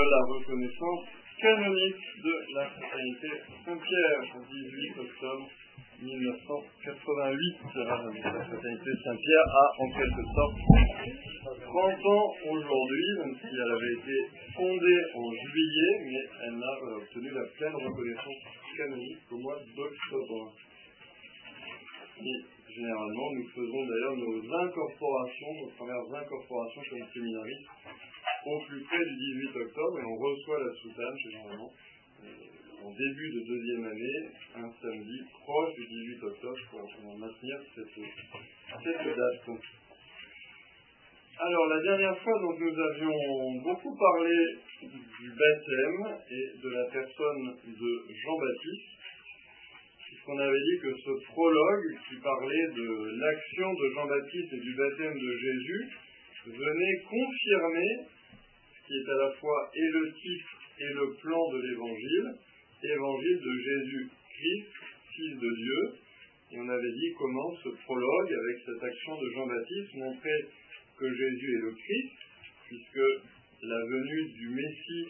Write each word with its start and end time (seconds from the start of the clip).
la 0.00 0.24
reconnaissance 0.24 1.04
canonique 1.38 2.04
de 2.24 2.32
la 2.54 2.64
fraternité 2.64 3.28
Saint-Pierre, 3.64 4.20
18 4.48 4.98
octobre 5.00 5.48
1988. 6.00 7.60
La 7.76 7.84
fraternité 7.84 8.90
Saint-Pierre 9.04 9.48
a 9.52 9.66
en 9.78 9.88
quelque 9.92 10.24
sorte 10.32 10.56
30 11.60 12.06
ans 12.06 12.28
aujourd'hui, 12.48 13.08
même 13.18 13.36
si 13.36 13.52
elle 13.52 13.70
avait 13.70 13.96
été 14.00 14.16
fondée 14.56 15.00
en 15.14 15.28
juillet, 15.28 15.94
mais 16.08 16.24
elle 16.46 16.56
n'a 16.56 16.72
obtenu 16.96 17.28
la 17.28 17.44
pleine 17.58 17.76
reconnaissance 17.76 18.40
canonique 18.76 19.18
qu'au 19.28 19.38
mois 19.38 19.60
d'octobre. 19.76 20.56
Et 22.16 22.38
généralement, 22.72 23.28
nous 23.36 23.48
faisons 23.54 23.82
d'ailleurs 23.84 24.16
nos 24.16 24.40
incorporations, 24.40 25.52
nos 25.60 25.72
premières 25.76 26.08
incorporations 26.16 26.82
comme 26.88 27.06
séminaristes 27.12 27.68
au 28.46 28.60
plus 28.66 28.82
près 28.82 29.04
du 29.04 29.14
18 29.16 29.56
octobre 29.56 30.00
et 30.00 30.04
on 30.04 30.16
reçoit 30.16 30.58
la 30.58 30.72
soutane 30.74 31.16
généralement 31.18 31.72
euh, 32.24 32.52
en 32.84 32.90
début 32.90 33.30
de 33.30 33.40
deuxième 33.46 33.84
année, 33.84 34.18
un 34.56 34.70
samedi 34.82 35.18
proche 35.30 35.74
du 35.76 35.86
18 35.86 36.24
octobre 36.24 36.58
pour 36.70 37.18
maintenir 37.18 37.56
cette, 37.74 37.94
cette 37.94 39.16
date. 39.16 39.60
Alors 41.38 41.66
la 41.66 41.80
dernière 41.80 42.18
fois 42.18 42.38
donc 42.40 42.58
nous 42.58 42.78
avions 42.78 43.62
beaucoup 43.62 43.96
parlé 43.96 44.34
du 44.82 45.28
baptême 45.30 46.18
et 46.30 46.62
de 46.62 46.68
la 46.70 46.84
personne 46.90 47.56
de 47.66 47.90
Jean-Baptiste 48.24 48.92
puisqu'on 50.12 50.38
avait 50.38 50.60
dit 50.60 50.78
que 50.82 50.92
ce 50.92 51.32
prologue 51.32 51.98
qui 52.08 52.16
parlait 52.20 52.66
de 52.76 53.18
l'action 53.18 53.72
de 53.72 53.90
Jean-Baptiste 53.94 54.52
et 54.52 54.60
du 54.60 54.74
baptême 54.74 55.18
de 55.18 55.36
Jésus 55.38 55.88
venait 56.46 57.02
confirmer 57.08 57.90
qui 58.86 58.92
est 58.94 59.08
à 59.10 59.18
la 59.26 59.32
fois 59.38 59.70
et 59.74 59.88
le 59.88 60.12
titre 60.12 60.50
et 60.78 60.92
le 60.94 61.14
plan 61.20 61.52
de 61.52 61.58
l'évangile, 61.60 62.34
évangile 62.82 63.38
de 63.38 63.54
Jésus-Christ, 63.58 64.68
Fils 65.14 65.38
de 65.38 65.50
Dieu. 65.54 65.80
Et 66.52 66.60
on 66.60 66.68
avait 66.68 66.92
dit 66.92 67.12
comment 67.18 67.54
ce 67.62 67.68
prologue, 67.84 68.32
avec 68.32 68.56
cette 68.66 68.82
action 68.82 69.20
de 69.20 69.30
Jean-Baptiste, 69.34 69.94
montrait 69.94 70.44
que 70.98 71.08
Jésus 71.08 71.54
est 71.54 71.62
le 71.62 71.72
Christ, 71.72 72.12
puisque 72.68 73.06
la 73.62 73.80
venue 73.86 74.28
du 74.32 74.48
Messie 74.50 75.08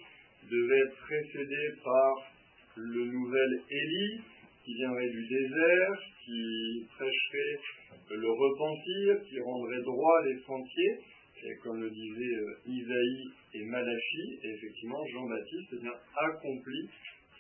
devait 0.51 0.79
être 0.79 0.97
précédée 0.97 1.69
par 1.83 2.33
le 2.77 3.05
nouvel 3.07 3.63
Élie, 3.71 4.21
qui 4.65 4.75
viendrait 4.75 5.11
du 5.11 5.27
désert, 5.27 5.99
qui 6.25 6.87
prêcherait 6.97 7.59
le 8.11 8.31
repentir, 8.31 9.29
qui 9.29 9.41
rendrait 9.41 9.83
droit 9.83 10.23
les 10.25 10.39
sentiers, 10.47 10.99
comme 11.63 11.81
le 11.81 11.91
disaient 11.91 12.37
euh, 12.37 12.55
Isaïe 12.67 13.31
et 13.55 13.65
Malachi, 13.65 14.39
effectivement 14.43 15.05
Jean-Baptiste 15.13 15.69
eh 15.73 15.81
bien, 15.83 15.95
accomplit 16.17 16.89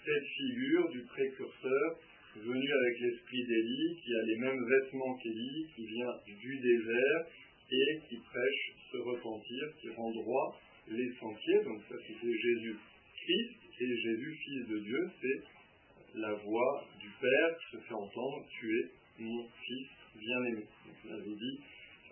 cette 0.04 0.26
figure 0.26 0.88
du 0.90 1.02
précurseur 1.02 1.98
venu 2.36 2.72
avec 2.72 3.00
l'esprit 3.00 3.44
d'Élie, 3.44 3.96
qui 4.02 4.14
a 4.14 4.22
les 4.22 4.36
mêmes 4.38 4.64
vêtements 4.64 5.14
qu'Élie, 5.22 5.66
qui 5.76 5.86
vient 5.86 6.14
du 6.26 6.58
désert 6.58 7.26
et 7.70 8.00
qui 8.08 8.16
prêche 8.16 8.72
ce 8.90 8.96
repentir, 8.96 9.64
qui 9.80 9.88
rend 9.90 10.10
droit 10.10 10.60
les 10.88 11.12
sentiers. 11.20 11.62
Donc 11.64 11.80
ça 11.88 11.94
c'était 12.06 12.36
Jésus-Christ 12.36 13.50
et 13.80 13.96
Jésus, 13.96 14.38
fils 14.44 14.68
de 14.68 14.78
Dieu, 14.78 15.10
c'est 15.20 16.18
la 16.18 16.32
voix 16.34 16.86
du 17.00 17.08
Père 17.20 17.56
qui 17.58 17.76
se 17.76 17.82
fait 17.82 17.94
entendre, 17.94 18.46
tu 18.58 18.78
es 18.78 19.22
mon 19.22 19.48
fils 19.64 19.88
bien-aimé. 20.16 20.64
Donc 20.86 20.96
on 21.08 21.14
avait 21.14 21.36
dit 21.36 21.60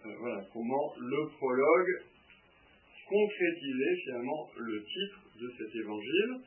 euh, 0.06 0.15
voilà, 0.19 0.45
comment 0.53 0.95
le 0.98 1.29
prologue 1.37 2.03
concrétisait 3.09 3.97
finalement 4.05 4.48
le 4.57 4.83
titre 4.83 5.20
de 5.41 5.53
cet 5.59 5.75
évangile. 5.75 6.41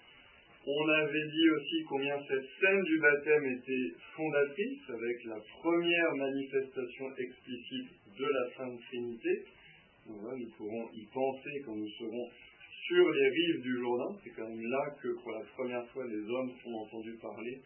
On 0.66 0.90
avait 0.90 1.28
dit 1.28 1.50
aussi 1.50 1.84
combien 1.90 2.18
cette 2.26 2.48
scène 2.60 2.82
du 2.84 3.00
baptême 3.00 3.46
était 3.46 3.92
fondatrice 4.16 4.90
avec 4.90 5.26
la 5.26 5.40
première 5.62 6.16
manifestation 6.16 7.06
explicite 7.18 7.90
de 8.18 8.26
la 8.26 8.56
Sainte 8.58 8.80
Trinité. 8.88 9.44
nous 10.08 10.50
pourrons 10.58 10.90
y 10.94 11.06
penser 11.14 11.62
quand 11.66 11.76
nous 11.76 11.90
serons 12.00 12.30
sur 12.88 13.10
les 13.12 13.30
rives 13.30 13.62
du 13.62 13.78
Jourdain. 13.80 14.18
C'est 14.24 14.30
quand 14.32 14.48
même 14.48 14.66
là 14.66 14.96
que 15.02 15.10
pour 15.22 15.32
la 15.32 15.44
première 15.56 15.86
fois 15.90 16.06
les 16.08 16.24
hommes 16.30 16.52
ont 16.66 16.80
entendu 16.80 17.14
parler 17.22 17.62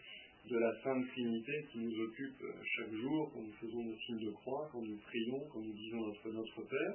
de 0.50 0.58
la 0.58 0.72
Sainte 0.82 1.08
Trinité 1.10 1.66
qui 1.72 1.80
nous 1.80 2.04
occupe 2.04 2.42
euh, 2.42 2.54
chaque 2.64 2.94
jour 2.94 3.32
quand 3.34 3.42
nous 3.42 3.54
faisons 3.60 3.84
nos 3.84 3.98
signes 3.98 4.26
de 4.26 4.32
croix, 4.32 4.70
quand 4.72 4.82
nous 4.82 4.98
prions, 4.98 5.40
quand 5.52 5.60
nous 5.60 5.74
disons 5.74 6.08
notre, 6.08 6.30
notre 6.30 6.62
Père. 6.70 6.94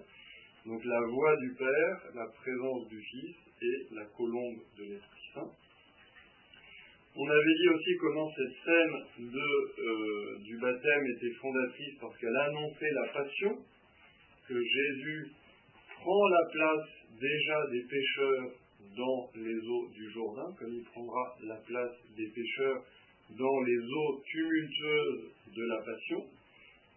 Donc 0.65 0.85
la 0.85 1.01
voix 1.01 1.37
du 1.37 1.55
Père, 1.55 1.97
la 2.15 2.27
présence 2.27 2.89
du 2.89 3.01
Fils 3.01 3.37
et 3.61 3.95
la 3.95 4.05
colombe 4.17 4.59
de 4.79 4.85
l'Esprit 4.85 5.29
Saint. 5.35 5.51
On 7.15 7.29
avait 7.29 7.55
dit 7.61 7.69
aussi 7.69 7.97
comment 8.01 8.31
cette 8.31 8.57
scène 8.65 9.29
de, 9.31 9.83
euh, 9.83 10.39
du 10.45 10.57
baptême 10.59 11.07
était 11.17 11.35
fondatrice 11.41 11.95
parce 12.01 12.17
qu'elle 12.19 12.37
annonçait 12.37 12.91
la 12.91 13.13
passion, 13.13 13.59
que 14.49 14.55
Jésus 14.55 15.31
prend 15.95 16.29
la 16.29 16.47
place 16.53 16.89
déjà 17.21 17.67
des 17.71 17.83
pécheurs 17.83 18.51
dans 18.97 19.31
les 19.37 19.69
eaux 19.69 19.89
du 19.93 20.11
Jourdain, 20.11 20.55
comme 20.59 20.73
il 20.73 20.85
prendra 20.85 21.37
la 21.45 21.57
place 21.57 21.93
des 22.17 22.29
pécheurs 22.29 22.83
dans 23.39 23.61
les 23.61 23.79
eaux 23.79 24.23
tumultueuses 24.27 25.31
de 25.57 25.65
la 25.65 25.79
passion, 25.83 26.25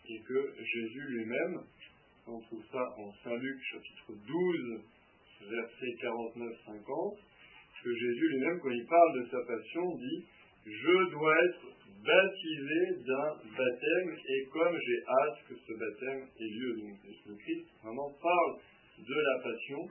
et 0.10 0.20
que 0.20 0.54
Jésus 0.64 1.06
lui-même, 1.10 1.62
on 2.28 2.40
trouve 2.42 2.64
ça 2.72 2.84
en 2.98 3.12
Saint 3.24 3.36
Luc 3.36 3.58
chapitre 3.72 4.14
12, 4.28 4.82
versets 5.50 5.96
49-50, 6.02 7.18
que 7.84 7.94
Jésus 7.94 8.28
lui-même, 8.30 8.60
quand 8.62 8.72
il 8.72 8.86
parle 8.86 9.22
de 9.22 9.30
sa 9.30 9.42
passion, 9.46 9.96
dit 9.96 10.26
Je 10.66 11.12
dois 11.12 11.36
être 11.46 11.76
baptisé 12.04 13.04
d'un 13.06 13.30
baptême, 13.58 14.16
et 14.28 14.46
comme 14.52 14.78
j'ai 14.80 15.02
hâte 15.08 15.38
que 15.50 15.56
ce 15.56 15.74
baptême 15.74 16.28
ait 16.40 16.50
lieu. 16.50 16.76
Donc 16.82 16.98
le 17.28 17.36
Christ 17.36 17.66
vraiment 17.84 18.12
parle 18.22 18.60
de 18.98 19.16
la 19.16 19.44
passion 19.44 19.90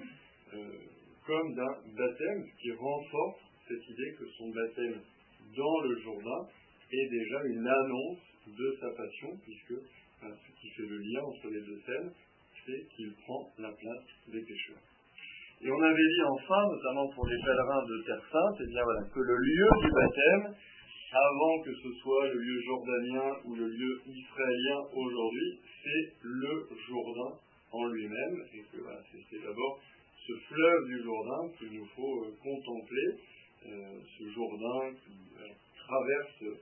euh, 0.54 0.78
comme 1.26 1.54
d'un 1.54 1.74
baptême, 1.96 2.44
ce 2.50 2.62
qui 2.62 2.72
renforce 2.72 3.40
cette 3.68 3.88
idée 3.88 4.14
que 4.18 4.26
son 4.38 4.50
baptême 4.50 5.00
dans 5.56 5.80
le 5.80 6.00
Jourdain 6.00 6.48
est 6.90 7.08
déjà 7.10 7.38
une 7.44 7.66
annonce 7.66 8.18
de 8.46 8.76
sa 8.80 8.90
passion, 8.90 9.30
puisque 9.42 9.74
ce 10.20 10.60
qui 10.60 10.68
fait 10.70 10.86
le 10.88 10.98
lien 10.98 11.22
entre 11.22 11.48
les 11.48 11.60
deux 11.60 11.80
scènes, 11.86 12.12
c'est 12.64 12.86
qu'il 12.94 13.12
prend 13.24 13.50
la 13.58 13.72
place 13.72 14.06
des 14.28 14.40
pécheurs. 14.40 14.82
Et 15.60 15.70
on 15.70 15.82
avait 15.82 16.08
dit 16.16 16.22
enfin, 16.28 16.62
notamment 16.68 17.08
pour 17.14 17.26
les 17.26 17.38
pèlerins 17.44 17.84
de 17.86 18.02
Terre 18.04 18.24
Sainte, 18.30 18.56
eh 18.60 18.66
bien 18.68 18.82
voilà, 18.82 19.02
que 19.08 19.20
le 19.20 19.36
lieu 19.36 19.68
du 19.82 19.90
baptême, 19.90 20.54
avant 21.14 21.62
que 21.62 21.72
ce 21.72 21.90
soit 22.02 22.28
le 22.28 22.38
lieu 22.40 22.60
jordanien 22.62 23.30
ou 23.44 23.54
le 23.54 23.68
lieu 23.68 24.00
israélien 24.06 24.80
aujourd'hui, 24.92 25.60
c'est 25.82 26.12
le 26.22 26.68
Jourdain 26.88 27.38
en 27.72 27.86
lui-même, 27.86 28.36
et 28.52 28.60
que 28.60 28.78
c'est 29.30 29.42
d'abord 29.42 29.80
ce 30.26 30.32
fleuve 30.48 30.86
du 30.86 31.02
Jourdain 31.02 31.48
qu'il 31.58 31.78
nous 31.78 31.86
faut 31.94 32.24
euh, 32.24 32.34
contempler, 32.42 33.06
euh, 33.66 34.00
ce 34.18 34.24
Jourdain 34.30 34.92
qui 34.92 35.16
euh, 35.40 35.48
traverse 35.76 36.60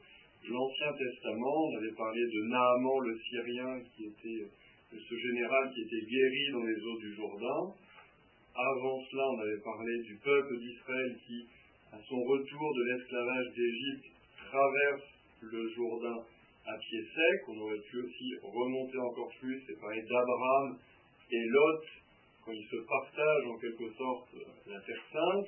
l'Ancien 0.49 0.93
Testament. 0.93 1.69
On 1.69 1.77
avait 1.77 1.97
parlé 1.97 2.21
de 2.21 2.43
Naaman 2.49 2.99
le 3.01 3.19
Syrien, 3.19 3.81
qui 3.95 4.05
était 4.05 4.47
ce 4.93 5.15
général 5.17 5.73
qui 5.75 5.83
était 5.83 6.07
guéri 6.07 6.45
dans 6.53 6.65
les 6.65 6.79
eaux 6.85 6.99
du 6.99 7.15
Jourdain. 7.15 7.73
Avant 8.55 9.01
cela, 9.11 9.25
on 9.31 9.41
avait 9.41 9.63
parlé 9.65 10.03
du 10.03 10.17
peuple 10.17 10.59
d'Israël 10.59 11.17
qui, 11.27 11.47
à 11.93 11.99
son 12.09 12.21
retour 12.23 12.75
de 12.75 12.83
l'esclavage 12.85 13.47
d'Égypte, 13.57 14.07
traverse 14.51 15.09
le 15.41 15.69
Jourdain 15.71 16.21
à 16.67 16.79
pied 16.79 17.03
sec. 17.03 17.41
On 17.49 17.59
aurait 17.61 17.81
pu 17.91 18.03
aussi 18.03 18.35
remonter 18.43 18.99
encore 18.99 19.33
plus 19.41 19.63
et 19.69 19.81
parler 19.81 20.03
d'Abraham 20.03 20.79
et 21.31 21.45
Lot, 21.49 21.85
quand 22.45 22.53
ils 22.53 22.69
se 22.69 22.77
partagent 22.87 23.47
en 23.47 23.59
quelque 23.59 23.91
sorte 23.95 24.29
la 24.67 24.81
Terre 24.81 25.05
Sainte 25.13 25.47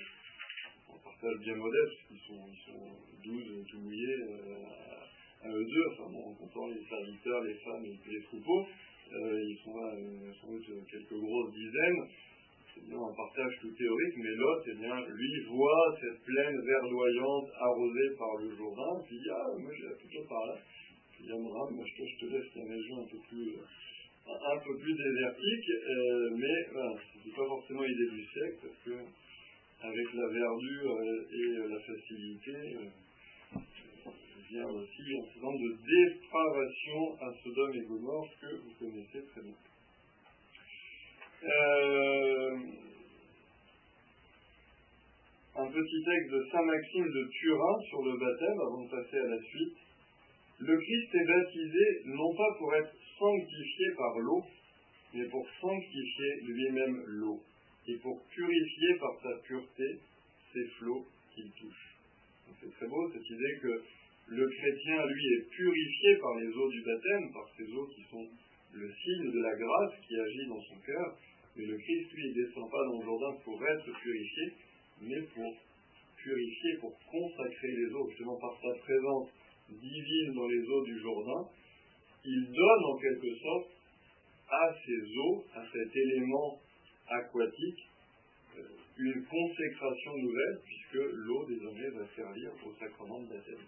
bien 1.41 1.57
modeste, 1.57 1.99
ils 2.11 2.21
sont, 2.27 2.45
ils 2.49 2.63
sont 2.73 2.85
12 3.25 3.65
tout 3.71 3.79
mouillés 3.81 4.21
euh, 4.29 5.45
à 5.45 5.49
eux 5.49 5.65
deux, 5.65 5.85
enfin 5.93 6.11
bon, 6.13 6.31
en 6.31 6.35
comptant 6.35 6.69
les 6.69 6.85
serviteurs, 6.85 7.43
les 7.43 7.55
femmes 7.55 7.85
et 7.85 8.11
les 8.11 8.23
troupeaux, 8.23 8.67
euh, 9.13 9.41
ils 9.41 9.59
sont 9.65 9.77
là 9.77 9.95
euh, 9.97 10.33
sans 10.41 10.49
doute 10.49 10.67
quelques 10.91 11.19
grosses 11.19 11.53
dizaines. 11.53 12.03
C'est 12.75 12.85
bien 12.89 12.99
un 12.99 13.15
partage 13.15 13.55
tout 13.61 13.71
théorique, 13.71 14.17
mais 14.17 14.35
l'autre, 14.35 14.65
eh 14.67 14.75
bien, 14.75 14.97
lui 15.07 15.45
voit 15.49 15.97
cette 16.01 16.21
plaine 16.25 16.61
verdoyante 16.61 17.49
arrosée 17.61 18.11
par 18.19 18.35
le 18.43 18.51
Jourdain, 18.57 19.01
puis 19.07 19.15
il 19.15 19.23
dit 19.23 19.31
Ah, 19.31 19.47
moi 19.59 19.71
j'ai 19.79 19.95
plutôt 19.95 20.27
par 20.29 20.45
là. 20.47 20.57
Puis 21.13 21.31
Abraham, 21.31 21.71
moi 21.71 21.85
je 21.87 22.03
te, 22.03 22.09
je 22.09 22.17
te 22.19 22.33
laisse 22.33 22.51
la 22.57 22.65
région 22.75 22.97
un 22.99 23.07
peu 23.07 23.19
plus, 23.29 23.55
plus 24.83 24.95
désertique, 24.95 25.69
mais 26.35 26.57
voilà, 26.73 26.95
c'est 27.23 27.31
pas 27.31 27.47
forcément 27.47 27.85
idée 27.85 28.11
du 28.11 28.25
siècle, 28.27 28.59
parce 28.63 28.79
que 28.85 29.07
avec 29.85 30.15
la 30.15 30.29
verdure 30.29 30.99
et 31.31 31.69
la 31.69 31.81
facilité, 31.81 32.53
euh, 32.53 33.59
vient 34.51 34.69
aussi 34.69 35.03
un 35.03 35.27
certain 35.33 35.53
de 35.53 35.77
dépravation 35.85 37.17
à 37.21 37.33
Sodome 37.43 37.75
et 37.75 37.87
Gomorre 37.87 38.29
que 38.41 38.57
vous 38.57 38.73
connaissez 38.79 39.27
très 39.31 39.43
bien. 39.43 39.55
Euh, 41.45 42.57
un 45.57 45.67
petit 45.67 46.05
texte 46.05 46.31
de 46.31 46.47
Saint 46.51 46.65
Maxime 46.65 47.11
de 47.13 47.29
Turin 47.31 47.77
sur 47.89 48.03
le 48.05 48.19
baptême 48.19 48.61
avant 48.61 48.85
de 48.85 48.91
passer 48.91 49.19
à 49.19 49.27
la 49.27 49.43
suite. 49.43 49.77
Le 50.61 50.79
Christ 50.79 51.15
est 51.15 51.27
baptisé 51.27 52.03
non 52.07 52.35
pas 52.35 52.59
pour 52.59 52.75
être 52.75 52.93
sanctifié 53.19 53.87
par 53.99 54.19
l'eau, 54.19 54.45
mais 55.13 55.29
pour 55.29 55.47
sanctifier 55.61 56.41
lui-même 56.47 57.03
l'eau 57.07 57.43
et 57.87 57.97
pour 57.99 58.23
purifier 58.29 58.95
par 58.99 59.21
sa 59.23 59.37
pureté 59.47 60.01
ces 60.53 60.67
flots 60.79 61.07
qu'il 61.35 61.51
touche. 61.53 61.97
C'est 62.61 62.71
très 62.73 62.87
beau 62.87 63.11
cette 63.13 63.29
idée 63.29 63.59
que 63.61 63.83
le 64.29 64.49
chrétien, 64.49 65.07
lui, 65.07 65.27
est 65.35 65.49
purifié 65.51 66.17
par 66.17 66.35
les 66.41 66.49
eaux 66.49 66.71
du 66.71 66.83
baptême, 66.83 67.33
par 67.33 67.47
ces 67.57 67.71
eaux 67.73 67.87
qui 67.95 68.03
sont 68.11 68.27
le 68.73 68.91
signe 68.91 69.31
de 69.31 69.41
la 69.41 69.55
grâce 69.55 70.01
qui 70.07 70.17
agit 70.19 70.47
dans 70.49 70.63
son 70.63 70.81
cœur. 70.81 71.19
Mais 71.57 71.67
le 71.67 71.77
Christ, 71.77 72.11
lui, 72.13 72.29
ne 72.29 72.35
descend 72.35 72.71
pas 72.71 72.85
dans 72.87 72.99
le 72.99 73.05
Jourdain 73.05 73.33
pour 73.45 73.61
être 73.65 73.93
purifié, 74.01 74.53
mais 75.03 75.23
pour 75.35 75.55
purifier, 76.17 76.77
pour 76.81 76.99
consacrer 77.11 77.69
les 77.69 77.93
eaux, 77.93 78.09
justement 78.09 78.39
par 78.41 78.59
sa 78.63 78.79
présence 78.81 79.29
divine 79.69 80.33
dans 80.35 80.49
les 80.49 80.69
eaux 80.69 80.85
du 80.85 80.99
Jourdain. 81.01 81.49
Il 82.25 82.47
donne 82.47 82.85
en 82.85 82.97
quelque 82.97 83.35
sorte 83.37 83.71
à 84.49 84.75
ces 84.85 85.19
eaux, 85.19 85.45
à 85.55 85.65
cet 85.71 85.97
élément 85.97 86.61
aquatique, 87.09 87.89
euh, 88.57 88.63
une 88.99 89.25
consécration 89.25 90.17
nouvelle, 90.17 90.61
puisque 90.65 91.05
l'eau 91.13 91.45
désormais 91.47 91.91
va 91.91 92.07
servir 92.15 92.51
au 92.65 92.73
sacrement 92.79 93.21
de 93.21 93.29
baptême. 93.29 93.67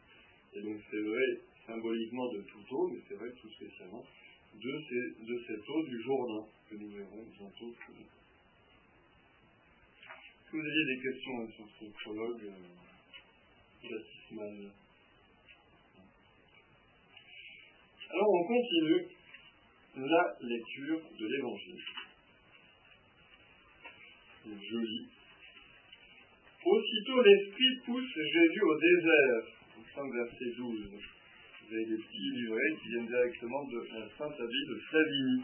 Et 0.55 0.63
donc 0.63 0.81
c'est 0.91 1.03
vrai 1.03 1.41
symboliquement 1.67 2.33
de 2.33 2.43
toute 2.43 2.73
eau, 2.73 2.89
mais 2.89 3.01
c'est 3.09 3.17
vrai 3.17 3.31
tout 3.41 3.51
spécialement 3.51 4.05
de, 4.63 5.45
cette 5.47 5.69
eau 5.69 5.85
du 5.85 6.03
Jourdain 6.03 6.47
que 6.71 6.77
nous 6.77 6.89
verrons 6.91 7.25
bientôt. 7.39 7.71
Est-ce 7.71 7.87
que 10.51 10.57
vous 10.57 10.67
aviez 10.67 10.97
des 10.97 11.03
questions 11.03 11.41
hein, 11.41 11.49
sur 11.57 11.67
ce 11.81 11.85
prologue 12.03 12.45
euh, 12.45 13.91
baptismal 13.91 14.71
Alors 18.11 18.31
on 18.31 18.45
continue 18.45 19.09
la 19.97 20.37
lecture 20.41 21.01
de 21.19 21.27
l'Évangile. 21.27 21.83
Joli. 24.55 25.09
Aussitôt 26.65 27.23
l'Esprit 27.23 27.77
pousse 27.85 28.15
Jésus 28.15 28.63
au 28.63 28.79
désert 28.79 29.57
verset 30.05 30.53
12. 30.57 30.91
Vous 30.93 31.75
avez 31.75 31.87
des 31.87 31.97
petits 31.97 32.31
livrets 32.37 32.77
qui 32.83 32.89
viennent 32.89 33.07
directement 33.07 33.65
de 33.65 33.79
la 33.95 34.09
Sainte 34.19 34.39
Abbé 34.39 34.61
de 34.69 34.81
Savigny. 34.91 35.43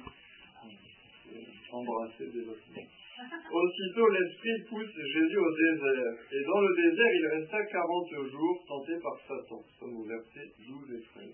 Embrasser 1.73 2.27
des 2.27 2.45
Aussitôt 2.45 4.09
l'Esprit 4.09 4.63
pousse 4.69 4.95
Jésus 4.95 5.39
au 5.39 5.53
désert, 5.57 6.15
et 6.33 6.45
dans 6.45 6.61
le 6.61 6.77
désert 6.77 7.13
il 7.15 7.27
resta 7.39 7.65
quarante 7.67 8.31
jours 8.31 8.65
tenté 8.69 8.93
par 9.01 9.17
Satan. 9.27 9.63
Nous 9.63 9.79
sommes 9.79 9.97
au 9.97 10.05
verset 10.05 10.53
12 10.59 10.99
et 10.99 11.03
13. 11.03 11.29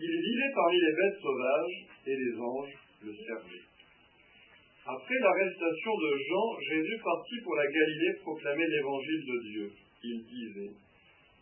Il 0.00 0.10
vivait 0.10 0.52
parmi 0.54 0.80
les 0.80 0.92
bêtes 0.96 1.20
sauvages, 1.20 1.86
et 2.06 2.16
les 2.16 2.34
anges 2.40 2.78
le 3.02 3.14
servaient. 3.14 3.69
Après 4.86 5.18
l'arrestation 5.20 5.92
de 5.96 6.10
Jean, 6.28 6.60
Jésus 6.60 6.98
partit 7.02 7.40
pour 7.44 7.54
la 7.54 7.66
Galilée 7.66 8.14
proclamer 8.22 8.66
l'évangile 8.66 9.24
de 9.26 9.50
Dieu. 9.50 9.72
Il 10.02 10.24
disait 10.24 10.74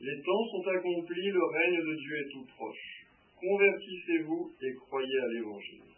les 0.00 0.22
temps 0.22 0.44
sont 0.52 0.70
accomplis, 0.70 1.26
le 1.26 1.42
règne 1.42 1.82
de 1.82 1.94
Dieu 1.96 2.16
est 2.18 2.30
tout 2.30 2.46
proche. 2.54 3.04
Convertissez-vous 3.34 4.52
et 4.62 4.74
croyez 4.86 5.18
à 5.18 5.28
l'Évangile. 5.34 5.90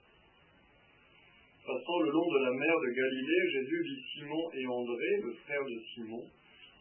Passant 1.66 1.98
le 2.00 2.10
long 2.10 2.32
de 2.32 2.44
la 2.44 2.50
mer 2.50 2.75
de 2.81 2.90
Galilée, 2.96 3.50
Jésus 3.52 3.82
vit 3.82 4.02
Simon 4.14 4.50
et 4.54 4.66
André, 4.66 5.10
le 5.22 5.32
frère 5.44 5.64
de 5.64 5.78
Simon, 5.92 6.25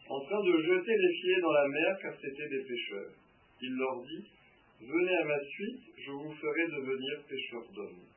en 0.08 0.20
train 0.20 0.42
de 0.42 0.62
jeter 0.62 0.96
les 0.96 1.14
filets 1.20 1.40
dans 1.42 1.52
la 1.52 1.68
mer 1.68 1.98
car 2.00 2.14
c'étaient 2.16 2.48
des 2.48 2.64
pêcheurs. 2.64 3.12
Il 3.60 3.72
leur 3.76 4.02
dit, 4.02 4.24
Venez 4.80 5.16
à 5.16 5.24
ma 5.24 5.40
suite, 5.44 5.82
je 5.98 6.10
vous 6.10 6.32
ferai 6.32 6.64
devenir 6.72 7.22
pêcheurs 7.28 7.70
d'hommes. 7.74 8.09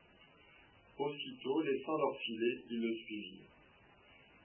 Aussitôt, 0.98 1.60
laissant 1.62 1.96
leurs 1.98 2.18
filets, 2.18 2.58
ils 2.70 2.80
le 2.80 2.94
suivirent. 2.94 3.50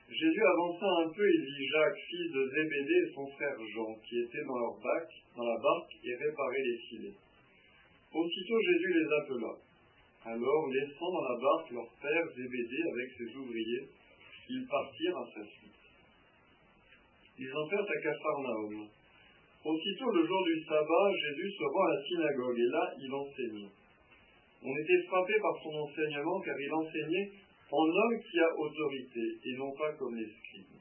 Jésus 0.09 0.41
avança 0.41 0.87
un 1.05 1.09
peu 1.13 1.21
et 1.21 1.37
vit 1.37 1.67
Jacques, 1.69 2.01
fils 2.09 2.31
de 2.31 2.49
Zébédée, 2.49 3.01
et 3.05 3.13
son 3.13 3.27
frère 3.27 3.57
Jean, 3.75 3.93
qui 4.01 4.19
étaient 4.19 4.45
dans 4.47 4.57
leur 4.57 4.75
bac, 4.81 5.07
dans 5.37 5.45
la 5.45 5.57
barque, 5.61 5.93
et 6.03 6.15
réparaient 6.15 6.65
les 6.65 6.77
filets. 6.89 7.17
Aussitôt 8.11 8.59
Jésus 8.59 8.93
les 8.93 9.09
appela. 9.21 9.53
Alors, 10.25 10.67
laissant 10.73 11.11
dans 11.13 11.21
la 11.29 11.37
barque 11.39 11.71
leur 11.71 11.89
père 12.01 12.25
Zébédée 12.35 12.83
avec 12.93 13.11
ses 13.17 13.37
ouvriers, 13.37 13.85
ils 14.49 14.65
partirent 14.65 15.17
à 15.17 15.25
sa 15.29 15.45
suite. 15.45 15.79
Ils 17.37 17.53
entrèrent 17.53 17.85
à 17.85 18.01
Capharnaüm. 18.01 18.89
Aussitôt, 19.63 20.11
le 20.11 20.25
jour 20.25 20.43
du 20.45 20.63
sabbat, 20.63 21.11
Jésus 21.21 21.51
se 21.51 21.63
rend 21.63 21.85
à 21.85 21.93
la 21.93 22.03
synagogue, 22.03 22.59
et 22.59 22.71
là, 22.71 22.93
il 22.99 23.13
enseignait. 23.13 23.78
On 24.63 24.75
était 24.75 25.03
frappé 25.07 25.33
par 25.41 25.55
son 25.63 25.73
enseignement, 25.73 26.41
car 26.41 26.59
il 26.59 26.73
enseignait 26.73 27.31
en 27.71 27.85
homme 27.85 28.19
qui 28.19 28.39
a 28.39 28.57
autorité, 28.57 29.21
et 29.45 29.57
non 29.57 29.71
pas 29.71 29.93
comme 29.93 30.15
les 30.15 30.27
scribes. 30.27 30.79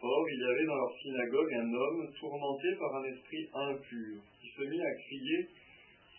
Or, 0.00 0.26
il 0.30 0.38
y 0.38 0.44
avait 0.44 0.66
dans 0.66 0.76
leur 0.76 0.94
synagogue 1.00 1.52
un 1.54 1.72
homme 1.72 2.12
tourmenté 2.20 2.68
par 2.78 2.94
un 2.96 3.04
esprit 3.04 3.48
impur, 3.54 4.20
qui 4.40 4.48
se 4.48 4.62
mit 4.62 4.80
à 4.80 4.94
crier 4.94 5.48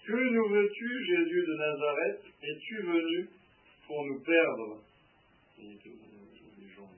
Que 0.06 0.30
nous 0.34 0.50
veux-tu, 0.50 1.06
Jésus 1.06 1.46
de 1.48 1.56
Nazareth? 1.56 2.22
Es-tu 2.42 2.82
venu 2.82 3.30
pour 3.86 4.06
nous 4.06 4.20
perdre? 4.24 4.82
Et 5.60 5.78
les 5.78 6.70
gens 6.76 6.90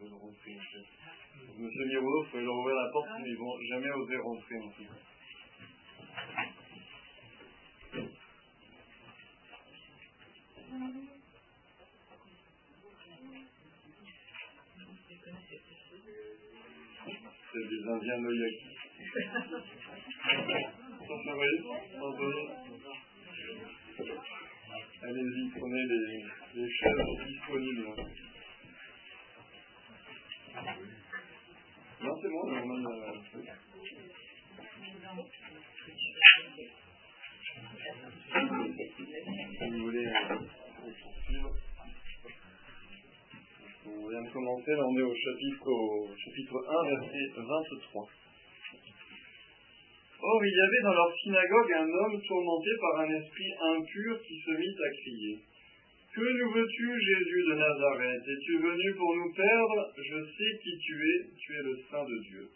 veulent 0.00 0.18
rentrer 0.20 0.54
en 0.54 0.66
fait. 0.72 0.86
Monsieur 1.58 1.84
Miro, 1.86 2.24
il 2.24 2.30
faut 2.30 2.40
leur 2.40 2.54
ouvrir 2.54 2.76
la 2.76 2.90
porte, 2.90 3.08
mais 3.20 3.30
ils 3.30 3.36
vont 3.36 3.60
jamais 3.68 3.90
oser 3.90 4.16
rentrer 4.16 4.58
en 4.58 4.70
fait. 4.70 4.88
C'est 17.52 17.68
des 17.68 17.88
Indiens 17.88 18.18
noyaki. 18.18 18.66
Allez-y, 25.02 25.50
prenez 25.50 25.84
les, 25.84 26.24
les 26.54 26.68
chaises 26.70 27.26
disponibles. 27.26 27.86
Non, 32.02 32.12
c'est 32.20 32.28
bon, 32.28 32.42
on 32.44 32.86
a... 32.86 32.92
Si 39.58 39.70
vous 39.70 39.84
voulez 39.84 40.06
On 43.86 44.08
vient 44.08 44.22
de 44.22 44.32
commencer, 44.32 44.72
là 44.72 44.84
on 44.84 44.98
est 44.98 45.02
au 45.02 45.14
chapitre, 45.14 45.68
au 45.68 46.08
chapitre 46.16 46.56
1, 46.60 46.88
verset 46.88 47.30
23. 47.36 48.08
Or, 50.26 50.40
il 50.44 50.52
y 50.52 50.60
avait 50.60 50.82
dans 50.84 50.94
leur 50.94 51.12
synagogue 51.22 51.72
un 51.72 51.88
homme 51.88 52.20
tourmenté 52.20 52.70
par 52.80 53.00
un 53.00 53.10
esprit 53.12 53.52
impur 53.60 54.22
qui 54.26 54.40
se 54.40 54.50
mit 54.52 54.76
à 54.76 54.90
crier. 55.00 55.38
Que 56.14 56.20
nous 56.20 56.50
veux-tu, 56.52 56.86
Jésus 57.00 57.42
de 57.48 57.54
Nazareth? 57.54 58.22
Es-tu 58.22 58.58
venu 58.58 58.94
pour 58.94 59.16
nous 59.16 59.32
perdre? 59.34 59.92
Je 59.98 60.24
sais 60.24 60.52
qui 60.62 60.78
tu 60.78 60.94
es, 60.94 61.28
tu 61.36 61.52
es 61.52 61.62
le 61.62 61.76
Saint 61.90 62.04
de 62.04 62.18
Dieu. 62.28 62.48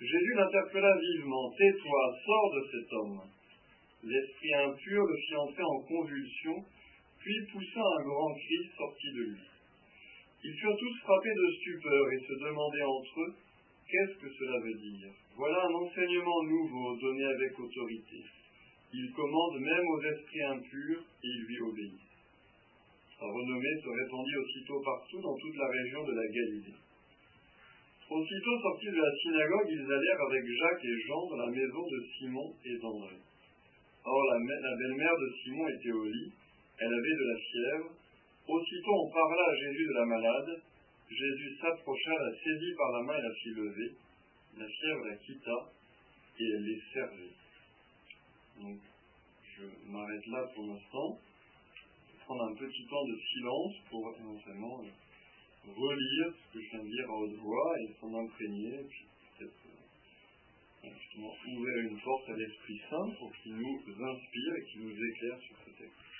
Jésus 0.00 0.34
l'interpella 0.36 0.96
vivement. 0.98 1.50
Tais-toi, 1.56 2.16
sors 2.26 2.50
de 2.54 2.62
cet 2.72 2.92
homme. 2.92 3.20
L'esprit 4.04 4.54
impur 4.54 5.02
le 5.04 5.16
fit 5.16 5.36
entrer 5.36 5.62
en 5.62 5.80
convulsion, 5.80 6.64
puis 7.26 7.42
poussa 7.50 7.82
un 7.82 8.02
grand 8.06 8.32
cri 8.38 8.60
sorti 8.78 9.08
de 9.18 9.22
lui. 9.34 9.44
Ils 10.44 10.54
furent 10.62 10.78
tous 10.78 10.96
frappés 11.02 11.34
de 11.34 11.48
stupeur 11.58 12.04
et 12.12 12.20
se 12.22 12.34
demandaient 12.38 12.86
entre 12.86 13.20
eux 13.20 13.34
Qu'est-ce 13.86 14.18
que 14.18 14.30
cela 14.30 14.58
veut 14.62 14.78
dire? 14.78 15.10
Voilà 15.36 15.62
un 15.62 15.74
enseignement 15.74 16.42
nouveau 16.42 16.96
donné 16.96 17.24
avec 17.24 17.58
autorité. 17.58 18.18
Il 18.92 19.12
commande 19.12 19.60
même 19.60 19.86
aux 19.94 20.02
esprits 20.02 20.42
impurs 20.42 21.02
et 21.22 21.26
ils 21.26 21.44
lui 21.46 21.60
obéissent. 21.62 22.14
Sa 23.18 23.26
renommée 23.26 23.76
se 23.82 23.88
répandit 23.88 24.36
aussitôt 24.36 24.80
partout 24.82 25.20
dans 25.20 25.36
toute 25.38 25.56
la 25.56 25.68
région 25.70 26.02
de 26.02 26.14
la 26.14 26.26
Galilée. 26.26 26.78
Aussitôt 28.10 28.56
sortis 28.62 28.90
de 28.90 29.02
la 29.02 29.12
synagogue, 29.22 29.70
ils 29.70 29.92
allèrent 29.92 30.22
avec 30.30 30.44
Jacques 30.46 30.84
et 30.84 30.98
Jean 31.06 31.30
dans 31.30 31.42
la 31.46 31.50
maison 31.50 31.82
de 31.86 31.98
Simon 32.18 32.54
et 32.64 32.76
d'André. 32.78 33.18
Or, 34.04 34.22
la, 34.30 34.38
la 34.38 34.76
belle-mère 34.76 35.16
de 35.16 35.28
Simon 35.42 35.68
était 35.68 35.92
au 35.92 36.04
lit, 36.04 36.32
elle 36.78 36.92
avait 36.92 37.16
de 37.16 37.26
la 37.32 37.38
fièvre, 37.38 37.90
Aussitôt 38.48 38.94
on 38.94 39.10
parla 39.10 39.42
à 39.42 39.54
Jésus 39.56 39.86
de 39.86 39.94
la 39.94 40.06
malade. 40.06 40.62
Jésus 41.10 41.56
s'approcha, 41.60 42.12
la 42.12 42.30
saisit 42.30 42.74
par 42.76 42.92
la 42.92 43.02
main 43.02 43.18
et 43.18 43.22
la 43.22 43.34
fit 43.34 43.50
lever. 43.50 43.90
La 44.56 44.68
fièvre 44.68 45.04
la 45.04 45.16
quitta 45.16 45.72
et 46.38 46.44
elle 46.44 46.62
les 46.62 46.80
servait. 46.92 47.34
Donc, 48.60 48.78
je 49.56 49.64
m'arrête 49.90 50.26
là 50.28 50.46
pour 50.54 50.66
l'instant. 50.66 51.18
Prendre 52.24 52.44
un 52.44 52.54
petit 52.54 52.86
temps 52.86 53.04
de 53.04 53.18
silence 53.32 53.74
pour 53.90 54.14
éventuellement 54.20 54.82
relire 55.66 56.34
ce 56.36 56.58
que 56.58 56.64
je 56.64 56.70
viens 56.70 56.84
de 56.84 56.88
dire 56.88 57.10
à 57.10 57.14
haute 57.18 58.14
imprégner, 58.14 58.74
et 58.74 58.84
puis 58.84 59.06
peut-être 59.38 60.94
justement 60.94 61.34
ouvrir 61.48 61.90
une 61.90 62.00
porte 62.00 62.28
à 62.30 62.36
l'Esprit 62.36 62.80
Saint 62.88 63.10
pour 63.18 63.32
qu'il 63.42 63.56
nous 63.56 64.04
inspire 64.04 64.54
et 64.56 64.64
qu'il 64.70 64.82
nous 64.82 65.04
éclaire 65.04 65.40
sur 65.40 65.56
ce 65.66 65.70
texte. 65.82 66.15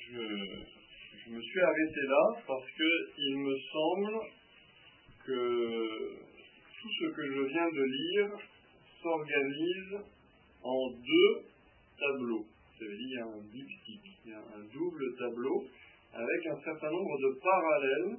Je, 0.00 1.30
me 1.30 1.40
suis 1.40 1.60
arrêté 1.60 2.00
là 2.06 2.42
parce 2.46 2.70
qu'il 2.72 3.38
me 3.38 3.56
semble 3.72 4.20
que 5.26 6.16
tout 6.80 6.88
ce 7.00 7.06
que 7.14 7.26
je 7.26 7.40
viens 7.42 7.68
de 7.68 7.84
lire 7.84 8.28
s'organise 9.02 9.98
en 10.62 10.90
deux 10.90 11.44
tableaux. 11.98 12.46
C'est-à-dire 12.78 12.98
il 12.98 13.18
un 13.18 13.42
diptyque, 13.50 14.18
il 14.24 14.32
un 14.32 14.64
double 14.72 15.16
tableau 15.18 15.64
avec 16.14 16.46
un 16.46 16.60
certain 16.64 16.90
nombre 16.90 17.18
de 17.18 17.40
parallèles 17.42 18.16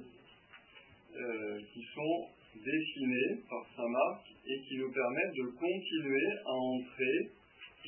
euh, 1.16 1.60
qui 1.72 1.82
sont 1.94 2.28
dessinés 2.54 3.42
par 3.48 3.66
Saint-Marc 3.76 4.26
et 4.46 4.60
qui 4.68 4.76
nous 4.78 4.92
permettent 4.92 5.36
de 5.36 5.50
continuer 5.58 6.28
à 6.44 6.52
entrer 6.52 7.30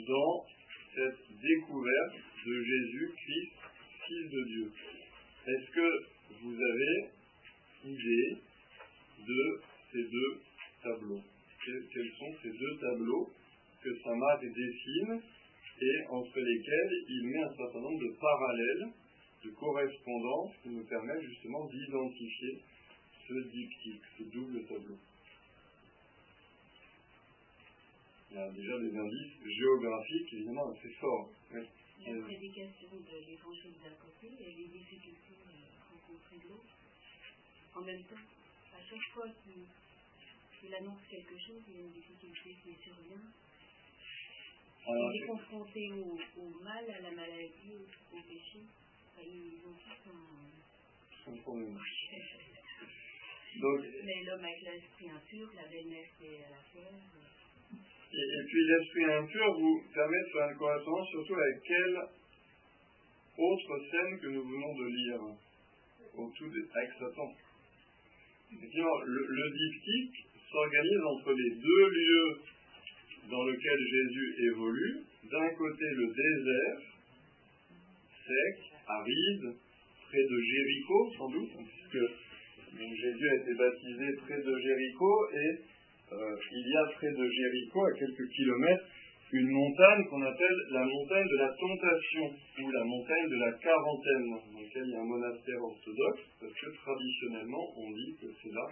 dans 0.07 0.47
cette 0.95 1.41
découverte 1.41 2.17
de 2.47 2.63
Jésus-Christ 2.63 3.62
de 4.13 4.45
Dieu. 4.45 4.73
Est-ce 5.47 5.71
que 5.71 5.89
vous 6.43 6.55
avez 6.55 7.11
idée 7.85 8.37
de 9.27 9.61
ces 9.91 10.03
deux 10.05 10.41
tableaux? 10.83 11.23
Quels 11.65 12.13
sont 12.19 12.35
ces 12.43 12.51
deux 12.51 12.77
tableaux 12.79 13.31
que 13.83 13.97
Saint-Marc 14.05 14.43
dessine 14.43 15.23
et 15.81 16.07
entre 16.11 16.41
lesquels 16.41 17.05
il 17.09 17.27
met 17.27 17.43
un 17.43 17.57
certain 17.57 17.81
nombre 17.81 18.01
de 18.01 18.15
parallèles, 18.21 18.93
de 19.45 19.51
correspondances 19.51 20.53
qui 20.63 20.69
nous 20.69 20.85
permettent 20.85 21.23
justement 21.23 21.67
d'identifier 21.67 22.59
ce 23.29 23.35
diptyque, 23.49 24.03
ce 24.19 24.23
double 24.25 24.65
tableau? 24.67 24.99
Il 28.31 28.37
y 28.37 28.41
a 28.41 28.51
déjà 28.51 28.79
des 28.79 28.97
indices 28.97 29.57
géographiques 29.59 30.33
évidemment 30.35 30.71
assez 30.71 30.91
forts 31.01 31.31
la 32.07 32.23
prédication 32.23 32.89
de 32.91 33.17
l'évangile 33.27 33.75
d'un 33.83 33.95
côté 33.95 34.27
et 34.41 34.53
les 34.53 34.67
difficultés 34.67 35.39
rencontrées 35.91 36.39
de 36.43 36.49
l'autre. 36.49 36.75
En 37.75 37.83
même 37.83 38.03
temps, 38.05 38.17
à 38.75 38.83
chaque 38.83 39.09
fois 39.15 39.29
qu'il 40.61 40.75
annonce 40.75 41.03
quelque 41.09 41.39
chose, 41.39 41.63
il 41.69 41.75
y 41.75 41.77
a 41.79 41.81
une 41.81 41.93
difficulté 41.93 42.57
qui 42.63 42.75
survient. 42.83 43.23
il 44.89 45.23
est 45.23 45.27
confronté 45.27 45.93
au, 45.93 46.19
mal, 46.63 46.91
à 46.91 47.01
la 47.01 47.11
maladie, 47.13 47.77
au, 48.13 48.21
péché. 48.21 48.61
ils 49.23 49.61
ont 49.67 49.75
tous 49.75 50.11
un, 51.31 51.37
problème. 51.37 51.79
Mais 54.05 54.25
l'homme 54.25 54.45
avec 54.45 54.63
l'esprit 54.63 55.11
impur, 55.11 55.53
la 55.55 55.63
est 55.63 56.45
à 56.45 56.51
la 56.51 56.63
terre. 56.73 57.03
Et, 58.15 58.45
puis 58.47 58.65
l'esprit 58.67 59.05
impur 59.05 59.59
vous 59.59 59.83
permet 59.95 60.21
de 60.21 60.33
faire 60.33 60.51
une 60.51 60.59
correspondance 60.59 61.09
surtout 61.11 61.35
avec 61.35 61.63
quelle 61.67 61.99
autre 63.39 63.81
scène 63.91 64.21
que 64.21 64.27
nous 64.27 64.43
venons 64.43 64.75
de 64.77 64.87
lire 64.87 65.21
au 66.15 66.31
tout 66.37 66.53
avec 66.75 66.91
Satan. 66.99 67.33
Le, 68.53 69.27
le 69.29 69.51
diptyque 69.51 70.27
s'organise 70.51 71.05
entre 71.05 71.33
les 71.33 71.51
deux 71.57 71.89
lieux 71.89 72.41
dans 73.31 73.45
lesquels 73.45 73.87
Jésus 73.91 74.35
évolue. 74.53 74.97
D'un 75.31 75.49
côté 75.57 75.85
le 75.85 76.07
désert, 76.09 76.81
sec, 78.27 78.59
aride, 78.87 79.57
près 80.09 80.23
de 80.23 80.41
Jéricho 80.41 81.13
sans 81.17 81.31
doute, 81.31 81.51
puisque 81.57 82.05
Jésus 82.77 83.29
a 83.31 83.35
été 83.37 83.55
baptisé 83.55 84.17
près 84.27 84.43
de 84.43 84.59
Jéricho 84.59 85.29
et 85.33 85.61
il 86.53 86.67
y 86.69 86.77
a 86.77 86.85
près 86.97 87.11
de 87.11 87.25
Jéricho, 87.31 87.85
à 87.85 87.93
quelques 87.99 88.29
kilomètres, 88.31 88.85
une 89.33 89.49
montagne 89.49 90.05
qu'on 90.11 90.21
appelle 90.21 90.59
la 90.71 90.85
montagne 90.85 91.27
de 91.27 91.37
la 91.39 91.49
tentation 91.49 92.25
ou 92.61 92.71
la 92.71 92.85
montagne 92.85 93.29
de 93.31 93.37
la 93.37 93.53
quarantaine, 93.53 94.29
dans 94.29 94.61
laquelle 94.61 94.85
il 94.85 94.93
y 94.93 94.97
a 94.97 95.01
un 95.01 95.09
monastère 95.09 95.63
orthodoxe, 95.63 96.21
parce 96.39 96.53
que 96.53 96.69
traditionnellement 96.85 97.65
on 97.79 97.91
dit 97.93 98.17
que 98.21 98.27
c'est 98.43 98.53
là 98.53 98.69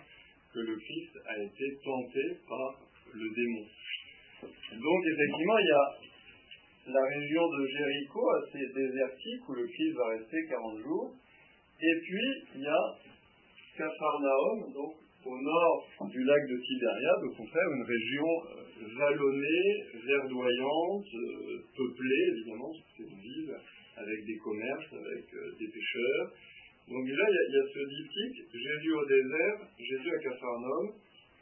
que 0.53 0.61
le 0.61 0.77
Christ 0.77 1.17
a 1.27 1.39
été 1.43 1.65
tenté 1.83 2.21
par 2.47 2.77
le 3.15 3.25
démon. 3.25 3.67
Donc 4.43 5.01
effectivement, 5.07 5.59
il 5.59 5.67
y 5.67 5.73
a 5.73 5.87
la 6.93 7.05
région 7.09 7.43
de 7.49 7.67
Jéricho 7.67 8.21
assez 8.45 8.67
désertique 8.75 9.49
où 9.49 9.55
le 9.55 9.67
Christ 9.67 9.95
va 9.97 10.09
rester 10.09 10.37
40 10.49 10.79
jours, 10.83 11.15
et 11.81 11.95
puis 12.03 12.29
il 12.57 12.63
y 12.63 12.67
a 12.67 12.83
Capharnaüm, 13.79 14.73
donc 14.75 14.93
au 15.25 15.39
nord 15.41 15.89
du 16.09 16.25
lac 16.25 16.49
de 16.49 16.57
Tibériade, 16.57 17.23
au 17.25 17.35
contraire, 17.35 17.69
une 17.77 17.85
région 17.85 18.25
euh, 18.25 18.87
vallonnée, 18.97 19.85
verdoyante, 20.07 21.07
euh, 21.15 21.59
peuplée, 21.77 22.27
évidemment, 22.33 22.73
c'est 22.97 23.03
une 23.03 23.21
ville, 23.21 23.55
avec 23.97 24.25
des 24.25 24.37
commerces, 24.39 24.93
avec 24.93 25.35
euh, 25.35 25.53
des 25.59 25.69
pêcheurs. 25.69 26.33
Donc 26.89 27.07
là, 27.07 27.27
il 27.29 27.55
y, 27.55 27.59
a 27.59 27.67
ce 27.69 27.79
diptyque, 27.79 28.49
Jésus 28.53 28.93
au 28.93 29.05
désert, 29.07 29.59
Jésus 29.79 30.11
à 30.11 30.19
Capharnaüm. 30.19 30.93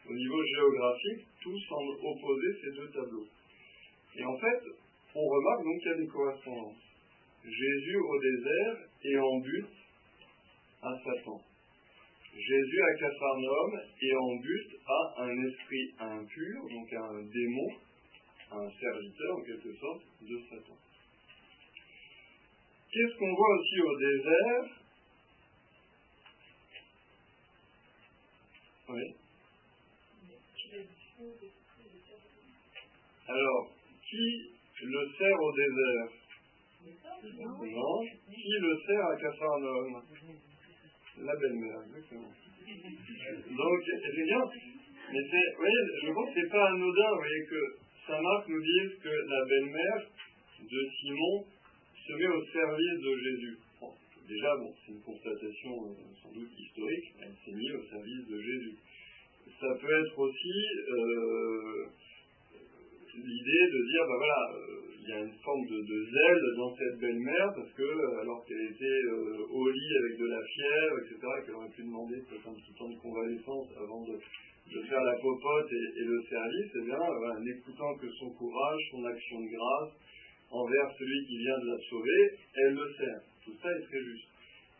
Au 0.08 0.14
niveau 0.14 0.42
géographique, 0.42 1.26
tout 1.42 1.58
semble 1.68 1.92
opposer 2.02 2.49
ces 2.62 2.70
deux 2.73 2.88
tableaux. 2.88 3.26
Et 4.16 4.25
en 4.25 4.37
fait, 4.38 4.61
on 5.14 5.20
remarque 5.20 5.64
donc 5.64 5.78
qu'il 5.80 5.90
y 5.90 5.94
a 5.94 5.99
des 5.99 6.06
correspondances. 6.06 6.82
Jésus 7.44 7.97
au 7.97 8.20
désert 8.20 8.76
et 9.04 9.18
en 9.18 9.38
but 9.40 9.66
à 10.82 10.92
Satan. 11.04 11.40
Jésus 12.38 12.83
à 12.83 12.95
Capharnaüm 13.00 13.80
et 14.00 14.14
en 14.14 14.37
but 14.37 14.68
à 14.87 15.23
un 15.25 15.45
esprit 15.45 15.95
impur, 15.99 16.68
donc 16.71 16.92
à 16.92 17.02
un 17.02 17.23
démon, 17.23 17.71
un 18.52 18.71
serviteur 18.71 19.37
en 19.37 19.42
quelque 19.42 19.75
sorte 19.75 20.02
de 20.23 20.38
Satan. 20.49 20.76
Qu'est-ce 22.92 23.18
qu'on 23.18 23.35
voit 23.35 23.59
aussi 23.59 23.80
au 23.80 23.99
désert? 23.99 24.64
Oui. 28.88 29.14
Alors, 33.26 33.73
qui 34.09 34.52
le 34.80 35.09
sert 35.18 35.40
au 35.42 35.52
désert? 35.57 36.09
Non. 37.61 38.07
Qui 38.33 38.54
le 38.61 38.80
sert 38.87 39.07
à 39.07 39.16
Capharnaüm 39.16 40.02
la 41.25 41.34
belle-mère, 41.37 41.80
exactement. 41.87 42.32
Donc, 42.68 43.80
effectivement, 43.88 44.50
mais 45.10 45.25
c'est, 45.30 45.46
vous 45.56 45.62
voyez, 45.62 45.82
je 46.04 46.12
pense 46.12 46.28
que 46.34 46.40
c'est 46.40 46.50
pas 46.50 46.68
anodin, 46.68 47.10
vous 47.10 47.16
voyez, 47.16 47.44
que 47.48 47.62
Saint 48.06 48.20
Marc 48.20 48.48
nous 48.48 48.60
dise 48.60 48.92
que 49.02 49.08
la 49.08 49.44
belle-mère 49.48 50.02
de 50.60 50.80
Simon 51.00 51.44
se 52.06 52.12
met 52.12 52.28
au 52.28 52.44
service 52.52 53.00
de 53.00 53.16
Jésus. 53.16 53.58
déjà, 54.28 54.56
bon, 54.56 54.75
c'est 54.84 54.92
une 54.92 55.00
constatation 55.00 55.72
euh, 55.87 55.94
sans 56.22 56.32
doute 56.32 56.50
historique, 56.58 57.14
elle 57.22 57.34
s'est 57.44 57.56
mise 57.56 57.72
au 57.72 57.84
service 57.88 58.26
de 58.28 58.40
Jésus. 58.40 58.76
Ça 59.60 59.68
peut 59.80 60.04
être 60.04 60.18
aussi 60.18 60.58
euh, 60.92 61.87
l'idée 63.15 63.65
de 63.73 63.81
dire, 63.91 64.05
ben 64.09 64.17
voilà, 64.17 64.41
euh, 64.55 64.79
il 65.00 65.09
y 65.09 65.12
a 65.12 65.21
une 65.21 65.38
forme 65.43 65.65
de, 65.67 66.05
zèle 66.05 66.43
dans 66.57 66.77
cette 66.77 66.99
belle-mère, 67.00 67.49
parce 67.57 67.73
que, 67.73 67.83
euh, 67.83 68.21
alors 68.21 68.45
qu'elle 68.45 68.67
était 68.71 69.00
euh, 69.09 69.47
au 69.50 69.71
lit 69.71 69.93
avec 70.05 70.19
de 70.19 70.27
la 70.27 70.43
fièvre, 70.45 70.97
etc., 71.00 71.17
qu'elle 71.45 71.55
aurait 71.55 71.75
pu 71.75 71.83
demander 71.83 72.17
peut-être 72.29 72.49
un 72.49 72.55
petit 72.55 72.75
temps 72.77 72.91
de 72.91 72.99
convalescence 73.00 73.69
avant 73.77 74.05
de, 74.05 74.19
faire 74.69 75.03
la 75.03 75.17
popote 75.17 75.73
et, 75.73 76.05
le 76.05 76.23
service, 76.29 76.71
eh 76.77 76.85
bien, 76.85 77.00
en 77.00 77.47
écoutant 77.47 77.95
que 77.97 78.09
son 78.21 78.31
courage, 78.37 78.81
son 78.91 79.05
action 79.05 79.41
de 79.41 79.49
grâce, 79.49 79.93
envers 80.50 80.93
celui 80.99 81.27
qui 81.27 81.38
vient 81.38 81.59
de 81.59 81.67
la 81.73 81.79
sauver, 81.88 82.21
elle 82.55 82.75
le 82.75 82.93
sert. 82.99 83.21
Tout 83.45 83.57
ça 83.62 83.73
est 83.73 83.83
très 83.83 84.00
juste. 84.00 84.29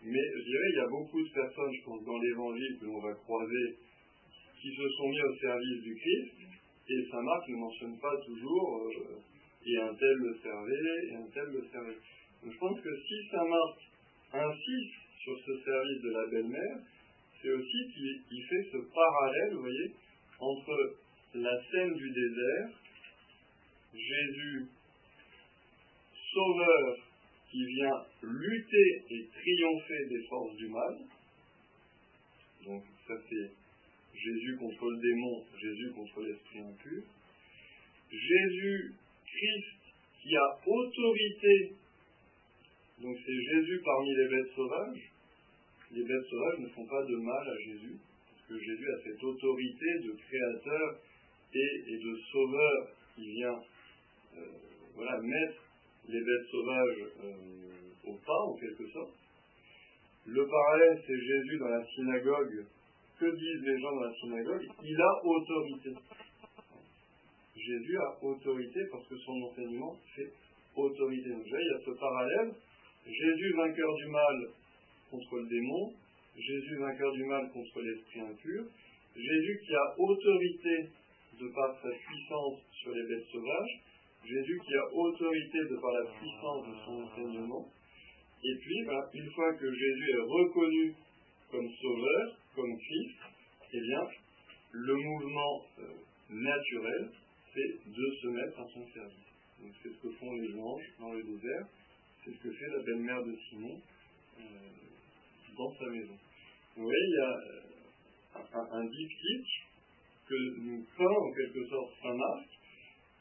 Mais 0.05 0.21
je 0.37 0.43
dirais, 0.45 0.69
il 0.73 0.77
y 0.77 0.85
a 0.85 0.89
beaucoup 0.89 1.23
de 1.23 1.33
personnes, 1.33 1.73
je 1.73 1.85
pense, 1.85 2.05
dans 2.05 2.19
l'évangile 2.19 2.79
que 2.81 2.85
l'on 2.85 3.01
va 3.01 3.15
croiser, 3.15 3.77
qui 4.61 4.71
se 4.77 4.89
sont 4.89 5.09
mis 5.09 5.23
au 5.23 5.35
service 5.37 5.83
du 5.83 5.95
Christ, 5.95 6.48
et 6.91 7.07
Marc 7.23 7.49
ne 7.49 7.57
mentionne 7.57 7.99
pas 7.99 8.17
toujours, 8.25 8.89
euh, 8.89 9.21
et 9.67 9.77
un 9.79 9.95
tel 9.95 10.17
le 10.17 10.39
servait, 10.43 11.07
et 11.11 11.15
un 11.17 11.27
tel 11.35 11.45
le 11.53 11.65
servait. 11.71 11.99
Donc 12.43 12.53
je 12.53 12.59
pense 12.59 12.81
que 12.81 12.97
si 13.07 13.37
Marc 13.37 13.79
insiste 14.33 14.95
sur 15.23 15.39
ce 15.39 15.59
service 15.65 16.03
de 16.03 16.11
la 16.11 16.27
belle-mère, 16.31 16.79
c'est 17.43 17.51
aussi 17.51 17.93
qu'il 17.95 18.45
fait 18.49 18.69
ce 18.73 18.79
parallèle, 18.93 19.55
vous 19.55 19.61
voyez, 19.61 19.93
entre 20.41 20.97
la 21.35 21.63
scène 21.71 21.95
du 21.95 22.11
désert, 22.11 22.69
Jésus, 23.95 24.67
sauveur, 26.33 26.97
qui 27.51 27.65
vient 27.65 28.05
lutter 28.23 29.05
et 29.11 29.29
triompher 29.29 30.07
des 30.09 30.23
forces 30.29 30.57
du 30.57 30.69
mal. 30.69 30.99
Donc 32.67 32.83
ça 33.07 33.15
c'est 33.29 33.51
Jésus 34.19 34.57
contre 34.59 34.91
le 34.91 34.99
démon, 34.99 35.45
Jésus 35.61 35.91
contre 35.93 36.23
l'esprit 36.23 36.61
impur. 36.61 37.03
Jésus, 38.11 38.95
Christ, 39.27 39.79
qui 40.23 40.37
a 40.37 40.59
autorité. 40.67 41.73
Donc 43.01 43.17
c'est 43.25 43.55
Jésus 43.55 43.81
parmi 43.85 44.15
les 44.17 44.29
bêtes 44.29 44.53
sauvages. 44.57 45.13
Les 45.93 46.03
bêtes 46.03 46.27
sauvages 46.29 46.59
ne 46.59 46.69
font 46.69 46.87
pas 46.87 47.05
de 47.05 47.17
mal 47.17 47.49
à 47.49 47.57
Jésus, 47.65 47.97
parce 48.31 48.49
que 48.49 48.59
Jésus 48.59 48.87
a 48.91 49.03
cette 49.05 49.25
autorité 49.25 49.87
de 50.05 50.13
créateur 50.13 51.01
et, 51.55 51.97
de 51.97 52.19
sauveur 52.31 52.89
qui 53.15 53.31
vient 53.33 53.63
euh, 54.37 54.41
voilà, 54.95 55.19
mettre 55.23 55.63
les 56.09 56.21
bêtes 56.21 56.47
sauvages 56.51 57.05
euh, 57.25 58.11
au 58.11 58.15
pas, 58.15 58.43
en 58.47 58.55
quelque 58.57 58.87
sorte. 58.89 59.15
Le 60.27 60.47
parallèle, 60.47 61.03
c'est 61.07 61.19
Jésus 61.19 61.59
dans 61.59 61.69
la 61.69 61.87
synagogue. 61.87 62.67
Que 63.19 63.27
disent 63.27 63.67
les 63.67 63.81
gens 63.81 63.93
dans 63.97 64.05
la 64.05 64.15
synagogue 64.15 64.67
Il 64.81 65.01
a 65.01 65.27
autorité. 65.27 65.91
Jésus 67.57 67.99
a 67.99 68.25
autorité 68.25 68.81
parce 68.93 69.09
que 69.09 69.17
son 69.19 69.43
enseignement 69.43 69.97
fait 70.15 70.31
autorité. 70.77 71.31
Donc, 71.31 71.43
il 71.45 71.51
y 71.51 71.75
a 71.75 71.85
ce 71.85 71.99
parallèle. 71.99 72.55
Jésus 73.05 73.53
vainqueur 73.57 73.93
du 73.97 74.07
mal 74.07 74.37
contre 75.11 75.37
le 75.37 75.49
démon, 75.49 75.93
Jésus 76.37 76.77
vainqueur 76.79 77.13
du 77.13 77.25
mal 77.25 77.51
contre 77.53 77.81
l'esprit 77.81 78.21
impur, 78.21 78.65
Jésus 79.17 79.61
qui 79.67 79.75
a 79.75 79.95
autorité 79.99 80.91
de 81.41 81.49
par 81.49 81.75
sa 81.83 81.91
puissance 81.91 82.61
sur 82.71 82.93
les 82.93 83.03
bêtes 83.09 83.27
sauvages, 83.33 83.81
Jésus 84.25 84.61
qui 84.65 84.75
a 84.77 84.95
autorité 84.95 85.59
de 85.59 85.77
par 85.81 85.93
la 85.93 86.05
puissance 86.13 86.67
de 86.69 86.75
son 86.85 87.03
enseignement. 87.03 87.67
Et 88.45 88.55
puis, 88.61 88.85
ben, 88.87 89.03
une 89.15 89.31
fois 89.33 89.55
que 89.55 89.67
Jésus 89.67 90.11
est 90.13 90.23
reconnu 90.23 90.95
comme 91.51 91.69
sauveur, 91.81 92.37
comme 92.59 92.77
Christ, 92.77 93.19
eh 93.73 93.81
bien, 93.81 94.01
le 94.73 94.95
mouvement 94.95 95.65
euh, 95.79 95.95
naturel, 96.31 97.11
c'est 97.55 97.71
de 97.87 98.07
se 98.21 98.27
mettre 98.29 98.59
à 98.59 98.67
son 98.75 98.85
service. 98.89 99.31
C'est 99.83 99.91
ce 99.91 99.99
que 100.03 100.11
font 100.19 100.33
les 100.33 100.59
anges 100.59 100.89
dans 100.99 101.13
le 101.13 101.23
désert, 101.23 101.67
c'est 102.25 102.33
ce 102.33 102.39
que 102.43 102.51
fait 102.53 102.69
la 102.69 102.83
belle-mère 102.83 103.23
de 103.23 103.35
Simon 103.49 103.81
euh, 104.39 104.43
dans 105.57 105.73
sa 105.79 105.87
maison. 105.87 106.19
Vous 106.77 106.83
voyez, 106.83 107.05
il 107.07 107.15
y 107.15 107.21
a 107.21 107.33
euh, 107.33 108.43
un, 108.55 108.79
un 108.81 108.85
diptyque 108.87 109.67
que 110.29 110.61
nous 110.61 110.85
peint 110.97 111.05
en 111.05 111.33
quelque 111.33 111.65
sorte 111.69 111.93
Saint 112.03 112.15
Marc, 112.15 112.49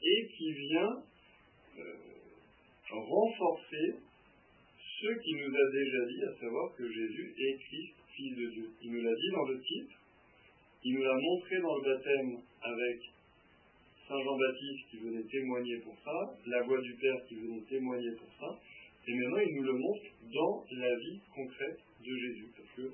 et 0.01 0.27
qui 0.35 0.51
vient 0.51 1.03
renforcer 2.89 3.95
ce 4.99 5.07
qu'il 5.21 5.37
nous 5.37 5.55
a 5.55 5.71
déjà 5.71 6.05
dit, 6.05 6.23
à 6.23 6.39
savoir 6.39 6.75
que 6.75 6.91
Jésus 6.91 7.33
est 7.37 7.57
Christ, 7.57 7.95
Fils 8.17 8.35
de 8.35 8.49
Dieu. 8.49 8.69
Il 8.81 8.91
nous 8.93 9.01
l'a 9.03 9.13
dit 9.13 9.29
dans 9.31 9.45
le 9.45 9.61
titre, 9.61 9.95
il 10.83 10.93
nous 10.95 11.03
l'a 11.03 11.13
montré 11.13 11.61
dans 11.61 11.75
le 11.77 11.83
baptême 11.83 12.41
avec 12.63 12.99
Saint 14.07 14.23
Jean-Baptiste 14.23 14.89
qui 14.89 14.97
venait 14.97 15.23
témoigner 15.29 15.77
pour 15.85 15.95
ça, 16.03 16.17
la 16.47 16.63
voix 16.63 16.81
du 16.81 16.95
Père 16.95 17.23
qui 17.27 17.35
venait 17.35 17.61
témoigner 17.69 18.11
pour 18.17 18.29
ça, 18.39 18.59
et 19.07 19.13
maintenant 19.13 19.37
il 19.37 19.55
nous 19.57 19.63
le 19.63 19.73
montre 19.73 20.01
dans 20.33 20.65
la 20.71 20.95
vie 20.95 21.19
concrète 21.35 21.79
de 22.01 22.17
Jésus, 22.17 22.47
parce 22.57 22.69
que 22.75 22.91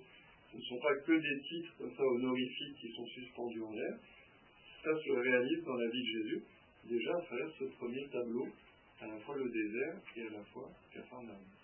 ce 0.52 0.58
ne 0.58 0.62
sont 0.62 0.80
pas 0.80 0.96
que 1.08 1.14
des 1.14 1.42
titres 1.48 1.74
comme 1.78 1.96
ça 1.96 2.04
honorifiques 2.04 2.76
qui 2.82 2.92
sont 2.92 3.08
suspendus 3.08 3.64
en 3.64 3.72
l'air, 3.72 3.96
ça 4.84 4.92
se 4.92 5.12
réalise 5.12 5.64
dans 5.64 5.76
la 5.76 5.88
vie 5.88 6.02
de 6.02 6.20
Jésus, 6.20 6.44
déjà 6.90 7.16
à 7.16 7.22
travers 7.22 7.50
ce 7.58 7.64
premier 7.80 8.06
tableau, 8.12 8.48
à 9.00 9.08
la 9.08 9.18
fois 9.20 9.38
le 9.38 9.50
désert 9.50 9.96
et 10.18 10.22
à 10.24 10.32
la 10.32 10.44
fois 10.52 10.70
Capharnaüm. 10.94 11.63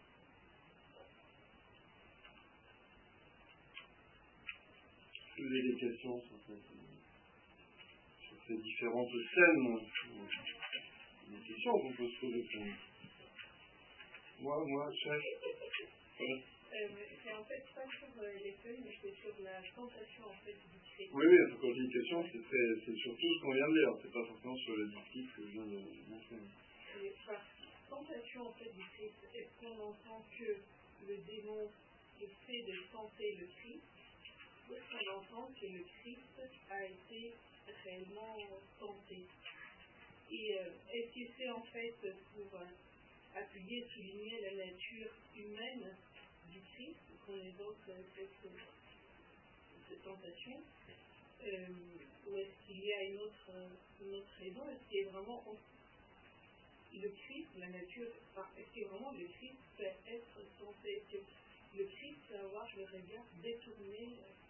Avez 5.39 5.61
des 5.61 5.79
questions 5.79 6.19
sur, 6.19 6.35
sur 8.27 8.37
ces 8.45 8.57
différentes 8.57 9.09
scènes 9.33 9.79
Des 11.29 11.47
questions 11.47 11.71
qu'on 11.79 11.93
peut 11.93 12.09
se 12.09 12.19
poser 12.19 12.43
Moi, 14.41 14.65
moi, 14.67 14.91
chef. 15.01 15.21
Euh, 16.19 16.87
c'est 17.23 17.33
en 17.33 17.43
fait 17.45 17.63
pas 17.73 17.87
sur 17.87 18.21
euh, 18.21 18.33
les 18.43 18.51
feuilles, 18.61 18.83
mais 18.83 18.91
c'est 19.01 19.15
sur 19.15 19.33
la 19.41 19.61
tentation 19.73 20.25
en 20.25 20.35
fait 20.43 20.53
du 20.53 20.79
Christ. 20.93 21.09
Oui, 21.13 21.25
oui, 21.25 21.37
quand 21.59 21.73
je 21.73 21.81
dis 21.81 21.93
question, 21.93 22.23
c'est 22.29 22.95
surtout 22.97 23.33
ce 23.33 23.41
qu'on 23.41 23.53
vient 23.53 23.69
de 23.69 23.73
dire, 23.73 23.91
c'est 24.03 24.11
pas 24.11 24.25
forcément 24.27 24.57
sur 24.57 24.75
les 24.75 24.87
disciples 24.91 25.31
que 25.35 25.41
je 25.47 25.51
viens 25.53 25.65
de 25.65 25.79
mentionner. 26.09 26.49
Par 27.25 27.41
tentation 27.89 28.41
en 28.47 28.53
fait 28.53 28.71
du 28.75 28.83
Christ, 28.83 29.15
est-ce 29.33 29.65
qu'on 29.65 29.79
entend 29.79 30.21
que 30.37 30.59
le 31.07 31.17
démon 31.25 31.71
essaie 32.19 32.63
de 32.67 32.91
tenter 32.91 33.37
le 33.39 33.47
Christ, 33.47 33.83
qu'on 34.77 35.17
entend 35.17 35.51
que 35.59 35.65
le 35.65 35.83
Christ 36.01 36.41
a 36.69 36.85
été 36.85 37.33
réellement 37.83 38.37
tenté. 38.79 39.25
Et 40.31 40.59
euh, 40.59 40.69
est-ce 40.93 41.13
que 41.13 41.31
c'est 41.37 41.49
en 41.49 41.61
fait 41.63 41.95
pour 42.35 42.59
appuyer, 43.35 43.87
souligner 43.93 44.41
la 44.41 44.65
nature 44.65 45.11
humaine 45.35 45.95
du 46.51 46.59
Christ 46.73 46.99
qu'on 47.25 47.35
évoque 47.35 47.77
cette, 48.15 48.51
cette 49.87 50.03
tentation 50.03 50.61
euh, 51.43 51.67
Ou 52.27 52.37
est-ce 52.37 52.67
qu'il 52.67 52.85
y 52.85 52.93
a 52.93 53.03
une 53.03 53.19
autre, 53.21 53.51
une 54.01 54.15
autre 54.15 54.33
raison? 54.39 54.69
Est-ce 54.69 54.89
qu'il 54.89 55.07
a 55.07 55.11
vraiment 55.11 55.43
le 56.93 57.09
Christ, 57.09 57.47
la 57.57 57.67
nature, 57.67 58.07
est-ce 58.57 58.79
que 58.79 58.87
vraiment 58.87 59.11
le 59.11 59.25
Christ 59.37 59.57
peut 59.77 59.83
être 59.83 60.41
tenté? 60.59 60.91
Est-ce 60.93 61.17
que 61.17 61.23
le 61.77 61.85
Christ 61.85 62.17
peut 62.27 62.37
avoir 62.37 62.67
le 62.75 62.83
regard 62.83 63.25
détourné 63.43 64.17
euh, 64.17 64.48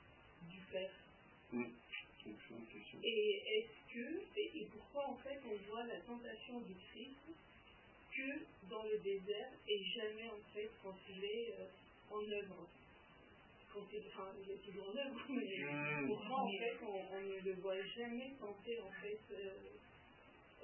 du 0.49 0.59
Père 0.71 0.91
oui. 1.53 1.65
Et 3.03 3.43
est-ce 3.57 3.93
que, 3.93 4.39
et, 4.39 4.61
et 4.61 4.67
pourquoi 4.71 5.07
en 5.09 5.15
fait 5.17 5.39
on 5.45 5.71
voit 5.71 5.85
la 5.85 5.99
tentation 6.01 6.59
du 6.61 6.73
Christ 6.75 7.17
que 8.15 8.69
dans 8.69 8.83
le 8.83 8.97
désert 8.99 9.51
et 9.67 9.83
jamais 9.95 10.29
en 10.29 10.53
fait 10.53 10.69
quand 10.83 10.95
il 11.09 11.23
est 11.23 11.53
euh, 11.59 11.65
en 12.11 12.21
œuvre? 12.21 12.67
Quand 13.73 13.85
il, 13.93 14.03
enfin, 14.07 14.31
il 14.43 14.51
est 14.51 14.65
toujours 14.65 14.89
en 14.89 14.97
œuvre, 14.97 15.25
mais 15.29 15.57
mmh. 15.57 16.07
pourquoi 16.07 16.41
en 16.41 16.51
fait 16.51 16.77
on, 16.83 17.15
on, 17.15 17.21
ne 17.21 17.39
le 17.39 17.53
voit 17.61 17.81
jamais 17.97 18.33
tenter 18.39 18.79
en 18.81 18.91
fait, 19.01 19.19
euh, 19.31 19.51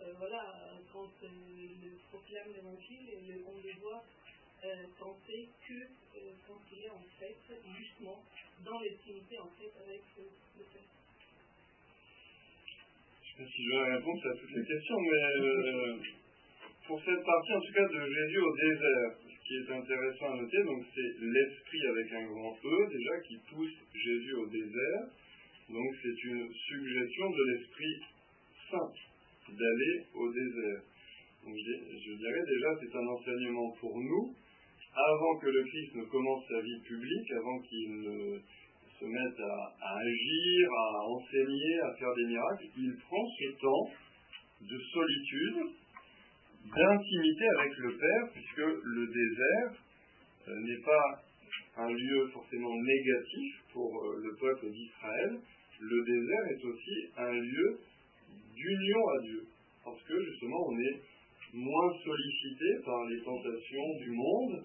euh, 0.02 0.14
voilà, 0.18 0.72
quand 0.92 1.10
euh, 1.24 1.28
il 1.58 1.98
proclame 2.12 2.54
l'évangile, 2.54 3.44
on 3.48 3.62
le 3.62 3.74
voit 3.82 4.04
euh, 4.66 4.86
tenter 4.98 5.48
que 5.68 5.74
euh, 5.74 6.34
quand 6.48 6.62
est 6.74 6.90
en 6.90 7.06
fait 7.20 7.38
justement 7.78 8.18
dans 8.66 8.80
l'intimité 8.80 9.38
en 9.40 9.50
fait 9.54 9.72
avec 9.86 10.02
le 10.18 10.64
Père. 10.74 10.90
Je 13.22 13.30
sais 13.30 13.38
pas 13.38 13.46
si 13.46 13.64
je 13.64 13.70
vais 13.70 13.96
répondre 13.96 14.22
à 14.26 14.34
toutes 14.34 14.56
les 14.56 14.66
questions, 14.66 15.00
mais 15.00 16.02
pour 16.88 17.00
cette 17.04 17.24
partie 17.24 17.54
en 17.54 17.62
tout 17.62 17.74
cas 17.74 17.88
de 17.88 18.02
Jésus 18.10 18.40
au 18.40 18.56
désert, 18.56 19.12
ce 19.30 19.48
qui 19.48 19.56
est 19.56 19.72
intéressant 19.72 20.34
à 20.34 20.36
noter, 20.38 20.64
donc 20.64 20.84
c'est 20.96 21.14
l'esprit 21.22 21.88
avec 21.88 22.12
un 22.14 22.26
grand 22.26 22.58
E 22.64 22.90
déjà 22.90 23.20
qui 23.28 23.38
pousse 23.50 23.78
Jésus 23.94 24.34
au 24.34 24.48
désert. 24.48 25.06
Donc 25.70 25.96
c'est 26.02 26.24
une 26.30 26.54
suggestion 26.54 27.30
de 27.32 27.44
l'Esprit 27.52 27.96
Saint 28.70 28.94
d'aller 29.50 30.06
au 30.14 30.32
désert. 30.32 30.82
Donc 31.44 31.56
je, 31.56 32.14
dirais 32.14 32.44
déjà 32.48 32.68
c'est 32.80 32.96
un 32.96 33.08
enseignement 33.08 33.72
pour 33.80 33.98
nous, 33.98 34.36
avant 34.96 35.38
que 35.40 35.48
le 35.48 35.64
Christ 35.64 35.96
ne 35.96 36.04
commence 36.06 36.48
sa 36.48 36.62
vie 36.62 36.82
publique, 36.88 37.32
avant 37.32 37.60
qu'il 37.60 38.00
ne 38.00 38.40
se 39.00 39.06
mette 39.06 39.40
à, 39.40 39.98
agir, 40.00 40.70
à 40.72 41.04
enseigner, 41.04 41.80
à 41.82 41.94
faire 41.96 42.14
des 42.16 42.26
miracles, 42.26 42.68
il 42.78 42.96
prend 43.04 43.26
ce 43.38 43.52
temps 43.60 43.90
de 44.62 44.80
solitude 44.94 45.76
d'intimité 46.64 47.46
avec 47.60 47.78
le 47.78 47.98
Père, 47.98 48.32
puisque 48.34 48.68
le 48.84 49.08
désert 49.08 49.72
euh, 50.48 50.60
n'est 50.62 50.84
pas 50.84 51.24
un 51.78 51.92
lieu 51.92 52.28
forcément 52.34 52.74
négatif 52.74 53.56
pour 53.74 53.92
euh, 53.92 54.22
le 54.24 54.36
peuple 54.40 54.72
d'Israël, 54.72 55.40
le 55.82 56.06
désert 56.06 56.46
est 56.52 56.66
aussi 56.66 57.12
un 57.18 57.34
lieu 57.34 57.80
d'union 58.56 59.08
à 59.10 59.22
Dieu, 59.24 59.44
parce 59.84 60.02
que 60.04 60.24
justement 60.24 60.68
on 60.70 60.80
est 60.80 61.02
moins 61.54 61.92
sollicité 62.04 62.66
par 62.86 63.06
les 63.06 63.22
tentations 63.22 63.98
du 64.00 64.12
monde. 64.12 64.64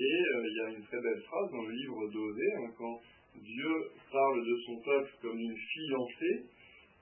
Et 0.00 0.02
euh, 0.02 0.48
il 0.48 0.56
y 0.56 0.60
a 0.60 0.70
une 0.70 0.82
très 0.84 1.00
belle 1.00 1.20
phrase 1.28 1.50
dans 1.52 1.60
le 1.60 1.72
livre 1.72 2.08
d'Osée, 2.08 2.52
quand 2.78 3.00
Dieu 3.36 3.72
parle 4.10 4.46
de 4.46 4.56
son 4.64 4.80
peuple 4.80 5.10
comme 5.20 5.38
une 5.38 5.56
fiancée, 5.56 6.44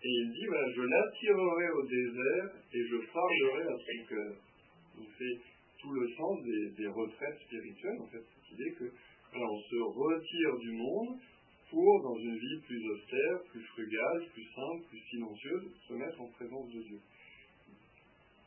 et 0.03 0.09
il 0.09 0.33
dit, 0.33 0.47
voilà, 0.47 0.69
je 0.75 0.83
l'attirerai 0.83 1.71
au 1.71 1.87
désert 1.87 2.51
et 2.75 2.83
je 2.83 2.97
parlerai 3.13 3.63
à 3.63 3.77
son 3.79 4.07
cœur. 4.09 4.35
Donc 4.97 5.07
c'est 5.17 5.39
tout 5.81 5.93
le 5.93 6.09
sens 6.11 6.43
des, 6.43 6.87
retraites 6.89 7.39
spirituelles, 7.47 8.01
en 8.01 8.07
fait, 8.09 8.19
cette 8.19 8.53
idée 8.53 8.73
que 8.79 8.91
on 9.35 9.61
se 9.61 9.77
retire 9.77 10.57
du 10.59 10.73
monde 10.73 11.19
pour, 11.71 12.03
dans 12.03 12.19
une 12.19 12.37
vie 12.37 12.61
plus 12.67 12.83
austère, 12.91 13.43
plus 13.53 13.63
frugale, 13.63 14.27
plus 14.33 14.47
simple, 14.55 14.89
plus 14.89 15.01
silencieuse, 15.11 15.71
se 15.87 15.93
mettre 15.95 16.21
en 16.21 16.29
présence 16.31 16.69
de 16.73 16.83
Dieu. 16.83 16.99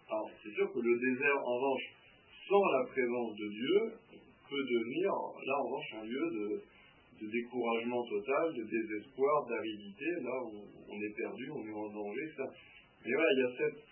Alors, 0.10 0.30
c'est 0.44 0.52
sûr 0.52 0.74
que 0.74 0.80
le 0.80 1.00
désert, 1.00 1.38
en 1.38 1.56
revanche, 1.56 1.84
sans 2.50 2.66
la 2.66 2.86
présence 2.88 3.36
de 3.38 3.48
Dieu, 3.48 3.92
peut 4.52 4.64
devenir, 4.68 5.08
là, 5.48 5.54
en 5.56 5.64
revanche, 5.64 5.94
un 5.96 6.06
lieu 6.06 6.28
de, 6.36 6.62
découragement 7.22 8.04
total, 8.04 8.52
de 8.58 8.64
désespoir, 8.66 9.46
d'aridité, 9.48 10.10
là 10.24 10.42
où 10.44 10.66
on 10.90 10.98
est 11.00 11.16
perdu, 11.16 11.52
on 11.52 11.64
est 11.64 11.72
en 11.72 11.88
danger, 11.94 12.28
ça. 12.36 12.44
Mais 13.06 13.14
voilà, 13.14 13.30
il 13.32 13.40
y 13.40 13.46
a 13.46 13.58
cette 13.58 13.84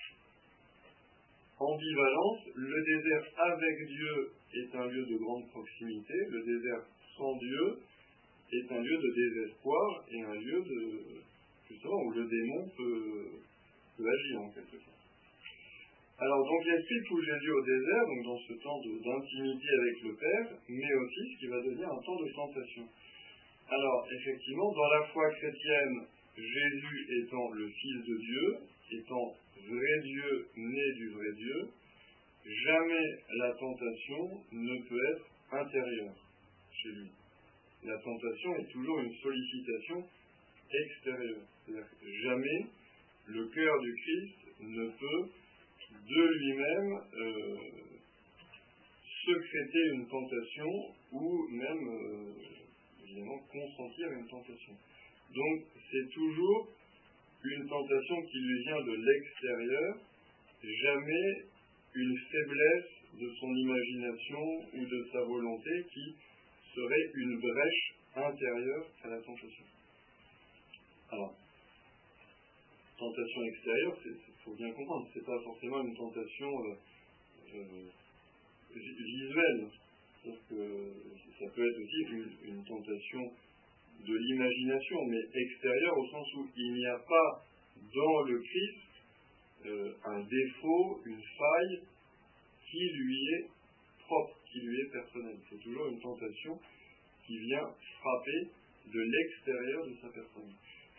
ambivalence. 1.60 2.40
Le 2.56 2.84
désert 2.84 3.24
avec 3.38 3.88
Dieu 3.88 4.32
est 4.56 4.76
un 4.76 4.88
lieu 4.88 5.06
de 5.06 5.18
grande 5.18 5.48
proximité, 5.50 6.14
le 6.28 6.44
désert 6.44 6.84
sans 7.16 7.38
Dieu 7.38 7.80
est 8.52 8.72
un 8.72 8.82
lieu 8.82 8.98
de 8.98 9.14
désespoir 9.14 10.04
et 10.12 10.22
un 10.24 10.34
lieu 10.34 10.64
de, 10.64 11.22
justement, 11.70 12.02
où 12.02 12.12
le 12.12 12.26
démon 12.26 12.68
peut, 12.76 13.30
peut 13.96 14.10
agir 14.10 14.42
en 14.42 14.50
quelque 14.50 14.78
sorte. 14.80 14.99
Alors, 16.20 16.44
donc, 16.44 16.62
il 16.66 16.74
explique 16.74 17.08
tout 17.08 17.22
Jésus 17.22 17.52
au 17.52 17.64
désert, 17.64 18.06
donc 18.06 18.24
dans 18.26 18.40
ce 18.40 18.54
temps 18.62 18.80
d'intimité 18.84 19.68
avec 19.80 20.02
le 20.04 20.16
Père, 20.16 20.60
mais 20.68 20.94
aussi 20.94 21.34
ce 21.34 21.40
qui 21.40 21.48
va 21.48 21.62
devenir 21.62 21.88
un 21.88 22.02
temps 22.02 22.20
de 22.20 22.30
tentation. 22.36 22.84
Alors, 23.70 24.08
effectivement, 24.12 24.70
dans 24.74 24.90
la 25.00 25.08
foi 25.14 25.30
chrétienne, 25.32 26.08
Jésus 26.36 27.24
étant 27.24 27.52
le 27.52 27.70
Fils 27.70 28.06
de 28.06 28.18
Dieu, 28.18 28.58
étant 29.00 29.34
vrai 29.64 30.00
Dieu 30.04 30.48
né 30.58 30.94
du 30.98 31.10
vrai 31.10 31.32
Dieu, 31.38 31.70
jamais 32.66 33.06
la 33.38 33.54
tentation 33.54 34.44
ne 34.52 34.90
peut 34.90 35.06
être 35.12 35.26
intérieure 35.52 36.16
chez 36.74 36.90
lui. 36.90 37.12
La 37.86 37.98
tentation 37.98 38.56
est 38.58 38.72
toujours 38.74 39.00
une 39.00 39.14
sollicitation 39.22 40.04
extérieure. 40.70 41.46
Jamais 42.24 42.66
le 43.28 43.48
cœur 43.48 43.80
du 43.80 43.94
Christ 43.94 44.62
ne 44.62 44.88
peut 44.88 45.30
de 45.92 46.28
lui-même 46.28 46.92
euh, 47.14 47.58
secréter 49.26 49.84
une 49.94 50.08
tentation 50.08 50.72
ou 51.12 51.48
même 51.50 51.88
euh, 51.88 53.04
évidemment 53.04 53.40
consentir 53.52 54.12
une 54.12 54.28
tentation. 54.28 54.74
Donc 55.34 55.66
c'est 55.92 56.10
toujours 56.12 56.70
une 57.44 57.68
tentation 57.68 58.22
qui 58.24 58.38
lui 58.40 58.64
vient 58.64 58.82
de 58.82 58.96
l'extérieur, 58.96 59.98
jamais 60.64 61.46
une 61.96 62.18
faiblesse 62.32 63.00
de 63.20 63.30
son 63.40 63.56
imagination 63.56 64.44
ou 64.74 64.86
de 64.86 65.08
sa 65.12 65.22
volonté 65.22 65.86
qui 65.94 66.16
serait 66.76 67.12
une 67.16 67.40
brèche 67.40 67.94
intérieure 68.16 68.86
à 69.04 69.08
la 69.10 69.18
tentation. 69.22 69.66
Alors, 71.12 71.34
tentation 72.98 73.44
extérieure, 73.44 73.98
il 74.06 74.29
faut 74.44 74.56
bien 74.56 74.72
comprendre, 74.72 75.08
ce 75.14 75.20
n'est 75.20 75.26
pas 75.26 75.40
forcément 75.44 75.82
une 75.82 75.96
tentation 75.96 76.50
euh, 76.66 76.76
euh, 77.56 77.90
visuelle. 78.76 79.68
Que 80.22 80.94
ça 81.40 81.46
peut 81.56 81.66
être 81.66 81.80
aussi 81.80 82.26
une 82.44 82.64
tentation 82.66 83.32
de 84.06 84.16
l'imagination, 84.16 84.98
mais 85.06 85.22
extérieure 85.34 85.98
au 85.98 86.08
sens 86.08 86.34
où 86.36 86.48
il 86.56 86.74
n'y 86.74 86.86
a 86.86 87.00
pas 87.00 87.46
dans 87.96 88.22
le 88.24 88.40
Christ 88.40 88.90
euh, 89.66 89.94
un 90.06 90.20
défaut, 90.22 91.02
une 91.06 91.22
faille 91.38 91.82
qui 92.70 92.90
lui 92.92 93.34
est 93.34 93.48
propre, 94.06 94.38
qui 94.52 94.60
lui 94.62 94.82
est 94.82 94.92
personnel. 94.92 95.38
C'est 95.50 95.60
toujours 95.60 95.88
une 95.88 96.00
tentation 96.00 96.60
qui 97.26 97.38
vient 97.40 97.70
frapper 98.00 98.48
de 98.94 99.00
l'extérieur 99.00 99.86
de 99.88 99.96
sa 100.02 100.10
personne. 100.10 100.54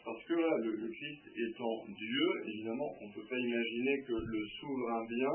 Parce 0.05 0.25
que 0.25 0.35
là, 0.35 0.57
le, 0.65 0.89
Christ 0.89 1.23
étant 1.37 1.85
Dieu, 1.87 2.29
évidemment, 2.47 2.91
on 3.01 3.09
ne 3.09 3.13
peut 3.13 3.27
pas 3.29 3.39
imaginer 3.39 4.03
que 4.07 4.13
le 4.13 4.47
souverain 4.61 5.07
bien 5.07 5.35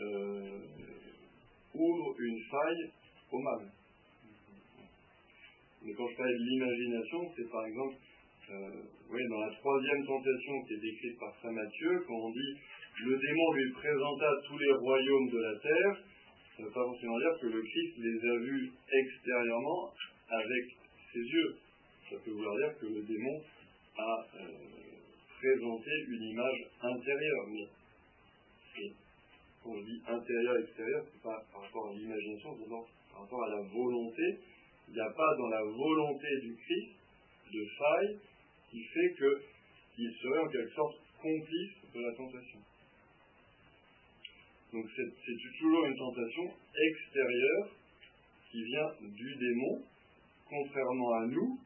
euh, 0.00 0.58
ouvre 1.74 2.14
une 2.20 2.40
faille 2.50 2.90
au 3.32 3.38
mal. 3.40 3.72
Mais 5.82 5.92
quand 5.92 6.08
je 6.08 6.16
parle 6.16 6.32
de 6.32 6.44
l'imagination, 6.44 7.32
c'est 7.36 7.50
par 7.50 7.66
exemple, 7.66 7.96
euh, 8.50 9.28
dans 9.30 9.40
la 9.40 9.54
troisième 9.56 10.06
tentation 10.06 10.62
qui 10.66 10.74
est 10.74 10.80
décrite 10.80 11.18
par 11.18 11.34
Saint 11.42 11.52
Matthieu, 11.52 12.04
quand 12.06 12.14
on 12.14 12.30
dit 12.30 12.54
le 13.02 13.18
démon 13.18 13.52
lui 13.52 13.72
présenta 13.72 14.30
tous 14.46 14.58
les 14.58 14.72
royaumes 14.72 15.30
de 15.30 15.38
la 15.38 15.58
terre, 15.58 16.04
ça 16.56 16.62
ne 16.62 16.66
veut 16.68 16.72
pas 16.72 16.84
forcément 16.84 17.18
dire 17.18 17.38
que 17.40 17.46
le 17.46 17.60
Christ 17.60 17.94
les 17.98 18.30
a 18.30 18.36
vus 18.38 18.72
extérieurement 18.92 19.90
avec 20.28 20.64
ses 21.12 21.20
yeux. 21.20 21.56
Ça 22.10 22.16
peut 22.24 22.30
vouloir 22.30 22.56
dire 22.56 22.78
que 22.78 22.86
le 22.86 23.02
démon 23.02 23.42
a 23.96 24.26
euh, 24.36 24.48
présenté 25.38 25.90
une 26.08 26.22
image 26.22 26.60
intérieure. 26.82 27.46
Mais 27.50 27.68
quand 29.62 29.76
je 29.76 29.84
dis 29.84 30.02
intérieur, 30.06 30.56
extérieur, 30.58 31.04
c'est 31.12 31.22
pas 31.22 31.42
par 31.52 31.62
rapport 31.62 31.88
à 31.88 31.94
l'imagination, 31.94 32.56
c'est 32.58 32.68
par 32.68 33.22
rapport 33.22 33.44
à 33.44 33.48
la 33.48 33.62
volonté 33.62 34.40
il 34.88 34.94
n'y 34.94 35.00
a 35.00 35.10
pas 35.10 35.36
dans 35.38 35.48
la 35.48 35.62
volonté 35.62 36.26
du 36.42 36.54
Christ 36.56 36.92
de 37.52 37.64
faille 37.78 38.18
qui 38.70 38.82
fait 38.84 39.14
qu'il 39.94 40.12
serait 40.22 40.40
en 40.40 40.48
quelque 40.48 40.74
sorte 40.74 40.96
complice 41.20 41.92
de 41.94 42.00
la 42.00 42.14
tentation. 42.14 42.58
Donc 44.72 44.86
c'est 44.96 45.58
toujours 45.58 45.86
une 45.86 45.96
tentation 45.96 46.50
extérieure 46.74 47.68
qui 48.50 48.62
vient 48.64 48.90
du 49.00 49.34
démon, 49.36 49.82
contrairement 50.48 51.14
à 51.14 51.26
nous. 51.26 51.60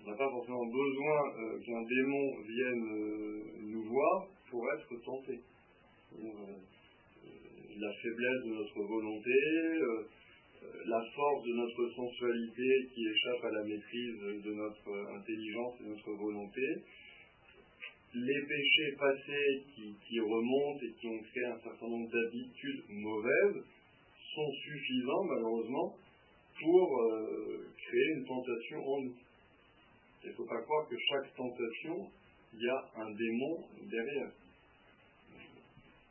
Euh, 0.00 0.06
on 0.06 0.10
n'a 0.10 0.16
pas 0.16 0.30
forcément 0.30 0.66
besoin 0.66 1.18
euh, 1.38 1.58
qu'un 1.60 1.82
démon 1.82 2.40
vienne 2.42 2.84
euh, 2.92 3.42
nous 3.62 3.84
voir 3.84 4.28
pour 4.50 4.64
être 4.72 5.04
tenté. 5.04 5.40
la 7.78 7.92
faiblesse 8.02 8.44
de 8.44 8.54
notre 8.54 8.82
volonté, 8.82 9.32
la 10.86 11.02
force 11.14 11.44
de 11.46 11.52
notre 11.54 11.88
sensualité 11.94 12.88
qui 12.92 13.06
échappe 13.08 13.44
à 13.44 13.50
la 13.52 13.64
maîtrise 13.64 14.20
de 14.44 14.52
notre 14.52 15.16
intelligence 15.16 15.80
et 15.80 15.84
de 15.84 15.88
notre 15.90 16.12
volonté, 16.12 16.82
les 18.12 18.42
péchés 18.42 18.96
passés 18.98 19.62
qui, 19.76 20.20
remontent 20.20 20.84
et 20.84 20.92
qui 21.00 21.06
ont 21.06 21.22
créé 21.30 21.44
un 21.44 21.60
certain 21.60 21.88
nombre 21.88 22.10
d'habitudes 22.10 22.82
mauvaises 22.88 23.62
sont 24.34 24.52
suffisants 24.64 25.24
malheureusement 25.24 25.94
pour 26.60 27.02
euh, 27.02 27.66
créer 27.76 28.08
une 28.16 28.26
tentation 28.26 28.78
en 28.84 29.00
nous. 29.02 29.14
Il 30.22 30.30
ne 30.30 30.34
faut 30.34 30.44
pas 30.44 30.60
croire 30.62 30.88
que 30.88 30.96
chaque 30.98 31.34
tentation, 31.34 32.10
il 32.52 32.60
y 32.60 32.68
a 32.68 32.90
un 32.96 33.10
démon 33.10 33.64
derrière. 33.88 34.32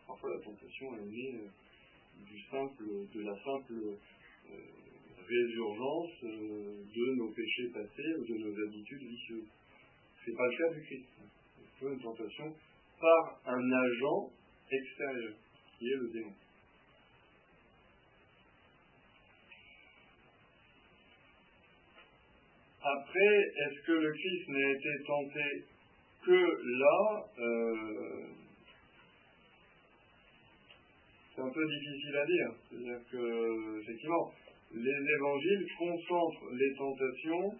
Parfois 0.08 0.32
la 0.36 0.44
tentation 0.44 0.96
est 0.98 1.06
née 1.06 1.36
euh, 1.36 3.06
de 3.14 3.22
la 3.22 3.36
simple 3.44 3.74
euh, 3.74 3.98
résurgence 5.28 6.24
euh, 6.24 6.84
de 6.96 7.16
nos 7.16 7.32
péchés 7.32 7.70
passés 7.72 8.16
ou 8.18 8.26
de 8.26 8.38
nos 8.38 8.68
habitudes 8.68 9.04
vicieuses. 9.04 9.48
Ce 10.26 10.30
n'est 10.30 10.36
pas 10.36 10.48
le 10.48 10.58
cas 10.58 10.74
du 10.74 10.82
Christ. 10.86 11.06
C'est 11.80 11.86
une 11.86 12.02
tentation 12.02 12.56
par 13.00 13.42
un 13.46 13.72
agent 13.72 14.32
extérieur, 14.72 15.34
qui 15.78 15.86
est 15.86 15.96
le 15.96 16.10
démon. 16.10 16.34
Après, 22.82 23.36
est-ce 23.66 23.86
que 23.86 23.92
le 23.92 24.12
Christ 24.12 24.48
n'a 24.50 24.72
été 24.72 25.04
tenté 25.06 25.64
que 26.26 26.80
là 26.80 27.26
euh, 27.40 28.30
c'est 31.40 31.46
un 31.46 31.50
peu 31.50 31.66
difficile 31.66 32.16
à 32.18 32.26
dire. 32.26 32.52
C'est-à-dire 32.70 33.00
que, 33.12 33.82
effectivement, 33.82 34.32
les 34.74 35.14
évangiles 35.16 35.66
concentrent 35.78 36.52
les 36.52 36.76
tentations 36.76 37.56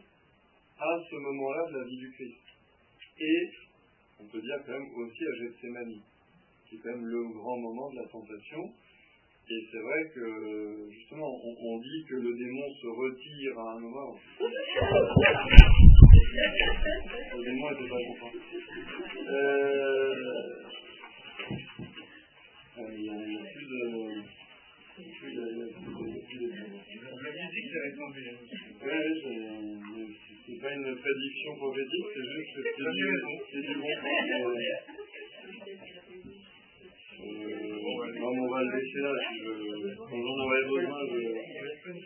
à 0.78 1.00
ce 1.10 1.16
moment-là 1.16 1.72
de 1.72 1.78
la 1.78 1.84
vie 1.86 1.98
du 1.98 2.12
Christ. 2.12 2.44
Et, 3.20 3.50
on 4.20 4.28
peut 4.28 4.42
dire 4.42 4.58
quand 4.66 4.74
même 4.74 4.94
aussi 4.96 5.24
à 5.24 5.44
Gethsemane, 5.44 6.02
qui 6.68 6.76
est 6.76 6.80
quand 6.80 6.90
même 6.90 7.06
le 7.06 7.24
grand 7.34 7.58
moment 7.58 7.90
de 7.92 7.96
la 8.02 8.08
tentation. 8.08 8.74
Et 9.52 9.66
c'est 9.72 9.80
vrai 9.80 10.06
que, 10.14 10.92
justement, 10.92 11.42
on, 11.44 11.80
dit 11.80 12.06
que 12.08 12.18
le 12.18 12.38
démon 12.38 12.70
se 12.70 12.86
retire 12.86 13.58
à 13.58 13.74
un 13.74 13.80
moment. 13.80 14.16
le 17.36 17.44
démon 17.44 17.72
n'était 17.72 17.90
pas 17.90 17.98
content. 18.06 18.32
Euh, 19.28 20.14
La 22.78 22.86
musique 27.32 27.74
est 27.74 27.84
répondue. 27.90 28.38
Oui, 28.86 29.02
c'est 30.46 30.60
pas 30.62 30.74
une 30.74 30.96
prédiction 30.96 31.56
prophétique, 31.56 32.08
c'est 32.14 32.28
juste 32.36 32.54
que 32.54 32.62
c'est 33.52 33.66
du, 33.66 33.74
bon 33.76 33.90
euh, 34.40 35.99
non, 37.20 38.32
on 38.32 38.50
va 38.50 38.60
le 38.64 38.70
laisser 38.78 39.02
là. 39.02 39.12
Je, 39.40 39.52
j'en 39.98 40.38
aurai 40.40 40.62
besoin, 40.64 41.00
je. 41.10 41.20
Je 41.80 42.04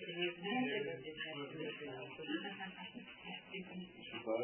sais 3.54 4.21
pas, 4.26 4.39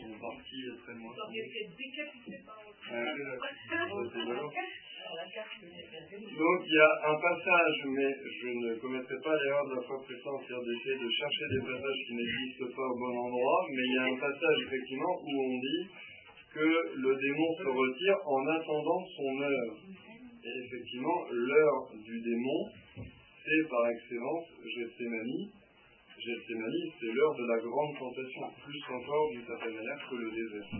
son 0.00 0.12
parti 0.20 0.56
est 0.68 0.78
très 0.82 0.94
loin. 0.94 1.12
Donc 6.14 6.60
il 6.66 6.74
y 6.74 6.80
a 6.80 6.90
un 7.06 7.16
passage, 7.20 7.78
mais 7.86 8.10
je 8.24 8.48
ne 8.48 8.74
commettrai 8.80 9.16
pas 9.22 9.36
l'erreur 9.36 9.64
de 9.68 9.74
la 9.76 9.82
fois 9.82 10.02
précédente, 10.02 10.42
c'est-à-dire 10.46 10.64
d'essayer 10.64 10.98
de 10.98 11.08
chercher 11.08 11.46
des 11.54 11.62
passages 11.64 12.00
qui 12.06 12.14
n'existent 12.14 12.70
pas 12.74 12.88
au 12.88 12.96
bon 12.98 13.14
endroit, 13.16 13.60
mais 13.70 13.84
il 13.84 13.94
y 13.94 13.98
a 13.98 14.04
un 14.04 14.18
passage 14.18 14.58
effectivement 14.66 15.14
où 15.22 15.32
on 15.44 15.58
dit 15.60 15.82
que 16.54 16.66
le 16.94 17.12
démon 17.18 17.50
se 17.58 17.66
retire 17.66 18.16
en 18.26 18.46
attendant 18.46 19.02
son 19.16 19.42
heure. 19.42 19.74
Et 20.44 20.54
effectivement, 20.64 21.24
l'heure 21.30 21.90
du 21.98 22.20
démon, 22.20 22.70
c'est 22.94 23.68
par 23.68 23.88
excellence 23.88 24.46
Gethsemane. 24.62 25.50
Gethsemane, 26.16 26.92
c'est 27.00 27.12
l'heure 27.12 27.34
de 27.34 27.46
la 27.46 27.58
grande 27.58 27.98
tentation, 27.98 28.42
plus 28.62 28.82
encore 28.94 29.30
d'une 29.32 29.46
certaine 29.46 29.74
manière 29.74 30.08
que 30.08 30.14
le 30.14 30.30
désert. 30.30 30.70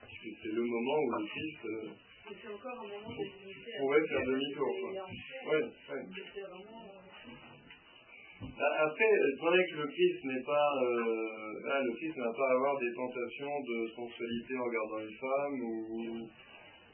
Parce 0.00 0.12
que 0.12 0.28
c'est 0.42 0.52
le 0.52 0.62
moment 0.62 0.98
où 0.98 1.10
le 1.10 1.26
Christ 1.26 1.64
euh, 1.66 1.88
pourrait 3.78 4.06
faire 4.08 4.26
demi-tour. 4.26 4.74
Oui, 5.46 5.60
oui. 5.90 6.00
Après, 8.42 9.10
étant 9.32 9.50
donné 9.50 9.64
que 9.70 9.76
le 9.76 9.86
Christ 9.86 10.24
n'est 10.24 10.42
pas, 10.44 10.68
euh, 10.82 11.82
le 11.84 11.92
Christ 11.96 12.16
n'a 12.16 12.32
pas 12.32 12.48
à 12.48 12.52
avoir 12.52 12.78
des 12.78 12.92
tentations 12.92 13.60
de 13.62 13.88
sensualité 13.94 14.56
en 14.58 14.64
regardant 14.64 15.00
une 15.00 15.16
femme 15.16 15.60
ou, 15.62 16.28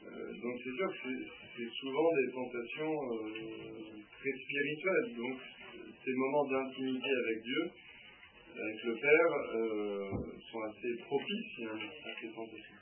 euh, 0.07 0.33
donc 0.41 0.55
c'est 0.63 0.71
sûr 0.71 0.87
que 0.87 1.09
c'est 1.55 1.71
souvent 1.81 2.09
des 2.15 2.31
tentations 2.31 2.95
euh, 3.11 3.27
très 4.19 4.31
spirituelles. 4.31 5.15
Donc 5.17 5.37
ces 6.05 6.13
moments 6.13 6.45
d'intimité 6.47 7.09
avec 7.09 7.43
Dieu, 7.43 7.71
avec 8.55 8.83
le 8.83 8.93
Père, 8.95 9.31
euh, 9.55 10.11
sont 10.49 10.61
assez 10.61 10.95
propices 11.05 11.59
à 12.05 12.09
ces 12.21 12.29
tentations. 12.29 12.79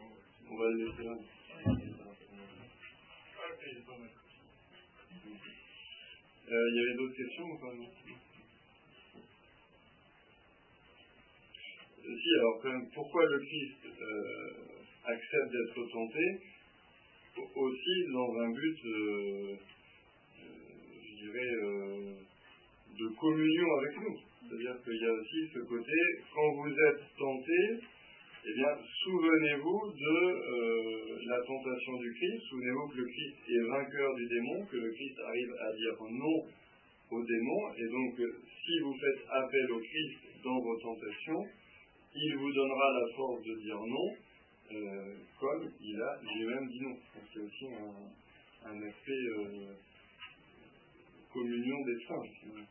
On, 0.00 0.06
on 0.50 0.56
va 0.56 0.66
le 0.70 0.76
laisser 0.84 1.04
là. 1.04 1.14
Euh, 6.46 6.68
il 6.70 6.76
y 6.76 6.80
avait 6.80 6.94
d'autres 6.96 7.16
questions 7.16 7.44
ou 7.44 7.56
euh, 7.56 7.86
Si, 12.04 12.34
alors 12.38 12.60
quand 12.60 12.68
même, 12.70 12.86
pourquoi 12.92 13.24
le 13.24 13.38
Christ 13.38 13.86
euh, 13.86 14.50
accepte 15.06 15.52
d'être 15.52 15.90
tenté 15.90 16.40
Aussi 17.56 18.04
dans 18.12 18.40
un 18.40 18.50
but, 18.50 18.78
je 18.84 19.56
dirais, 21.16 21.52
de 22.98 23.08
communion 23.18 23.68
avec 23.78 23.96
nous? 23.96 24.18
C'est-à-dire 24.46 24.76
qu'il 24.84 25.00
y 25.00 25.06
a 25.06 25.12
aussi 25.12 25.48
ce 25.54 25.60
côté, 25.60 25.98
quand 26.34 26.52
vous 26.52 26.70
êtes 26.70 27.02
tenté, 27.16 27.80
eh 28.46 28.52
bien, 28.52 28.76
souvenez-vous 29.04 29.92
de 29.92 30.16
euh, 30.20 31.18
la 31.26 31.40
tentation 31.40 31.96
du 31.96 32.12
Christ, 32.12 32.42
souvenez-vous 32.50 32.88
que 32.88 32.96
le 32.98 33.06
Christ 33.06 33.36
est 33.48 33.68
vainqueur 33.68 34.14
du 34.14 34.26
démon, 34.26 34.66
que 34.66 34.76
le 34.76 34.90
Christ 34.92 35.18
arrive 35.18 35.52
à 35.60 35.72
dire 35.72 35.96
non 36.10 36.44
au 37.10 37.24
démon, 37.24 37.74
et 37.78 37.88
donc 37.88 38.14
si 38.64 38.80
vous 38.80 38.94
faites 38.94 39.28
appel 39.30 39.70
au 39.72 39.78
Christ 39.78 40.42
dans 40.44 40.60
vos 40.60 40.78
tentations, 40.78 41.44
il 42.14 42.36
vous 42.36 42.52
donnera 42.52 42.92
la 42.92 43.16
force 43.16 43.42
de 43.42 43.54
dire 43.60 43.80
non, 43.80 44.14
euh, 44.72 45.14
comme 45.40 45.70
il 45.80 46.00
a 46.00 46.20
lui-même 46.22 46.68
dit 46.68 46.80
non. 46.80 46.96
C'est 47.32 47.40
aussi 47.40 47.66
un, 47.66 48.70
un 48.70 48.82
aspect 48.82 49.12
euh, 49.12 49.74
communion 51.32 51.80
des 51.84 52.04
saints. 52.06 52.64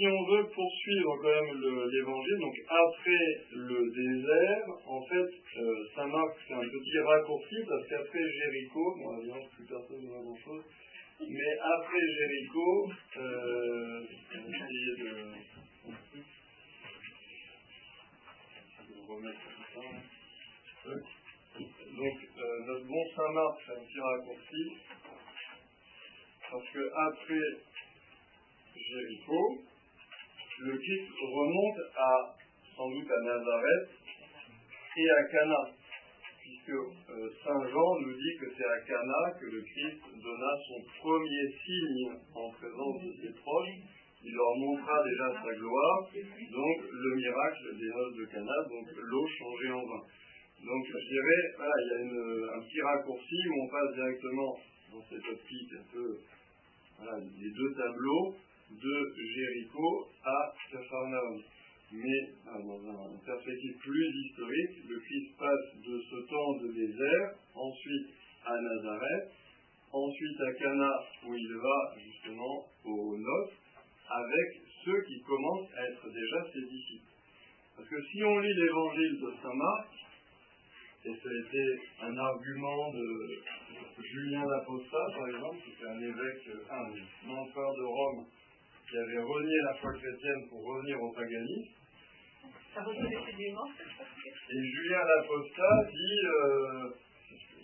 Si 0.00 0.06
on 0.06 0.24
veut 0.24 0.46
poursuivre 0.54 1.18
quand 1.20 1.28
même 1.28 1.60
l'évangile, 1.92 2.38
donc 2.40 2.54
après 2.68 3.44
le 3.52 3.90
désert, 3.90 4.64
en 4.86 5.02
fait, 5.04 5.30
euh, 5.58 5.88
Saint 5.94 6.06
Marc 6.06 6.38
fait 6.48 6.54
un 6.54 6.60
petit 6.60 6.98
raccourci 7.00 7.56
parce 7.68 7.86
qu'après 7.86 8.18
Jéricho, 8.18 8.96
bon 8.96 9.18
évidemment 9.18 9.46
plus 9.54 9.66
personne 9.66 10.02
ne 10.02 10.08
grand 10.08 10.36
chose, 10.36 10.64
mais 11.20 11.58
après 11.76 12.00
Jéricho, 12.18 12.90
euh, 13.18 14.00
de, 14.96 15.34
remettre 19.06 19.40
tout 19.40 19.68
ça. 19.74 21.00
Donc, 22.00 22.16
euh, 22.16 22.64
notre 22.64 22.86
bon 22.86 23.04
Saint-Marc 23.14 23.60
fait 23.60 23.72
un 23.72 23.84
petit 23.84 24.00
raccourci, 24.00 24.72
parce 26.50 26.68
que 26.72 26.90
après 26.96 27.44
Jéricho, 28.74 29.58
le 30.60 30.78
Christ 30.78 31.10
remonte 31.20 31.80
à, 31.94 32.36
sans 32.74 32.88
doute 32.88 33.10
à 33.10 33.20
Nazareth 33.20 33.90
et 34.96 35.10
à 35.10 35.24
Cana, 35.24 35.62
puisque 36.40 36.70
euh, 36.70 37.28
Saint 37.44 37.68
Jean 37.68 38.00
nous 38.00 38.14
dit 38.14 38.36
que 38.40 38.46
c'est 38.56 38.64
à 38.64 38.80
Cana 38.80 39.38
que 39.38 39.44
le 39.44 39.60
Christ 39.60 40.00
donna 40.24 40.52
son 40.68 40.80
premier 41.02 41.52
signe 41.66 42.16
en 42.34 42.48
présence 42.48 43.02
de 43.04 43.12
ses 43.20 43.34
proches. 43.40 43.76
Il 44.24 44.32
leur 44.32 44.56
montra 44.56 45.04
déjà 45.04 45.32
sa 45.44 45.52
gloire, 45.54 46.08
donc 46.14 46.76
le 46.92 47.16
miracle 47.16 47.76
des 47.76 47.88
noces 47.88 48.16
de 48.16 48.24
Cana, 48.32 48.56
donc 48.70 48.88
l'eau 48.96 49.26
changée 49.38 49.72
en 49.72 49.84
vin. 49.84 50.02
Donc 50.64 50.84
je 50.86 51.08
dirais, 51.08 51.42
voilà, 51.56 51.72
il 51.80 51.88
y 51.88 51.92
a 51.92 52.56
un 52.56 52.60
petit 52.60 52.82
raccourci 52.82 53.36
où 53.48 53.64
on 53.64 53.68
passe 53.68 53.94
directement 53.94 54.58
dans 54.92 55.02
cette 55.08 55.26
optique 55.26 55.72
un 55.72 55.92
peu, 55.92 56.18
voilà, 56.98 57.18
les 57.18 57.50
deux 57.50 57.74
tableaux 57.74 58.34
de 58.70 59.12
Jéricho 59.16 60.08
à 60.24 60.52
Capharnaüm. 60.70 61.42
Mais 61.92 62.20
dans 62.46 63.10
une 63.10 63.20
perspective 63.26 63.76
plus 63.78 64.08
historique, 64.26 64.88
le 64.88 64.98
Christ 65.00 65.36
passe 65.38 65.74
de 65.82 65.98
ce 65.98 66.16
temps 66.28 66.52
de 66.62 66.72
désert, 66.72 67.34
ensuite 67.54 68.14
à 68.46 68.54
Nazareth, 68.60 69.32
ensuite 69.92 70.40
à 70.40 70.52
Cana 70.54 70.92
où 71.26 71.34
il 71.34 71.52
va 71.56 71.98
justement 71.98 72.64
au 72.84 73.16
noces, 73.16 73.58
avec 74.08 74.62
ceux 74.84 75.02
qui 75.02 75.20
commencent 75.22 75.72
à 75.76 75.82
être 75.88 76.06
déjà 76.10 76.52
ses 76.52 76.62
disciples. 76.62 77.10
Parce 77.76 77.88
que 77.88 78.02
si 78.12 78.22
on 78.22 78.38
lit 78.38 78.54
l'évangile 78.54 79.20
de 79.20 79.32
Saint 79.42 79.54
Marc, 79.54 79.88
et 81.04 81.14
ça 81.16 81.28
a 81.28 81.32
été 81.32 81.80
un 82.02 82.16
argument 82.16 82.92
de 82.92 83.06
Julien 84.02 84.44
l'Apostat, 84.44 85.06
par 85.16 85.28
exemple, 85.28 85.56
qui 85.64 85.70
était 85.70 85.88
un 85.88 86.00
évêque, 86.00 86.44
un 86.70 87.30
empereur 87.30 87.74
de 87.74 87.84
Rome, 87.84 88.26
qui 88.88 88.96
avait 88.98 89.22
renié 89.22 89.56
la 89.64 89.74
foi 89.74 89.92
chrétienne 89.94 90.48
pour 90.48 90.64
revenir 90.64 91.00
au 91.00 91.12
paganisme. 91.12 91.72
Et 94.50 94.62
Julien 94.62 95.02
l'Apostat 95.04 95.84
dit 95.90 96.20
euh, 96.26 96.90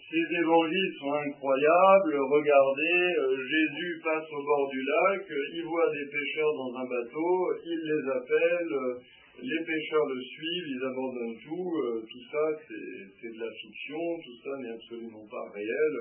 ces 0.08 0.36
évangiles 0.38 0.92
sont 1.00 1.12
incroyables, 1.12 2.16
regardez, 2.30 3.14
euh, 3.18 3.36
Jésus 3.36 4.00
passe 4.04 4.30
au 4.30 4.42
bord 4.44 4.68
du 4.70 4.82
lac, 4.82 5.26
il 5.54 5.64
voit 5.64 5.90
des 5.92 6.06
pêcheurs 6.06 6.54
dans 6.54 6.78
un 6.78 6.84
bateau, 6.84 7.52
il 7.64 7.80
les 7.84 8.10
appelle, 8.10 8.72
euh, 8.72 9.00
les 9.42 9.64
pêcheurs 9.64 10.06
le 10.06 10.20
suivent, 10.22 10.68
ils 10.68 10.84
abandonnent 10.84 11.38
tout, 11.44 11.70
euh, 11.84 12.00
tout 12.08 12.24
ça 12.30 12.44
c'est 12.66 13.32
de 13.32 13.40
la 13.40 13.52
fiction, 13.52 14.00
tout 14.24 14.36
ça 14.42 14.56
n'est 14.58 14.72
absolument 14.72 15.26
pas 15.28 15.50
réel. 15.52 15.94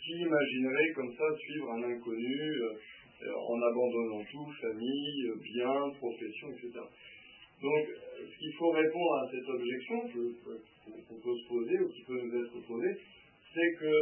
Qui 0.00 0.12
imaginerait 0.22 0.92
comme 0.94 1.12
ça 1.12 1.36
suivre 1.36 1.72
un 1.72 1.82
inconnu 1.82 2.62
euh, 2.62 3.34
en 3.34 3.60
abandonnant 3.60 4.24
tout, 4.30 4.48
famille, 4.60 5.28
euh, 5.28 5.36
biens, 5.42 5.90
profession, 5.98 6.48
etc. 6.50 6.80
Donc, 7.60 7.86
ce 8.16 8.38
qu'il 8.38 8.52
faut 8.54 8.70
répondre 8.70 9.14
à 9.14 9.30
cette 9.32 9.48
objection 9.48 10.00
qu'on 10.00 11.20
peut 11.20 11.36
se 11.36 11.48
poser 11.48 11.78
ou 11.80 11.88
qui 11.88 12.02
peut 12.04 12.20
nous 12.22 12.44
être 12.44 12.66
posée, 12.68 12.94
c'est 13.52 13.72
que 13.80 13.92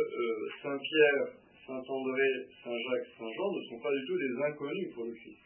Saint-Pierre, 0.63 1.27
Saint-André, 1.67 2.29
Saint-Jacques, 2.63 3.09
Saint-Jean 3.19 3.53
ne 3.53 3.63
sont 3.71 3.81
pas 3.81 3.93
du 3.95 4.07
tout 4.07 4.19
des 4.19 4.45
inconnus 4.45 4.95
pour 4.95 5.05
le 5.05 5.13
Christ 5.13 5.41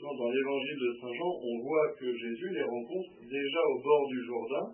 dans 0.00 0.30
l'évangile 0.30 0.78
de 0.80 0.96
Saint 1.00 1.12
Jean, 1.12 1.32
on 1.44 1.58
voit 1.60 1.92
que 1.98 2.16
Jésus 2.16 2.48
les 2.54 2.62
rencontre 2.62 3.10
déjà 3.20 3.60
au 3.68 3.82
bord 3.82 4.08
du 4.08 4.24
Jourdain, 4.24 4.72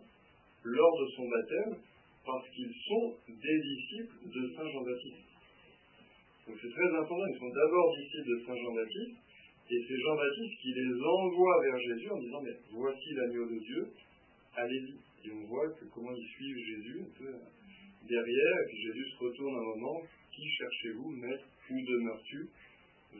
lors 0.62 1.00
de 1.00 1.06
son 1.16 1.28
baptême, 1.28 1.76
parce 2.24 2.48
qu'ils 2.50 2.74
sont 2.86 3.14
des 3.26 3.58
disciples 3.60 4.18
de 4.22 4.54
Saint 4.54 4.68
Jean-Baptiste. 4.70 5.26
Donc 6.46 6.56
c'est 6.62 6.70
très 6.70 6.90
important, 6.94 7.26
ils 7.26 7.38
sont 7.38 7.50
d'abord 7.50 7.96
disciples 7.98 8.28
de 8.28 8.46
Saint 8.46 8.56
Jean-Baptiste, 8.56 9.16
et 9.70 9.78
c'est 9.82 9.98
Jean-Baptiste 9.98 10.60
qui 10.62 10.72
les 10.74 10.94
envoie 11.02 11.62
vers 11.62 11.80
Jésus 11.80 12.10
en 12.10 12.18
disant, 12.18 12.42
mais 12.42 12.56
voici 12.70 13.14
l'agneau 13.14 13.46
de 13.50 13.58
Dieu, 13.58 13.86
allez-y. 14.54 14.94
Et 15.26 15.32
on 15.32 15.46
voit 15.46 15.68
que 15.70 15.86
comment 15.92 16.12
ils 16.14 16.28
suivent 16.38 16.66
Jésus 16.66 17.02
un 17.02 17.18
peu 17.18 17.32
derrière, 18.08 18.54
et 18.62 18.66
puis 18.68 18.78
Jésus 18.78 19.10
se 19.10 19.24
retourne 19.24 19.56
un 19.56 19.66
moment, 19.74 20.02
qui 20.30 20.48
cherchez-vous, 20.50 21.10
maître, 21.10 21.46
où 21.70 21.74
demeures-tu 21.74 22.48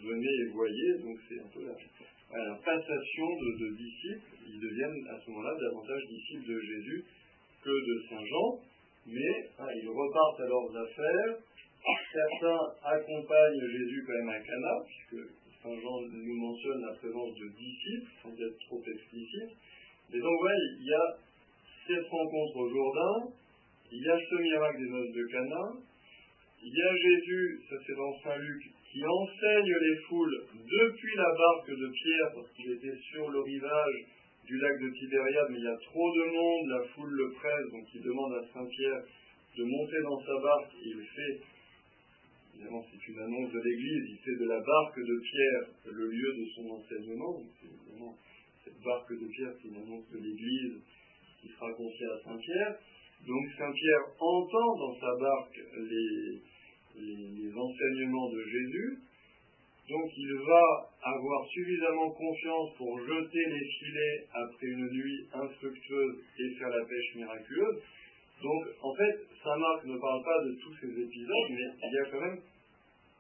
Venez 0.03 0.35
et 0.43 0.51
voyez, 0.53 0.99
donc 1.03 1.17
c'est 1.29 1.41
un 1.41 1.49
peu 1.55 1.65
la, 1.65 2.55
passation 2.65 3.29
de, 3.37 3.77
disciples, 3.77 4.29
ils 4.47 4.61
deviennent 4.61 5.07
à 5.09 5.21
ce 5.21 5.31
moment-là 5.31 5.55
davantage 5.59 6.03
disciples 6.09 6.53
de 6.53 6.61
Jésus 6.61 7.05
que 7.63 7.71
de 7.71 8.03
Saint 8.09 8.25
Jean, 8.25 8.61
mais 9.07 9.49
hein, 9.59 9.69
ils 9.83 9.89
repartent 9.89 10.41
à 10.41 10.47
leurs 10.47 10.77
affaires, 10.77 11.39
certains 12.13 12.61
accompagnent 12.83 13.71
Jésus 13.71 14.05
quand 14.07 14.13
même 14.13 14.29
à 14.29 14.41
Cana, 14.41 14.75
puisque 14.87 15.23
Saint 15.63 15.81
Jean 15.81 16.01
nous 16.13 16.37
mentionne 16.37 16.81
la 16.83 16.95
présence 16.95 17.35
de 17.35 17.49
disciples, 17.57 18.11
sans 18.23 18.33
être 18.33 18.59
trop 18.69 18.83
explicite. 18.83 19.57
Mais 20.13 20.21
donc 20.21 20.37
voilà, 20.41 20.59
il 20.79 20.87
y 20.87 20.95
a 20.95 21.07
cette 21.87 22.09
rencontre 22.09 22.57
au 22.57 22.69
Jourdain, 22.69 23.33
il 23.91 24.03
y 24.03 24.11
a 24.11 24.19
ce 24.19 24.35
miracle 24.35 24.79
des 24.79 24.91
noces 24.91 25.13
de 25.13 25.27
Cana, 25.31 25.65
il 26.63 26.73
y 26.73 26.83
a 26.83 26.97
Jésus, 26.97 27.61
ça 27.71 27.77
c'est 27.87 27.95
dans 27.95 28.19
Saint 28.23 28.37
Luc, 28.37 28.76
qui 28.97 29.05
enseigne 29.05 29.75
les 29.77 29.97
foules 30.09 30.47
depuis 30.55 31.17
la 31.17 31.29
barque 31.37 31.69
de 31.69 31.89
Pierre, 31.89 32.33
parce 32.35 32.51
qu'il 32.53 32.73
était 32.73 32.97
sur 33.13 33.29
le 33.29 33.41
rivage 33.41 33.97
du 34.47 34.57
lac 34.57 34.81
de 34.81 34.89
Tibériade, 34.89 35.49
mais 35.51 35.59
il 35.59 35.65
y 35.65 35.69
a 35.69 35.77
trop 35.85 36.09
de 36.17 36.25
monde, 36.33 36.69
la 36.71 36.89
foule 36.95 37.13
le 37.13 37.31
presse, 37.33 37.71
donc 37.73 37.85
il 37.93 38.01
demande 38.01 38.33
à 38.33 38.43
Saint 38.55 38.65
Pierre 38.65 39.03
de 39.59 39.65
monter 39.65 40.01
dans 40.01 40.19
sa 40.21 40.41
barque, 40.41 40.73
et 40.81 40.89
il 40.89 41.05
fait, 41.15 41.41
évidemment 42.55 42.83
c'est 42.91 43.09
une 43.13 43.19
annonce 43.19 43.53
de 43.53 43.61
l'Église, 43.61 44.17
il 44.17 44.19
fait 44.25 44.37
de 44.41 44.49
la 44.49 44.61
barque 44.61 44.99
de 44.99 45.21
Pierre 45.21 45.93
le 45.93 46.07
lieu 46.09 46.33
de 46.33 46.47
son 46.57 46.71
enseignement, 46.71 47.43
évidemment 47.63 48.17
cette 48.65 48.81
barque 48.81 49.13
de 49.13 49.29
Pierre 49.29 49.53
c'est 49.61 49.69
une 49.69 49.77
annonce 49.77 50.09
de 50.09 50.19
l'Église 50.25 50.81
qui 51.43 51.49
sera 51.49 51.71
confiée 51.75 52.07
à 52.17 52.25
Saint 52.25 52.39
Pierre, 52.39 52.77
donc 53.29 53.45
Saint 53.59 53.73
Pierre 53.73 54.05
entend 54.21 54.79
dans 54.79 54.95
sa 55.01 55.13
barque 55.21 55.61
les, 55.85 56.41
les, 56.99 57.53
enseignements 57.57 58.31
de 58.31 58.43
Jésus, 58.45 58.99
donc 59.89 60.11
il 60.17 60.35
va 60.47 60.91
avoir 61.01 61.47
suffisamment 61.49 62.11
confiance 62.11 62.75
pour 62.77 62.99
jeter 62.99 63.45
les 63.47 63.65
filets 63.79 64.27
après 64.33 64.67
une 64.67 64.89
nuit 64.91 65.27
infructueuse 65.33 66.17
et 66.39 66.55
faire 66.59 66.69
la 66.69 66.85
pêche 66.85 67.15
miraculeuse. 67.15 67.83
Donc 68.43 68.65
en 68.83 68.95
fait, 68.95 69.27
Saint 69.43 69.57
Marc 69.57 69.85
ne 69.87 69.97
parle 69.99 70.23
pas 70.23 70.45
de 70.45 70.55
tous 70.61 70.75
ces 70.81 71.01
épisodes, 71.01 71.51
mais 71.51 71.69
il 71.83 71.95
y 71.95 71.99
a 71.99 72.11
quand 72.11 72.21
même 72.21 72.41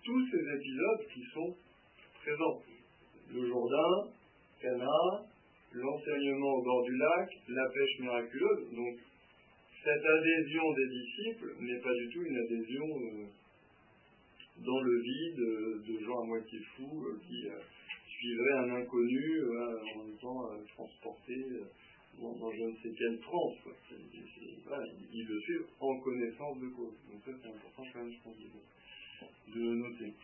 tous 0.04 0.26
ces 0.30 0.56
épisodes 0.56 1.06
qui 1.14 1.22
sont 1.32 1.56
présents. 2.22 2.62
Le 3.32 3.48
Jourdain, 3.48 4.10
Cana, 4.60 5.24
l'enseignement 5.72 6.52
au 6.54 6.62
bord 6.62 6.84
du 6.84 6.96
lac, 6.96 7.28
la 7.48 7.68
pêche 7.70 7.98
miraculeuse. 8.00 8.74
Donc 8.74 8.98
cette 9.84 10.04
adhésion 10.04 10.72
des 10.72 10.88
disciples 10.88 11.54
n'est 11.60 11.80
pas 11.80 11.94
du 11.94 12.08
tout 12.08 12.22
une 12.22 12.36
adhésion 12.36 12.84
euh, 12.84 13.26
dans 14.64 14.80
le 14.80 15.00
vide 15.00 15.40
euh, 15.40 15.82
de 15.86 16.04
gens 16.04 16.20
à 16.22 16.26
moitié 16.26 16.58
fous 16.76 17.04
euh, 17.06 17.18
qui 17.26 17.44
suivraient 18.08 18.58
un 18.58 18.76
inconnu 18.76 19.42
en 19.96 20.08
étant 20.08 20.48
transporté 20.74 21.34
dans, 22.20 22.50
je 22.50 22.62
ne 22.62 22.76
sais 22.76 22.94
quelle 22.96 23.20
transe. 23.20 23.58
ils 25.12 25.26
le 25.26 25.40
suivent 25.40 25.66
en 25.80 25.98
connaissance 26.00 26.58
de 26.60 26.68
cause. 26.68 26.94
Donc 27.10 27.20
ça 27.24 27.32
c'est 27.42 27.48
important 27.48 27.82
quand 27.92 28.02
même, 28.02 28.12
je 28.12 28.22
pense, 28.22 28.36
de, 28.38 29.54
de 29.54 29.60
le 29.60 29.74
noter. 29.76 30.14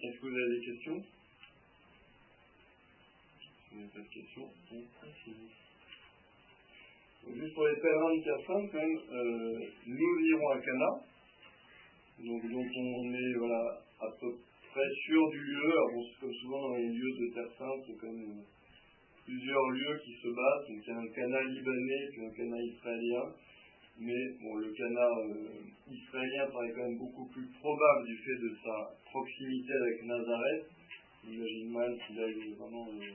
Est-ce 0.00 0.20
que 0.20 0.26
vous 0.26 0.36
avez 0.36 0.58
des 0.58 0.66
questions? 0.66 1.17
On 3.72 3.80
juste 7.34 7.54
pour 7.54 7.66
les 7.66 7.76
pèlerins 7.76 8.16
de 8.16 8.22
Sainte, 8.46 8.70
quand 8.72 8.78
euh, 8.78 9.58
nous 9.86 10.18
irons 10.30 10.48
à 10.50 10.60
Cana, 10.60 10.90
donc 12.20 12.42
on 12.44 13.12
est 13.12 13.34
à 14.00 14.08
peu 14.20 14.30
près 14.70 14.90
sûr 15.06 15.28
du 15.30 15.40
lieu. 15.40 15.70
Alors 15.70 15.90
bon, 15.92 16.04
comme 16.20 16.34
souvent 16.34 16.60
dans 16.68 16.76
les 16.76 16.88
lieux 16.88 17.14
de 17.20 17.34
Terre 17.34 17.52
Sainte, 17.58 17.84
c'est 17.86 17.98
quand 18.00 18.12
même 18.12 18.42
plusieurs 19.24 19.70
lieux 19.70 20.00
qui 20.04 20.14
se 20.14 20.28
battent. 20.28 20.68
Donc 20.68 20.80
il 20.86 20.88
y 20.88 20.92
a 20.92 20.98
un 20.98 21.08
Cana 21.08 21.42
libanais 21.42 22.08
puis 22.12 22.24
un 22.24 22.30
Cana 22.30 22.62
israélien 22.62 23.34
mais 24.00 24.30
bon, 24.40 24.54
le 24.54 24.72
canard 24.72 25.18
euh, 25.18 25.58
israélien 25.90 26.46
paraît 26.52 26.70
quand 26.70 26.86
même 26.86 26.98
beaucoup 26.98 27.26
plus 27.26 27.48
probable 27.58 28.06
du 28.06 28.16
fait 28.18 28.36
de 28.36 28.54
sa 28.62 28.94
proximité 29.10 29.72
avec 29.72 30.04
Nazareth. 30.04 30.66
J'imagine 31.24 31.72
mal 31.72 31.98
qu'il 32.06 32.20
aille 32.20 32.54
vraiment 32.56 32.86
euh, 32.86 33.10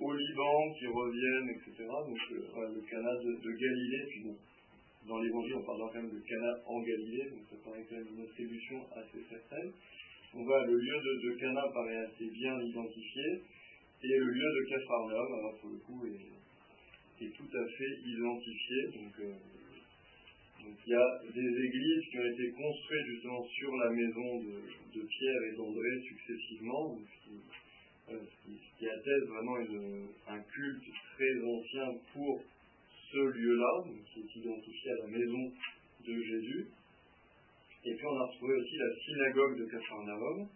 au 0.00 0.12
Liban, 0.12 0.72
qu'il 0.78 0.88
revienne, 0.88 1.48
etc. 1.50 1.84
Donc 1.84 2.18
euh, 2.32 2.74
le 2.74 2.80
canard 2.88 3.20
de, 3.20 3.52
Galilée, 3.52 4.04
puis 4.08 4.24
dans 5.06 5.18
l'évangile 5.18 5.56
on 5.56 5.64
parlera 5.64 5.90
quand 5.92 6.02
même 6.02 6.12
de 6.12 6.20
Cana 6.20 6.52
en 6.66 6.80
Galilée, 6.80 7.30
donc 7.30 7.40
ça 7.50 7.56
paraît 7.64 7.84
quand 7.88 7.96
même 7.96 8.08
une 8.16 8.24
attribution 8.24 8.80
assez 8.96 9.20
certaine. 9.28 9.72
Donc 10.32 10.46
voilà, 10.46 10.66
le 10.66 10.76
lieu 10.76 10.96
de, 11.04 11.28
de 11.28 11.40
Cana 11.40 11.62
paraît 11.74 12.06
assez 12.06 12.30
bien 12.30 12.60
identifié, 12.60 13.42
et 14.02 14.16
le 14.16 14.24
lieu 14.24 14.48
de 14.56 14.70
Capharnaüm, 14.70 15.34
alors 15.38 15.58
pour 15.60 15.70
le 15.70 15.78
coup, 15.78 16.06
est, 16.06 17.28
tout 17.36 17.52
à 17.52 17.66
fait 17.68 17.94
identifié. 18.06 18.86
Donc, 18.96 19.12
donc 20.64 20.76
il 20.86 20.90
y 20.90 20.94
a 20.94 21.20
des 21.34 21.64
églises 21.64 22.04
qui 22.10 22.18
ont 22.18 22.24
été 22.32 22.50
construites 22.50 23.06
justement 23.06 23.44
sur 23.44 23.76
la 23.76 23.90
maison 23.90 24.40
de, 24.40 25.00
Pierre 25.06 25.42
et 25.52 25.56
d'André 25.56 26.00
successivement, 26.00 26.98
ce 28.18 28.78
qui, 28.78 28.88
atteste 28.88 29.26
vraiment 29.28 29.56
un 30.28 30.40
culte 30.40 30.84
très 31.14 31.34
ancien 31.44 31.86
pour 32.12 32.42
ce 33.12 33.18
lieu-là, 33.18 33.84
qui 34.12 34.20
est 34.20 34.36
identifié 34.40 34.90
à 34.92 34.96
la 35.04 35.06
maison 35.06 35.52
de 36.06 36.22
Jésus. 36.22 36.66
Et 37.84 37.94
puis 37.94 38.06
on 38.06 38.16
a 38.16 38.26
retrouvé 38.26 38.54
aussi 38.54 38.76
la 38.76 38.94
synagogue 39.04 39.58
de 39.58 39.64
Capharnaüm, 39.66 40.48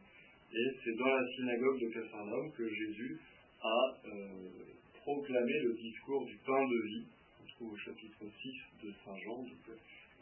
et 0.53 0.67
c'est 0.85 0.97
dans 0.97 1.07
la 1.07 1.27
synagogue 1.37 1.81
de 1.81 1.89
Capharnaüm 1.89 2.53
que 2.53 2.69
Jésus 2.69 3.19
a 3.63 3.97
euh, 4.07 4.75
proclamé 5.01 5.53
le 5.61 5.75
discours 5.75 6.27
du 6.27 6.37
pain 6.47 6.63
de 6.63 6.89
vie. 6.89 7.07
On 7.43 7.47
trouve 7.57 7.73
au 7.73 7.77
chapitre 7.79 8.25
6 8.43 8.87
de 8.87 8.93
Saint 9.05 9.17
Jean. 9.25 9.45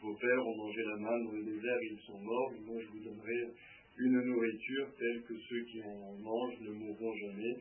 Vos 0.01 0.15
pères 0.15 0.47
ont 0.47 0.57
mangé 0.57 0.83
la 0.83 0.97
manne 0.97 1.25
dans 1.25 1.31
le 1.31 1.43
désert 1.43 1.77
ils 1.81 1.99
sont 2.05 2.19
morts, 2.19 2.51
et 2.55 2.65
moi 2.65 2.79
je 2.81 2.87
vous 2.87 3.03
donnerai 3.03 3.53
une 3.99 4.21
nourriture 4.21 4.87
telle 4.97 5.21
que 5.23 5.33
ceux 5.49 5.63
qui 5.65 5.81
en 5.83 6.13
mangent 6.19 6.59
ne 6.61 6.71
mourront 6.71 7.13
jamais. 7.15 7.57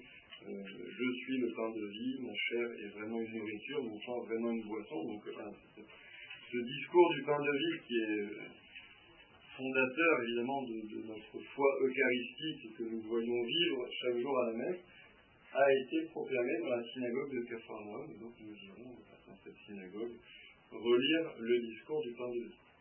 Euh, 0.48 0.62
je 0.66 1.12
suis 1.20 1.38
le 1.38 1.52
pain 1.54 1.70
de 1.70 1.86
vie, 1.86 2.18
ma 2.20 2.34
chair 2.34 2.66
est 2.80 2.98
vraiment 2.98 3.20
une 3.20 3.38
nourriture, 3.38 3.82
mon 3.84 4.00
sang 4.00 4.20
vraiment 4.22 4.50
une 4.50 4.62
boisson. 4.62 5.04
Donc 5.04 5.22
ce 5.24 6.58
discours 6.58 7.14
du 7.14 7.22
pain 7.22 7.38
de 7.38 7.52
vie 7.52 7.80
qui 7.86 7.94
est 7.96 8.28
fondateur 9.56 10.22
évidemment 10.24 10.62
de, 10.62 11.06
notre 11.06 11.38
foi 11.54 11.66
eucharistique 11.82 12.64
et 12.64 12.72
que 12.76 12.82
nous 12.84 13.02
voyons 13.02 13.42
vivre 13.44 13.88
chaque 14.00 14.18
jour 14.18 14.38
à 14.38 14.46
la 14.50 14.58
messe, 14.58 14.80
a 15.54 15.72
été 15.84 16.06
proclamé 16.06 16.58
dans 16.60 16.76
la 16.76 16.82
synagogue 16.92 17.34
de 17.34 17.40
Capharnaüm. 17.42 18.18
Donc 18.20 18.32
nous 18.40 18.54
irons 18.54 18.96
dans 19.28 19.36
cette 19.44 19.58
synagogue 19.66 20.16
relire 20.72 21.34
le 21.38 21.60
discours 21.60 22.02
du 22.02 22.12
pain 22.12 22.28
de 22.28 22.40
vie. 22.40 22.71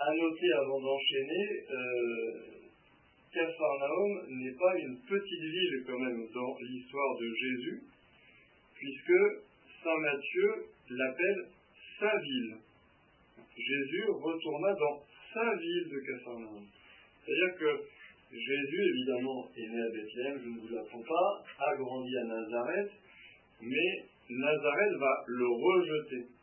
À 0.00 0.14
noter 0.14 0.52
avant 0.64 0.80
d'enchaîner, 0.80 1.46
euh, 1.70 2.50
Capharnaüm 3.34 4.26
n'est 4.30 4.56
pas 4.56 4.78
une 4.78 4.98
petite 5.02 5.42
ville 5.42 5.84
quand 5.86 5.98
même 5.98 6.26
dans 6.32 6.56
l'histoire 6.58 7.18
de 7.20 7.34
Jésus, 7.34 7.82
puisque 8.74 9.20
Saint 9.84 9.98
Matthieu 9.98 10.64
l'appelle 10.88 11.48
sa 11.98 12.18
ville. 12.18 12.56
Jésus 13.54 14.04
retourna 14.08 14.72
dans 14.72 15.02
sa 15.34 15.54
ville 15.56 15.88
de 15.90 16.00
Capharnaüm. 16.00 16.64
C'est-à-dire 17.22 17.58
que 17.58 17.82
Jésus, 18.32 18.82
évidemment, 18.94 19.50
est 19.54 19.68
né 19.68 19.82
à 19.82 19.90
Bethléem, 19.90 20.40
je 20.42 20.48
ne 20.48 20.60
vous 20.60 20.74
l'apprends 20.74 21.02
pas, 21.02 21.44
a 21.58 21.76
grandi 21.76 22.16
à 22.16 22.24
Nazareth, 22.24 22.90
mais 23.60 24.04
Nazareth 24.30 24.92
va 24.98 25.24
le 25.26 25.46
rejeter. 25.46 26.39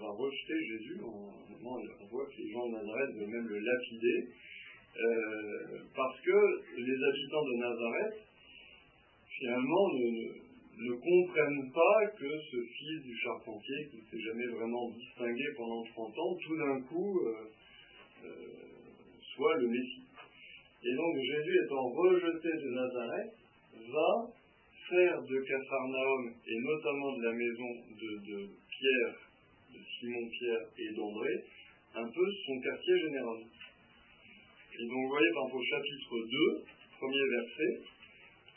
Va 0.00 0.10
rejeter 0.10 0.54
Jésus. 0.66 1.00
On, 1.04 1.28
voit 2.10 2.26
que 2.26 2.40
les 2.40 2.50
gens 2.52 2.66
de 2.66 2.72
Nazareth 2.72 3.14
veulent 3.16 3.28
même 3.28 3.48
le 3.48 3.58
lapider. 3.58 4.28
Euh, 4.96 5.78
parce 5.94 6.20
que 6.20 6.38
les 6.76 7.04
habitants 7.04 7.44
de 7.44 7.54
Nazareth, 7.58 8.20
finalement, 9.38 9.88
ne, 10.78 10.94
comprennent 10.94 11.70
pas 11.72 12.06
que 12.16 12.30
ce 12.50 12.56
fils 12.56 13.02
du 13.02 13.16
charpentier, 13.18 13.88
qui 13.90 13.96
ne 13.98 14.02
s'est 14.02 14.24
jamais 14.26 14.46
vraiment 14.46 14.90
distingué 14.90 15.44
pendant 15.56 15.82
30 15.84 16.18
ans, 16.18 16.36
tout 16.46 16.56
d'un 16.56 16.80
coup 16.82 17.20
euh, 17.20 17.34
euh, 18.24 18.28
soit 19.34 19.56
le 19.58 19.68
Messie. 19.68 20.06
Et 20.84 20.94
donc 20.94 21.16
Jésus 21.16 21.58
étant 21.64 21.88
rejeté 21.90 22.48
de 22.48 22.70
Nazareth, 22.70 23.34
va 23.92 24.32
faire 24.88 25.22
de 25.22 25.40
Capharnaüm, 25.40 26.34
et 26.46 26.58
notamment 26.60 27.16
de 27.18 27.24
la 27.24 27.32
maison 27.32 27.70
de, 28.00 28.48
Pierre, 28.70 29.27
Pierre 29.78 30.66
et 30.78 30.94
d'André, 30.94 31.44
un 31.94 32.08
peu 32.08 32.26
son 32.46 32.60
quartier 32.60 32.98
général. 32.98 33.38
Et 34.78 34.86
donc 34.86 34.98
vous 35.02 35.08
voyez 35.08 35.30
par 35.34 35.44
exemple 35.46 35.56
au 35.56 35.64
chapitre 35.64 36.14
2, 36.30 36.64
premier 36.98 37.26
verset, 37.30 37.72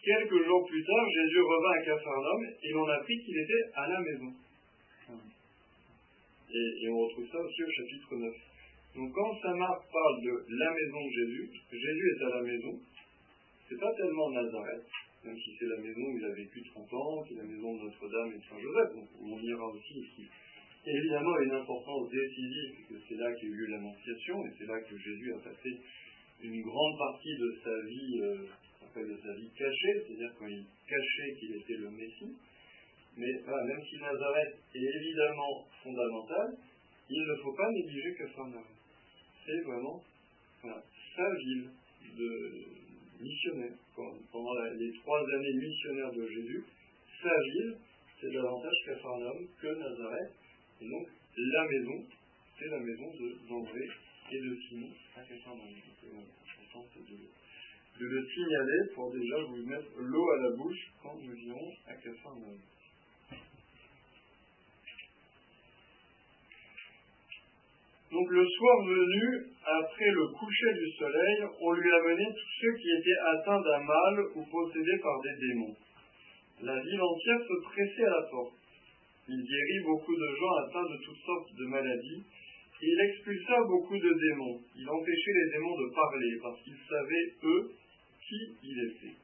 quelques 0.03 0.45
jours 0.45 0.65
plus 0.67 0.83
tard, 0.83 1.05
Jésus 1.09 1.41
revint 1.41 1.75
à 1.79 1.85
Capharnaüm 1.85 2.41
et 2.63 2.69
l'on 2.71 2.87
apprit 2.87 3.17
qu'il 3.23 3.37
était 3.37 3.63
à 3.75 3.87
la 3.87 3.99
maison. 3.99 4.33
Et, 6.53 6.89
on 6.89 6.99
retrouve 6.99 7.27
ça 7.31 7.39
aussi 7.39 7.63
au 7.63 7.71
chapitre 7.71 8.15
9. 8.15 8.33
Donc 8.95 9.13
quand 9.13 9.39
Saint 9.41 9.55
Marc 9.55 9.87
parle 9.89 10.21
de 10.21 10.45
la 10.49 10.69
maison 10.73 10.99
de 11.05 11.11
Jésus, 11.11 11.49
Jésus 11.71 12.07
est 12.11 12.25
à 12.25 12.29
la 12.35 12.41
maison, 12.41 12.79
c'est 13.69 13.79
pas 13.79 13.93
tellement 13.95 14.29
Nazareth, 14.31 14.83
même 15.23 15.37
si 15.37 15.55
c'est 15.57 15.67
la 15.67 15.77
maison 15.77 16.01
où 16.01 16.17
il 16.17 16.25
a 16.25 16.33
vécu 16.33 16.61
30 16.75 16.93
ans, 16.93 17.23
c'est 17.25 17.35
la 17.35 17.43
maison 17.43 17.73
de 17.73 17.83
Notre-Dame 17.83 18.33
et 18.33 18.37
de 18.37 18.43
Saint-Joseph, 18.43 18.95
donc 18.95 19.07
on 19.21 19.39
ira 19.39 19.65
aussi 19.65 19.93
ici. 19.99 20.27
Évidemment, 20.85 21.37
une 21.39 21.51
importance 21.51 22.09
décisive, 22.09 22.87
que 22.89 22.95
c'est 23.07 23.15
là 23.15 23.33
qu'il 23.35 23.49
y 23.49 23.51
a 23.51 23.55
eu 23.55 23.67
l'Annonciation, 23.67 24.45
et 24.45 24.51
c'est 24.57 24.65
là 24.65 24.79
que 24.81 24.97
Jésus 24.97 25.33
a 25.33 25.39
passé 25.39 25.69
une 26.43 26.61
grande 26.61 26.97
partie 26.97 27.35
de 27.37 27.55
sa 27.63 27.81
vie, 27.87 28.19
euh, 28.21 29.01
de 29.01 29.17
sa 29.23 29.33
vie 29.35 29.49
cachée, 29.57 29.93
c'est-à-dire 30.05 30.33
quand 30.39 30.47
il 30.47 30.65
cachait 30.87 31.35
qu'il 31.39 31.55
était 31.55 31.77
le 31.77 31.91
Messie. 31.91 32.35
Mais 33.17 33.27
même 33.27 33.83
si 33.89 33.97
Nazareth 33.99 34.55
est 34.73 34.79
évidemment 34.79 35.67
fondamental, 35.83 36.57
il 37.09 37.21
ne 37.21 37.35
faut 37.43 37.53
pas 37.53 37.69
négliger 37.71 38.15
Capernaum. 38.15 38.63
C'est 39.45 39.61
vraiment 39.61 40.01
sa 40.63 41.35
ville 41.35 41.69
de, 42.17 42.81
missionnaire. 43.21 43.77
Pendant 43.95 44.53
les 44.77 44.91
trois 45.03 45.19
années 45.19 45.53
missionnaires 45.53 46.11
de 46.11 46.27
Jésus, 46.27 46.63
sa 47.21 47.35
ville, 47.53 47.77
c'est 48.19 48.31
davantage 48.31 48.77
Capharnaüm 48.85 49.47
que 49.61 49.67
Nazareth. 49.67 50.33
Et 50.81 50.89
donc, 50.89 51.07
la 51.37 51.67
maison, 51.67 52.05
c'est 52.57 52.69
la 52.69 52.79
maison 52.79 53.11
d'André 53.49 53.87
et 54.31 54.39
de 54.39 54.57
Simon 54.67 54.89
à. 55.15 55.69
L'important, 56.03 56.85
c'est 56.93 57.05
de, 57.05 57.17
de, 57.99 58.05
le 58.05 58.27
signaler 58.27 58.93
pour 58.95 59.11
déjà 59.11 59.35
vous 59.47 59.65
mettre 59.65 59.87
l'eau 59.97 60.31
à 60.31 60.37
la 60.37 60.49
bouche 60.55 60.91
quand 61.03 61.15
nous 61.21 61.35
irons 61.35 61.71
à 61.87 61.93
Capharnaüm. 61.93 62.59
Donc 68.11 68.29
le 68.29 68.45
soir 68.45 68.77
venu, 68.85 69.47
après 69.63 70.11
le 70.11 70.27
coucher 70.37 70.73
du 70.73 70.91
soleil, 70.97 71.37
on 71.61 71.71
lui 71.71 71.91
amenait 71.93 72.33
tous 72.33 72.51
ceux 72.59 72.73
qui 72.75 72.91
étaient 72.99 73.19
atteints 73.33 73.61
d'un 73.61 73.83
mal 73.83 74.19
ou 74.35 74.45
possédés 74.45 74.99
par 75.01 75.21
des 75.21 75.47
démons. 75.47 75.75
La 76.63 76.77
ville 76.79 77.01
entière 77.01 77.39
se 77.39 77.63
pressait 77.63 78.03
à 78.03 78.09
la 78.09 78.27
porte. 78.29 78.60
Il 79.31 79.39
guérit 79.47 79.83
beaucoup 79.85 80.13
de 80.13 80.27
gens 80.35 80.53
atteints 80.67 80.91
de 80.91 80.97
toutes 81.05 81.23
sortes 81.23 81.55
de 81.55 81.65
maladies. 81.67 82.23
Il 82.81 82.97
expulsa 82.99 83.63
beaucoup 83.63 83.95
de 83.95 84.11
démons. 84.11 84.59
Il 84.75 84.89
empêchait 84.89 85.31
les 85.31 85.51
démons 85.53 85.77
de 85.79 85.95
parler 85.95 86.31
parce 86.43 86.61
qu'ils 86.61 86.83
savaient, 86.89 87.27
eux, 87.43 87.71
qui 88.27 88.41
il 88.61 88.91
était. 88.91 89.15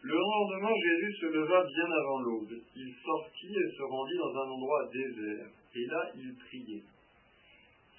Le 0.00 0.14
lendemain, 0.14 0.70
Jésus 0.78 1.12
se 1.16 1.26
leva 1.26 1.64
bien 1.64 1.90
avant 1.90 2.20
l'aube. 2.20 2.54
Il 2.76 2.94
sortit 3.02 3.56
et 3.56 3.76
se 3.76 3.82
rendit 3.82 4.18
dans 4.18 4.36
un 4.36 4.48
endroit 4.50 4.88
désert. 4.92 5.48
Et 5.74 5.86
là, 5.86 6.02
il 6.14 6.34
priait. 6.36 6.84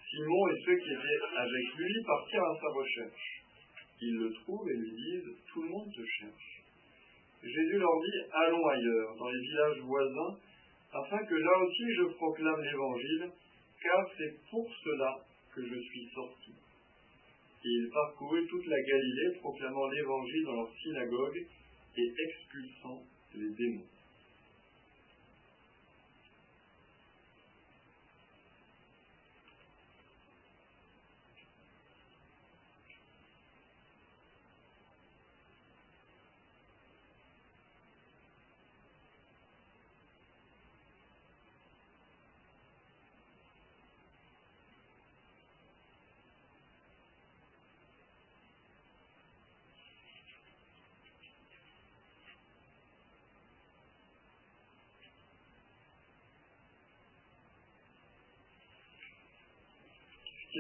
Simon 0.08 0.48
et 0.48 0.62
ceux 0.64 0.78
qui 0.78 0.92
étaient 0.96 1.26
avec 1.36 1.66
lui 1.76 2.04
partirent 2.06 2.56
à 2.56 2.60
sa 2.62 2.70
recherche. 2.72 3.44
Ils 4.00 4.16
le 4.16 4.32
trouvent 4.32 4.70
et 4.70 4.78
lui 4.78 4.92
disent 4.96 5.36
Tout 5.52 5.62
le 5.62 5.70
monde 5.70 5.92
te 5.92 6.06
cherche. 6.06 6.64
Jésus 7.44 7.80
leur 7.80 8.00
dit 8.00 8.32
Allons 8.32 8.66
ailleurs, 8.66 9.16
dans 9.18 9.30
les 9.30 9.42
villages 9.42 9.82
voisins, 9.82 10.40
afin 10.96 11.26
que 11.26 11.36
là 11.36 11.58
aussi 11.64 11.94
je 11.98 12.04
proclame 12.16 12.62
l'évangile, 12.62 13.32
car 13.84 14.10
c'est 14.18 14.36
pour 14.50 14.68
cela 14.84 15.20
que 15.54 15.62
je 15.62 15.80
suis 15.80 16.10
sorti. 16.14 16.52
Et 17.66 17.70
il 17.70 17.90
parcourut 17.90 18.46
toute 18.48 18.66
la 18.68 18.82
Galilée, 18.82 19.40
proclamant 19.40 19.88
l'évangile 19.90 20.46
dans 20.46 20.56
leur 20.56 20.72
synagogue 20.82 21.46
et 21.98 22.14
expulsant 22.28 23.02
les 23.36 23.50
démons. 23.50 23.95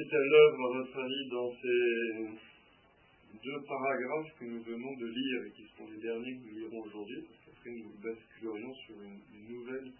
Qui 0.05 0.13
est 0.13 0.17
à 0.17 0.21
l'œuvre, 0.21 0.65
à 0.65 0.77
votre 0.77 0.97
avis, 0.99 1.29
dans 1.31 1.51
ces 1.61 2.29
deux 3.43 3.61
paragraphes 3.67 4.31
que 4.39 4.45
nous 4.45 4.61
venons 4.61 4.93
de 4.97 5.05
lire 5.07 5.45
et 5.47 5.51
qui 5.51 5.65
seront 5.69 5.89
les 5.89 6.01
derniers 6.01 6.37
que 6.37 6.45
nous 6.45 6.59
lirons 6.59 6.81
aujourd'hui, 6.81 7.21
parce 7.27 7.39
qu'après 7.45 7.71
nous 7.71 7.91
basculerions 8.03 8.73
sur 8.85 8.95
une 9.01 9.47
nouvelle 9.49 9.91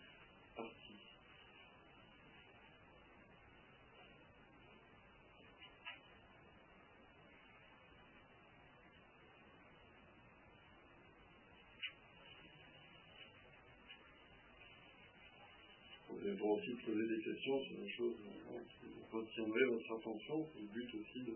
pour 16.46 16.60
aussi 16.60 16.78
poser 16.86 17.08
des 17.08 17.24
questions 17.24 17.60
sur 17.64 17.76
des 17.76 17.90
choses 17.90 18.14
qui 18.22 18.86
retiendraient 19.12 19.66
votre 19.66 19.98
attention. 19.98 20.46
C'est 20.54 20.62
le 20.62 20.68
but 20.68 20.90
aussi 20.94 21.20
de 21.26 21.34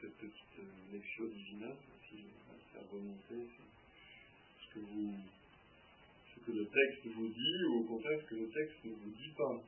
cette 0.00 0.16
petite 0.16 0.58
euh, 0.60 0.92
lecture 0.92 1.28
divina, 1.28 1.66
aussi 1.66 2.22
à 2.48 2.54
faire 2.72 2.88
remonter 2.92 3.48
ce 4.60 4.74
que, 4.74 4.78
vous, 4.78 5.16
ce 6.36 6.40
que 6.46 6.52
le 6.52 6.66
texte 6.66 7.06
vous 7.06 7.26
dit 7.26 7.64
ou 7.68 7.80
au 7.80 7.84
contraire 7.84 8.20
ce 8.22 8.26
que 8.30 8.36
le 8.36 8.48
texte 8.48 8.84
ne 8.84 8.90
vous 8.92 9.10
dit 9.10 9.32
pas. 9.36 9.60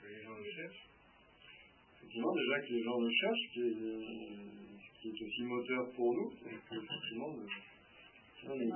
Que, 0.00 0.06
les 0.06 0.22
gens 0.22 0.38
le 0.38 0.50
cherchent. 0.52 0.86
Effectivement, 1.96 2.32
déjà 2.32 2.60
que 2.60 2.72
les 2.74 2.82
gens 2.84 3.00
le 3.00 3.10
cherchent, 3.10 3.50
qui 3.52 3.60
est, 3.60 3.74
ce 3.74 5.02
qui 5.02 5.08
est 5.08 5.26
aussi 5.26 5.42
moteur 5.42 5.90
pour 5.96 6.14
nous, 6.14 6.32
c'est 8.44 8.66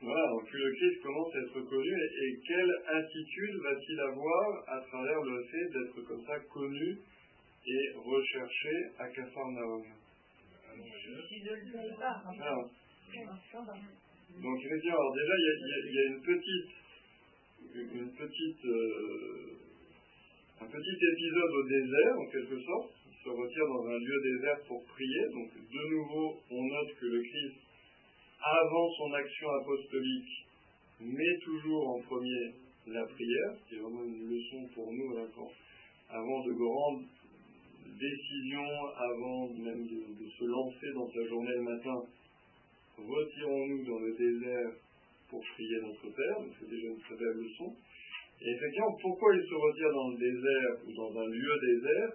voilà, 0.00 0.28
donc 0.28 0.46
plus 0.46 0.58
le 0.62 0.72
Christ 0.74 1.02
commence 1.02 1.34
à 1.34 1.38
être 1.40 1.60
connu, 1.60 1.90
et, 1.90 2.40
quelle 2.46 2.72
attitude 2.86 3.56
va-t-il 3.62 4.00
avoir 4.00 4.68
à 4.68 4.80
travers 4.82 5.20
le 5.22 5.42
fait 5.42 5.66
d'être 5.72 6.00
comme 6.06 6.24
ça 6.24 6.38
connu 6.52 6.98
et 7.66 7.92
recherché 7.96 8.70
à 8.98 9.08
Capharnaüm 9.08 9.82
Donc? 14.40 14.64
Effectivement, 14.64 14.98
alors 14.98 15.14
déjà 15.14 15.34
il 15.36 15.94
y, 15.94 15.98
a, 15.98 16.04
une 16.04 16.22
petite, 16.22 16.70
une 17.74 18.12
petite, 18.12 18.64
euh, 18.66 19.58
un 20.60 20.66
petit 20.66 20.98
épisode 21.12 21.50
au 21.50 21.62
désert 21.66 22.18
en 22.18 22.26
quelque 22.26 22.60
sorte, 22.62 22.92
se 23.28 23.36
retire 23.36 23.66
dans 23.68 23.86
un 23.86 23.98
lieu 23.98 24.20
désert 24.22 24.60
pour 24.66 24.82
prier. 24.84 25.22
Donc 25.32 25.50
de 25.52 25.94
nouveau, 25.94 26.36
on 26.50 26.62
note 26.64 26.94
que 26.98 27.06
le 27.06 27.20
Christ, 27.20 27.60
avant 28.40 28.88
son 28.96 29.12
action 29.12 29.48
apostolique, 29.60 30.46
met 31.00 31.38
toujours 31.44 31.88
en 31.88 32.00
premier 32.00 32.54
la 32.86 33.04
prière, 33.04 33.52
qui 33.68 33.74
est 33.74 33.78
vraiment 33.80 34.04
une 34.04 34.28
leçon 34.30 34.66
pour 34.74 34.90
nous 34.92 35.12
avant 36.08 36.42
de 36.42 36.52
grandes 36.52 37.04
décisions, 38.00 38.86
avant 38.96 39.48
même 39.48 39.84
de, 39.84 40.28
se 40.38 40.44
lancer 40.44 40.92
dans 40.94 41.10
sa 41.10 41.28
journée 41.28 41.52
le 41.56 41.62
matin, 41.62 42.00
retirons-nous 42.96 43.84
dans 43.84 43.98
le 43.98 44.16
désert 44.16 44.72
pour 45.28 45.42
prier 45.54 45.80
notre 45.82 46.08
Père, 46.08 46.36
c'est 46.58 46.70
déjà 46.70 46.86
une 46.86 47.00
très 47.00 47.16
belle 47.16 47.36
leçon. 47.36 47.74
Et 48.40 48.50
effectivement, 48.50 48.96
pourquoi 49.02 49.34
il 49.36 49.42
se 49.42 49.54
retire 49.54 49.92
dans 49.92 50.08
le 50.10 50.16
désert 50.16 50.72
ou 50.86 50.92
dans 50.94 51.20
un 51.20 51.26
lieu 51.26 51.58
désert? 51.60 52.12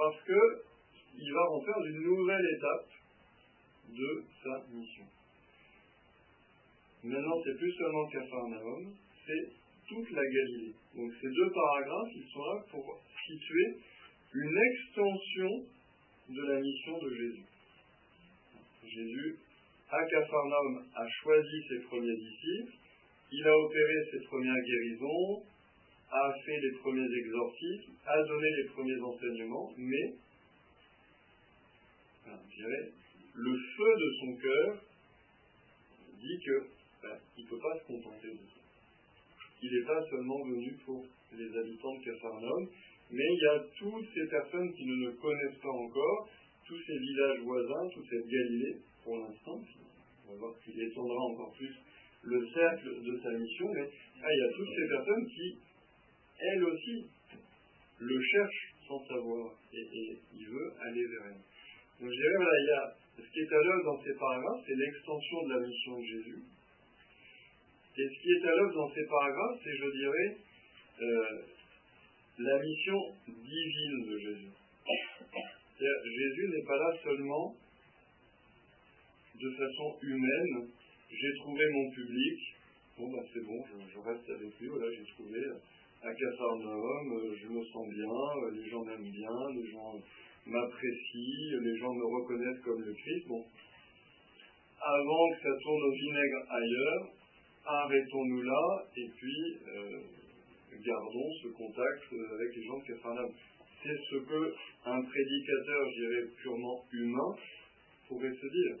Parce 0.00 0.16
qu'il 0.24 1.32
va 1.34 1.44
rentrer 1.44 1.72
dans 1.76 1.84
une 1.84 2.02
nouvelle 2.02 2.46
étape 2.56 2.88
de 3.90 4.24
sa 4.42 4.64
mission. 4.72 5.04
Maintenant, 7.04 7.36
c'est 7.44 7.56
plus 7.58 7.72
seulement 7.72 8.08
Capharnaüm, 8.08 8.94
c'est 9.26 9.52
toute 9.88 10.10
la 10.10 10.22
Galilée. 10.22 10.74
Donc 10.96 11.12
ces 11.20 11.28
deux 11.28 11.50
paragraphes, 11.50 12.12
ils 12.14 12.30
sont 12.32 12.44
là 12.44 12.64
pour 12.70 12.98
situer 13.26 13.76
une 14.32 14.58
extension 14.72 15.66
de 16.30 16.42
la 16.48 16.60
mission 16.60 16.98
de 16.98 17.10
Jésus. 17.10 17.44
Jésus, 18.82 19.36
à 19.90 20.02
Capharnaüm, 20.06 20.86
a 20.94 21.06
choisi 21.22 21.68
ses 21.68 21.80
premiers 21.88 22.16
disciples, 22.16 22.72
il 23.32 23.46
a 23.46 23.54
opéré 23.54 23.94
ses 24.12 24.20
premières 24.26 24.64
guérisons, 24.64 25.42
a 26.10 26.32
fait 26.44 26.60
les 26.60 26.72
premiers 26.78 27.08
exorcismes, 27.18 27.92
a 28.06 28.22
donné 28.24 28.48
les 28.62 28.68
premiers 28.68 29.00
enseignements, 29.00 29.72
mais 29.76 30.14
je 32.26 32.56
dirais, 32.56 32.92
le 33.34 33.56
feu 33.76 33.94
de 33.96 34.12
son 34.20 34.36
cœur 34.36 34.76
dit 36.20 36.38
que 36.44 36.66
ben, 37.02 37.16
il 37.38 37.44
ne 37.44 37.48
peut 37.48 37.58
pas 37.58 37.78
se 37.78 37.86
contenter 37.86 38.28
de 38.28 38.36
ça. 38.36 38.60
Il 39.62 39.72
n'est 39.72 39.86
pas 39.86 40.02
seulement 40.10 40.42
venu 40.44 40.72
pour 40.84 41.04
les 41.32 41.58
habitants 41.58 41.94
de 41.96 42.04
Capharnaüm, 42.04 42.68
mais 43.10 43.24
il 43.24 43.40
y 43.42 43.46
a 43.46 43.64
toutes 43.78 44.06
ces 44.14 44.26
personnes 44.28 44.72
qui 44.74 44.84
ne 44.84 45.06
le 45.06 45.12
connaissent 45.12 45.60
pas 45.62 45.70
encore, 45.70 46.28
tous 46.66 46.78
ces 46.86 46.98
villages 46.98 47.40
voisins, 47.40 47.88
toute 47.94 48.08
cette 48.08 48.26
Galilée, 48.26 48.76
pour 49.04 49.16
l'instant. 49.18 49.60
On 50.26 50.32
va 50.32 50.38
voir 50.38 50.54
qu'il 50.64 50.80
étendra 50.80 51.18
encore 51.32 51.52
plus 51.56 51.74
le 52.22 52.46
cercle 52.52 53.02
de 53.02 53.20
sa 53.22 53.30
mission, 53.30 53.66
mais 53.72 53.90
ah, 54.22 54.28
il 54.30 54.38
y 54.38 54.42
a 54.42 54.52
toutes 54.56 54.74
ces 54.76 54.88
personnes 54.88 55.26
qui, 55.26 55.56
elles 56.40 56.64
aussi, 56.64 57.06
le 58.00 58.20
cherchent 58.20 58.74
sans 58.88 59.04
savoir, 59.06 59.54
et, 59.72 60.18
il 60.34 60.46
veut 60.46 60.72
aller 60.80 61.06
vers 61.06 61.26
elles. 61.26 61.44
Donc 62.00 62.10
je 62.10 62.16
dirais, 62.16 62.36
voilà, 62.36 62.56
il 62.60 62.66
y 62.66 62.72
a, 62.72 62.96
ce 63.22 63.32
qui 63.32 63.40
est 63.40 63.52
à 63.52 63.62
l'œuvre 63.62 63.84
dans 63.84 64.02
ces 64.02 64.14
paragraphes, 64.18 64.64
c'est 64.66 64.76
l'extension 64.76 65.42
de 65.46 65.54
la 65.54 65.60
mission 65.60 65.98
de 65.98 66.04
Jésus. 66.04 66.42
Et 67.98 68.08
ce 68.08 68.22
qui 68.22 68.30
est 68.32 68.48
à 68.48 68.54
l'œuvre 68.56 68.74
dans 68.74 68.94
ces 68.94 69.06
paragraphes, 69.06 69.60
c'est, 69.62 69.76
je 69.76 69.90
dirais, 69.90 70.36
euh, 71.02 71.42
la 72.38 72.58
mission 72.58 72.98
divine 73.28 74.06
de 74.06 74.18
Jésus. 74.18 74.52
Jésus 75.80 76.48
n'est 76.48 76.66
pas 76.66 76.76
là 76.76 76.92
seulement 77.02 77.54
de 79.34 79.50
façon 79.50 79.98
humaine. 80.02 80.68
J'ai 81.10 81.34
trouvé 81.38 81.64
mon 81.70 81.90
public, 81.90 82.38
bon 82.98 83.10
bah 83.12 83.24
c'est 83.32 83.44
bon, 83.44 83.64
je, 83.66 83.98
reste 83.98 84.30
avec 84.30 84.60
lui, 84.60 84.68
voilà, 84.68 84.86
j'ai 84.92 85.04
trouvé 85.12 85.40
à 86.02 86.14
Capharnaüm, 86.14 87.36
je 87.36 87.48
me 87.48 87.62
sens 87.62 87.86
bien, 87.88 88.52
les 88.52 88.70
gens 88.70 88.82
m'aiment 88.84 89.10
bien, 89.10 89.36
les 89.54 89.70
gens 89.70 89.94
m'apprécient, 90.46 91.60
les 91.60 91.76
gens 91.76 91.92
me 91.92 92.04
reconnaissent 92.04 92.64
comme 92.64 92.80
le 92.80 92.94
Christ. 92.94 93.28
Bon, 93.28 93.44
avant 94.80 95.30
que 95.30 95.42
ça 95.42 95.54
tourne 95.62 95.82
au 95.82 95.92
vinaigre 95.92 96.42
ailleurs, 96.48 97.12
arrêtons-nous 97.66 98.42
là 98.42 98.86
et 98.96 99.08
puis 99.14 99.58
euh, 99.68 100.00
gardons 100.82 101.30
ce 101.42 101.48
contact 101.48 102.04
avec 102.32 102.56
les 102.56 102.64
gens 102.64 102.78
de 102.78 102.84
Capharnaüm. 102.86 103.32
C'est 103.82 103.98
ce 104.10 104.16
que 104.16 104.54
un 104.86 105.02
prédicateur, 105.02 105.90
je 105.90 106.00
dirais, 106.00 106.24
purement 106.42 106.84
humain 106.92 107.36
pourrait 108.08 108.32
se 108.32 108.46
dire. 108.46 108.76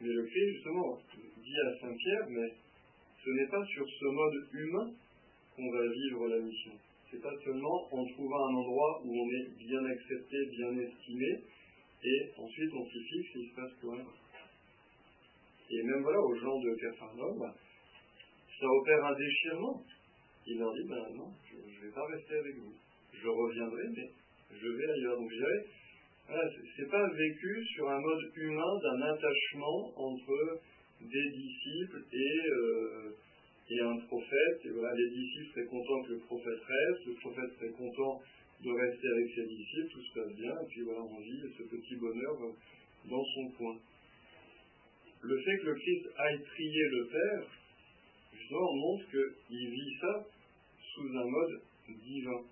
Mais 0.00 0.08
le 0.08 0.22
Christ, 0.24 0.54
justement, 0.54 0.98
dit 1.36 1.60
à 1.66 1.80
Saint-Pierre, 1.80 2.26
mais 2.30 2.52
ce 3.24 3.30
n'est 3.30 3.48
pas 3.48 3.64
sur 3.66 3.86
ce 3.86 4.04
mode 4.06 4.48
humain 4.52 4.90
qu'on 5.56 5.70
va 5.70 5.86
vivre 5.88 6.28
la 6.28 6.38
mission. 6.38 6.72
C'est 7.10 7.20
pas 7.20 7.34
seulement 7.44 7.88
en 7.92 8.04
trouvant 8.06 8.48
un 8.48 8.54
endroit 8.54 9.02
où 9.04 9.10
on 9.12 9.28
est 9.28 9.48
bien 9.58 9.84
accepté, 9.84 10.36
bien 10.50 10.78
estimé, 10.78 11.44
et 12.04 12.30
ensuite 12.38 12.72
on 12.74 12.86
s'y 12.86 13.02
fixe 13.04 13.36
et 13.36 13.38
il 13.40 13.50
se 13.50 13.54
passe 13.54 13.72
rien. 13.82 14.06
Et 15.70 15.82
même 15.84 16.02
voilà, 16.02 16.20
aux 16.20 16.34
gens 16.34 16.58
de 16.58 16.74
Capharnaüm, 16.74 17.52
ça 18.60 18.66
opère 18.66 19.04
un 19.04 19.14
déchirement. 19.14 19.82
Il 20.46 20.58
leur 20.58 20.72
dit, 20.74 20.88
ben 20.88 21.16
non, 21.16 21.30
je 21.50 21.56
ne 21.56 21.86
vais 21.86 21.94
pas 21.94 22.04
rester 22.06 22.34
avec 22.34 22.56
vous. 22.56 22.74
Je 23.12 23.28
reviendrai, 23.28 23.84
mais 23.96 24.10
je 24.50 24.68
vais 24.68 24.90
ailleurs. 24.90 25.16
Donc 25.16 25.30
je 25.30 25.44
voilà, 26.26 26.48
c'est 26.76 26.88
pas 26.88 27.08
vécu 27.08 27.64
sur 27.74 27.90
un 27.90 28.00
mode 28.00 28.32
humain 28.36 28.78
d'un 28.82 29.02
attachement 29.02 29.92
entre 29.96 30.60
des 31.00 31.30
disciples 31.30 32.04
et, 32.12 32.40
euh, 32.48 33.10
et 33.72 33.80
un 33.80 33.96
prophète. 34.06 34.60
Et 34.64 34.70
voilà, 34.70 34.94
les 34.94 35.10
disciples 35.10 35.54
seraient 35.54 35.66
contents 35.66 36.02
que 36.02 36.12
le 36.12 36.20
prophète 36.20 36.60
reste, 36.60 37.06
le 37.06 37.14
prophète 37.14 37.50
serait 37.58 37.72
content 37.72 38.20
de 38.62 38.70
rester 38.70 39.08
avec 39.08 39.34
ses 39.34 39.46
disciples, 39.46 39.90
tout 39.90 40.02
se 40.02 40.14
passe 40.14 40.34
bien, 40.36 40.54
et 40.62 40.66
puis 40.68 40.82
voilà, 40.82 41.02
on 41.02 41.20
vit 41.20 41.40
ce 41.58 41.62
petit 41.64 41.96
bonheur 41.96 42.38
dans 43.10 43.24
son 43.24 43.48
coin. 43.58 43.76
Le 45.22 45.36
fait 45.40 45.58
que 45.58 45.66
le 45.66 45.74
Christ 45.74 46.08
aille 46.16 46.42
prier 46.42 46.84
le 46.90 47.06
Père, 47.06 47.46
justement, 48.32 48.74
montre 48.74 49.04
qu'il 49.10 49.70
vit 49.70 49.96
ça 50.00 50.26
sous 50.94 51.08
un 51.08 51.26
mode 51.26 51.62
divin. 51.88 52.42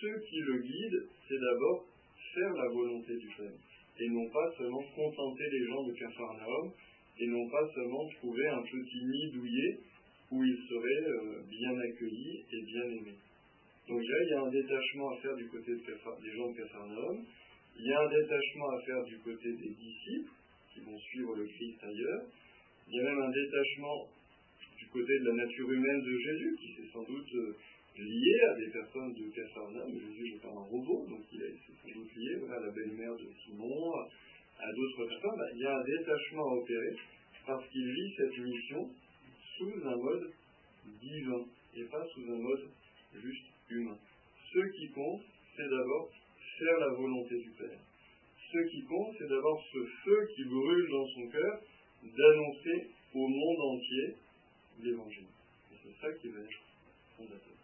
Ce 0.00 0.28
qui 0.28 0.38
le 0.40 0.58
guide, 0.62 1.08
c'est 1.28 1.40
d'abord 1.40 1.86
faire 2.34 2.52
la 2.52 2.68
volonté 2.68 3.16
du 3.16 3.28
Père, 3.38 3.58
et 4.00 4.08
non 4.10 4.28
pas 4.28 4.52
seulement 4.58 4.84
contenter 4.94 5.44
les 5.50 5.66
gens 5.66 5.82
de 5.84 5.92
Capharnaüm, 5.92 6.72
et 7.18 7.26
non 7.28 7.48
pas 7.48 7.66
seulement 7.74 8.06
trouver 8.20 8.46
un 8.48 8.62
petit 8.62 9.04
nid 9.04 9.30
douillet 9.32 9.78
où 10.32 10.44
il 10.44 10.56
serait 10.68 11.08
euh, 11.08 11.42
bien 11.48 11.78
accueilli 11.78 12.44
et 12.52 12.62
bien 12.62 12.84
aimé. 12.84 13.14
Donc 13.88 14.02
là, 14.02 14.16
il 14.22 14.28
y 14.28 14.34
a 14.34 14.40
un 14.42 14.50
détachement 14.50 15.10
à 15.10 15.16
faire 15.20 15.36
du 15.36 15.46
côté 15.46 15.72
des 15.76 16.36
gens 16.36 16.50
de 16.50 16.56
Capharnaüm, 16.56 17.24
il 17.78 17.86
y 17.86 17.92
a 17.92 18.00
un 18.00 18.08
détachement 18.08 18.70
à 18.70 18.80
faire 18.84 19.04
du 19.04 19.18
côté 19.18 19.52
des 19.52 19.70
disciples 19.70 20.32
qui 20.72 20.80
vont 20.80 20.98
suivre 20.98 21.36
le 21.36 21.46
Christ 21.46 21.78
ailleurs, 21.82 22.22
il 22.88 22.94
y 22.96 23.00
a 23.00 23.04
même 23.04 23.22
un 23.22 23.30
détachement 23.30 24.08
du 24.78 24.86
côté 24.86 25.18
de 25.18 25.24
la 25.24 25.44
nature 25.44 25.70
humaine 25.70 26.02
de 26.02 26.18
Jésus 26.18 26.56
qui 26.60 26.74
s'est 26.74 26.92
sans 26.92 27.02
doute 27.04 27.34
euh, 27.34 27.56
lié 27.98 28.40
à 28.50 28.54
des 28.54 28.70
personnes 28.70 29.12
de 29.14 29.30
Capharnaüm. 29.30 29.92
Jésus 29.92 30.34
n'est 30.34 30.40
pas 30.40 30.50
un 30.50 30.66
robot, 30.66 31.06
donc 31.08 31.22
il 31.32 31.42
est 31.42 31.54
sans 31.82 31.98
doute 31.98 32.14
lié 32.16 32.34
à 32.50 32.60
la 32.60 32.70
belle-mère 32.70 33.14
de 33.14 33.28
Simon, 33.44 33.92
à 34.58 34.72
d'autres 34.72 35.06
personnes. 35.06 35.42
Il 35.54 35.60
y 35.60 35.66
a 35.66 35.76
un 35.76 35.84
détachement 35.84 36.50
à 36.50 36.54
opérer 36.54 36.96
parce 37.46 37.68
qu'il 37.68 37.86
vit 37.86 38.14
cette 38.16 38.38
mission 38.38 38.90
sous 39.56 39.72
un 39.84 39.96
mode 39.96 40.32
divin 41.00 41.44
et 41.74 41.84
pas 41.84 42.06
sous 42.14 42.22
un 42.22 42.38
mode 42.38 42.68
juste 43.14 43.46
humain. 43.70 43.98
Ce 44.52 44.58
qui 44.76 44.90
compte, 44.90 45.22
c'est 45.56 45.68
d'abord 45.68 46.10
faire 46.58 46.78
la 46.80 46.94
volonté 46.94 47.38
du 47.38 47.50
Père. 47.50 47.78
Ce 48.52 48.58
qui 48.70 48.84
compte, 48.84 49.14
c'est 49.18 49.28
d'abord 49.28 49.62
ce 49.72 49.84
feu 50.04 50.28
qui 50.34 50.44
brûle 50.44 50.90
dans 50.90 51.06
son 51.08 51.28
cœur 51.28 51.60
d'annoncer 52.02 52.90
au 53.14 53.26
monde 53.26 53.60
entier 53.74 54.14
l'évangile. 54.82 55.26
Et 55.72 55.76
c'est 55.82 56.00
ça 56.00 56.12
qui 56.14 56.28
va 56.28 56.40
être 56.40 56.60
fondateur. 57.16 57.56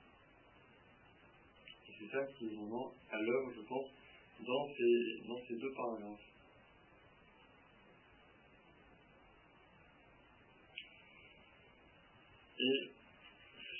Et 1.88 1.92
c'est 1.98 2.10
ça 2.10 2.24
qui 2.36 2.46
est 2.46 2.54
vraiment 2.56 2.92
à 3.10 3.20
l'œuvre, 3.20 3.52
je 3.54 3.62
pense, 3.62 3.88
dans 4.46 4.68
ces, 4.74 5.28
dans 5.28 5.38
ces 5.46 5.54
deux 5.54 5.72
paragraphes. 5.72 6.28
Et 12.62 12.90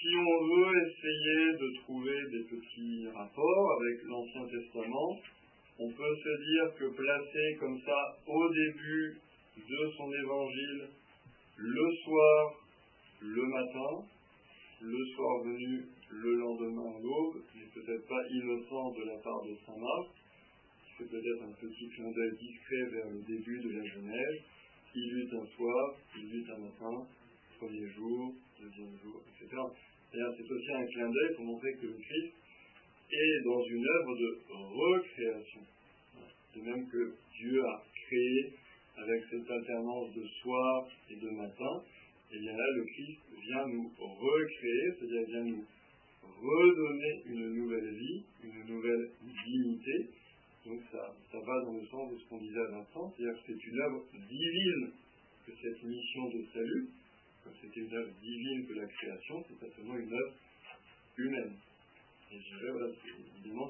si 0.01 0.17
on 0.17 0.45
veut 0.45 0.73
essayer 0.83 1.53
de 1.53 1.83
trouver 1.83 2.19
des 2.33 2.43
petits 2.51 3.07
rapports 3.15 3.73
avec 3.81 4.03
l'Ancien 4.05 4.47
Testament, 4.49 5.21
on 5.79 5.89
peut 5.89 6.17
se 6.17 6.35
dire 6.43 6.75
que 6.79 6.97
placer 6.97 7.57
comme 7.61 7.79
ça 7.81 8.19
au 8.27 8.49
début 8.53 9.19
de 9.57 9.91
son 9.97 10.13
évangile, 10.13 10.89
le 11.57 11.93
soir, 12.05 12.55
le 13.21 13.43
matin, 13.47 14.05
le 14.81 15.07
soir 15.15 15.45
venu, 15.45 15.87
le 16.11 16.35
lendemain 16.35 16.91
à 16.97 17.01
l'aube, 17.01 17.43
n'est 17.55 17.71
peut-être 17.73 18.09
pas 18.09 18.27
innocent 18.31 18.91
de 18.99 19.05
la 19.05 19.19
part 19.19 19.43
de 19.45 19.55
Saint 19.65 19.79
Marc, 19.79 20.11
c'est 20.99 21.09
peut-être 21.09 21.43
un 21.45 21.53
petit 21.53 21.89
clin 21.91 22.11
d'œil 22.11 22.37
discret 22.37 22.85
vers 22.91 23.11
le 23.11 23.23
début 23.23 23.61
de 23.61 23.79
la 23.79 23.85
Genèse. 23.85 24.43
Il 24.95 25.13
eut 25.19 25.29
un 25.41 25.47
soir, 25.57 25.95
il 26.19 26.35
eut 26.35 26.47
un 26.51 26.59
matin, 26.59 27.07
premier 27.63 27.89
jour, 27.95 28.35
deuxième 28.59 28.99
jour, 29.05 29.23
etc. 29.31 29.63
C'est 30.11 30.51
aussi 30.51 30.73
un 30.75 30.87
clin 30.87 31.09
d'œil 31.09 31.35
pour 31.37 31.45
montrer 31.45 31.73
que 31.75 31.87
le 31.87 31.95
Christ 31.95 32.35
est 33.13 33.45
dans 33.45 33.63
une 33.63 33.87
œuvre 33.87 34.17
de 34.19 34.39
recréation. 34.51 35.61
De 36.57 36.61
même 36.61 36.89
que 36.89 37.15
Dieu 37.39 37.63
a 37.65 37.85
créé 37.95 38.53
avec 38.99 39.23
cette 39.31 39.49
alternance 39.49 40.13
de 40.13 40.27
soir 40.43 40.89
et 41.09 41.15
de 41.15 41.31
matin, 41.31 41.83
et 42.33 42.39
bien 42.41 42.53
là, 42.53 42.65
le 42.75 42.85
Christ 42.85 43.21
vient 43.47 43.67
nous 43.69 43.91
recréer, 43.97 44.95
c'est-à-dire 44.99 45.27
vient 45.29 45.45
nous 45.45 45.65
redonner 46.43 47.23
une 47.27 47.55
nouvelle 47.55 47.95
vie, 47.95 48.25
une 48.43 48.75
nouvelle 48.75 49.09
dignité. 49.47 50.11
Donc 50.67 50.81
ça, 50.91 51.15
ça 51.31 51.39
va 51.39 51.65
dans 51.65 51.75
le 51.75 51.87
sens 51.87 52.13
de 52.13 52.19
ce 52.19 52.29
qu'on 52.29 52.39
disait 52.39 52.61
à 52.61 52.71
l'instant, 52.71 53.13
c'est-à-dire 53.17 53.41
que 53.41 53.53
c'est 53.53 53.67
une 53.67 53.81
œuvre 53.81 54.05
divine 54.13 54.93
que 55.47 55.53
cette 55.63 55.83
mission 55.85 56.29
de 56.29 56.45
salut, 56.53 56.89
comme 57.43 57.55
c'était 57.61 57.81
une 57.81 57.95
œuvre 57.95 58.13
divine 58.21 58.67
que 58.67 58.75
la 58.75 58.87
création, 58.87 59.45
c'est 59.49 59.59
pas 59.59 59.75
seulement 59.75 59.97
une 59.97 60.13
œuvre 60.13 60.35
humaine. 61.19 61.55
Et 62.31 62.39
je 62.39 62.57
dirais, 62.57 62.73
voilà, 62.73 62.93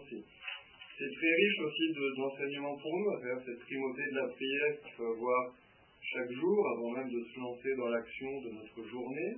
c'est, 0.08 1.10
très 1.10 1.34
riche 1.34 1.58
aussi 1.58 1.92
d'enseignements 2.16 2.76
pour 2.76 2.96
nous, 2.96 3.10
à 3.10 3.18
travers 3.18 3.44
cette 3.44 3.60
primauté 3.60 4.02
de 4.10 4.16
la 4.16 4.28
prière 4.28 4.80
qu'il 4.82 4.92
faut 4.92 5.06
avoir 5.06 5.54
chaque 6.00 6.30
jour, 6.30 6.68
avant 6.68 6.90
même 6.90 7.10
de 7.10 7.24
se 7.24 7.40
lancer 7.40 7.74
dans 7.76 7.88
l'action 7.88 8.40
de 8.42 8.50
notre 8.50 8.88
journée. 8.88 9.32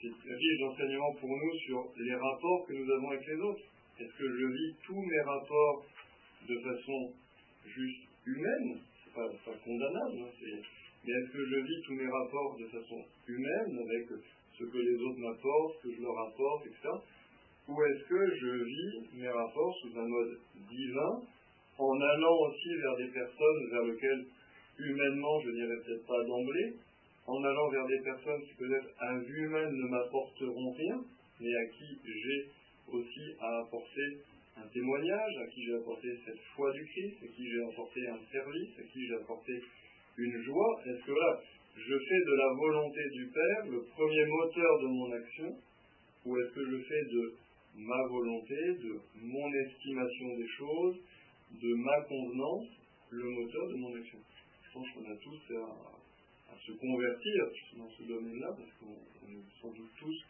c'est 0.00 0.08
riche 0.08 0.58
d'enseignements 0.60 1.14
pour 1.14 1.28
nous 1.28 1.58
sur 1.66 1.92
les 1.98 2.14
rapports 2.14 2.66
que 2.66 2.72
nous 2.72 2.90
avons 2.90 3.10
avec 3.10 3.26
les 3.26 3.40
autres. 3.40 3.64
Est-ce 3.98 4.16
que 4.16 4.38
je 4.38 4.46
vis 4.46 4.74
tous 4.86 5.02
mes 5.02 5.20
rapports 5.20 5.84
de 6.48 6.58
façon 6.60 7.12
juste 7.66 8.08
humaine? 8.24 8.80
C'est 9.04 9.12
pas, 9.12 9.28
pas 9.44 9.58
condamnable, 9.64 10.22
hein, 10.22 10.62
mais 11.04 11.12
est-ce 11.12 11.32
que 11.32 11.44
je 11.44 11.56
vis 11.56 11.82
tous 11.86 11.94
mes 11.94 12.08
rapports 12.08 12.56
de 12.58 12.66
façon 12.66 13.00
humaine 13.26 13.78
avec 13.78 14.08
ce 14.58 14.64
que 14.64 14.78
les 14.78 14.96
autres 15.00 15.20
m'apportent, 15.20 15.76
ce 15.82 15.88
que 15.88 15.94
je 15.96 16.02
leur 16.02 16.18
apporte, 16.28 16.66
etc. 16.66 16.88
Ou 17.68 17.82
est-ce 17.82 18.04
que 18.08 18.36
je 18.36 18.64
vis 18.64 19.20
mes 19.20 19.28
rapports 19.28 19.74
sous 19.82 19.98
un 19.98 20.08
mode 20.08 20.38
divin 20.68 21.22
en 21.78 22.00
allant 22.00 22.36
aussi 22.44 22.74
vers 22.76 22.96
des 22.96 23.08
personnes 23.08 23.70
vers 23.70 23.84
lesquelles 23.84 24.26
humainement 24.78 25.40
je 25.40 25.50
dirais 25.50 25.76
peut-être 25.84 26.06
pas 26.06 26.24
d'emblée, 26.24 26.74
en 27.26 27.44
allant 27.44 27.68
vers 27.70 27.86
des 27.86 28.00
personnes 28.00 28.42
qui 28.42 28.54
peut-être 28.54 28.88
à 28.98 29.18
vue 29.18 29.46
humaine 29.46 29.72
ne 29.72 29.88
m'apporteront 29.88 30.72
rien, 30.72 31.00
mais 31.40 31.54
à 31.54 31.66
qui 31.66 31.98
j'ai 32.04 32.48
aussi 32.92 33.36
à 33.40 33.60
apporter 33.60 34.18
un 34.56 34.66
témoignage, 34.68 35.32
à 35.42 35.46
qui 35.46 35.64
j'ai 35.64 35.74
apporté 35.76 36.08
cette 36.24 36.40
foi 36.54 36.72
du 36.72 36.84
Christ, 36.84 37.16
à 37.22 37.26
qui 37.28 37.48
j'ai 37.48 37.62
apporté 37.62 38.00
un 38.08 38.20
service, 38.32 38.78
à 38.78 38.82
qui 38.82 39.06
j'ai 39.06 39.14
apporté 39.14 39.52
une 40.20 40.42
joie. 40.42 40.80
Est-ce 40.86 41.04
que 41.04 41.12
là, 41.12 41.40
je 41.76 41.98
fais 41.98 42.20
de 42.26 42.34
la 42.36 42.54
volonté 42.54 43.00
du 43.12 43.26
Père 43.28 43.66
le 43.70 43.82
premier 43.82 44.26
moteur 44.26 44.80
de 44.80 44.86
mon 44.86 45.12
action, 45.12 45.56
ou 46.26 46.38
est-ce 46.38 46.54
que 46.54 46.70
je 46.70 46.82
fais 46.82 47.04
de 47.12 47.34
ma 47.76 48.02
volonté, 48.08 48.56
de 48.82 49.00
mon 49.22 49.52
estimation 49.52 50.36
des 50.36 50.48
choses, 50.58 50.96
de 51.62 51.74
ma 51.74 52.00
convenance, 52.02 52.68
le 53.10 53.24
moteur 53.24 53.68
de 53.68 53.74
mon 53.76 53.96
action? 53.96 54.18
Je 54.62 54.72
pense 54.72 54.86
qu'on 54.94 55.10
a 55.10 55.16
tous 55.16 55.54
à, 55.56 56.56
se 56.66 56.72
convertir 56.72 57.46
dans 57.78 57.88
ce 57.88 58.02
domaine-là, 58.02 58.48
parce 58.48 58.70
qu'on 58.80 59.32
est 59.32 59.60
sans 59.62 59.70
doute 59.72 59.90
tous 59.98 60.24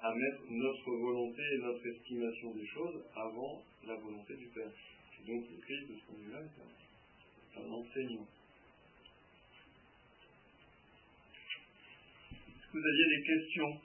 à 0.00 0.14
mettre 0.14 0.40
notre 0.48 0.90
volonté 0.90 1.42
et 1.42 1.58
notre 1.58 1.86
estimation 1.86 2.54
des 2.54 2.66
choses 2.66 3.04
avant 3.14 3.60
la 3.86 3.94
volonté 3.96 4.34
du 4.36 4.46
Père. 4.46 4.70
Et 5.20 5.26
donc 5.26 5.44
le 5.50 5.60
Christ, 5.60 5.90
de 5.90 5.94
ce 5.96 6.06
point 6.06 6.16
de 6.16 6.24
vue-là, 6.24 6.40
est 6.40 7.60
un 7.60 7.70
enseignant. 7.70 8.26
Est-ce 12.54 12.63
que 12.63 12.63
vous 12.74 12.80
aviez 12.80 13.06
des 13.06 13.22
questions 13.22 13.80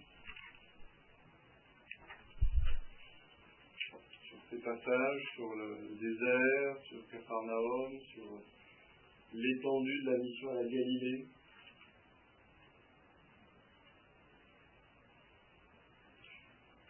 sur 3.78 4.40
ces 4.50 4.58
passages, 4.58 5.22
sur 5.36 5.54
le 5.54 5.94
désert, 6.02 6.84
sur 6.90 7.08
Capharnaüm, 7.12 8.00
sur 8.12 8.42
l'étendue 9.34 10.02
de 10.06 10.10
la 10.10 10.18
mission 10.18 10.50
à 10.50 10.54
la 10.56 10.64
Galilée 10.64 11.26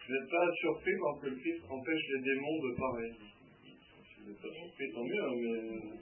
Vous 0.08 0.14
n'êtes 0.16 0.30
pas 0.30 0.50
surpris 0.58 0.92
quand 1.00 1.22
le 1.22 1.36
Christ 1.36 1.62
empêche 1.68 2.08
les 2.14 2.22
démons 2.22 2.58
de 2.62 2.76
parler. 2.76 3.12
Si 3.12 4.20
vous 4.20 4.28
n'êtes 4.30 4.40
pas 4.40 4.52
surpris, 4.52 4.90
tant 4.92 5.04
mieux, 5.04 5.22
hein, 5.22 5.34
mais. 5.36 6.00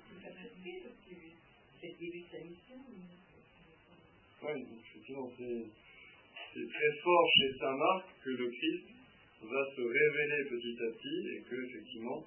Oui, 4.40 4.66
effectivement, 4.80 5.28
c'est 5.36 5.87
très 6.54 6.92
fort 7.02 7.26
chez 7.36 7.58
Saint 7.58 7.76
Marc 7.76 8.04
que 8.24 8.30
le 8.30 8.48
Christ 8.50 8.86
va 9.42 9.64
se 9.74 9.80
révéler 9.80 10.44
petit 10.50 10.76
à 10.82 10.90
petit 10.92 11.20
et 11.36 11.42
que, 11.48 11.56
effectivement, 11.64 12.24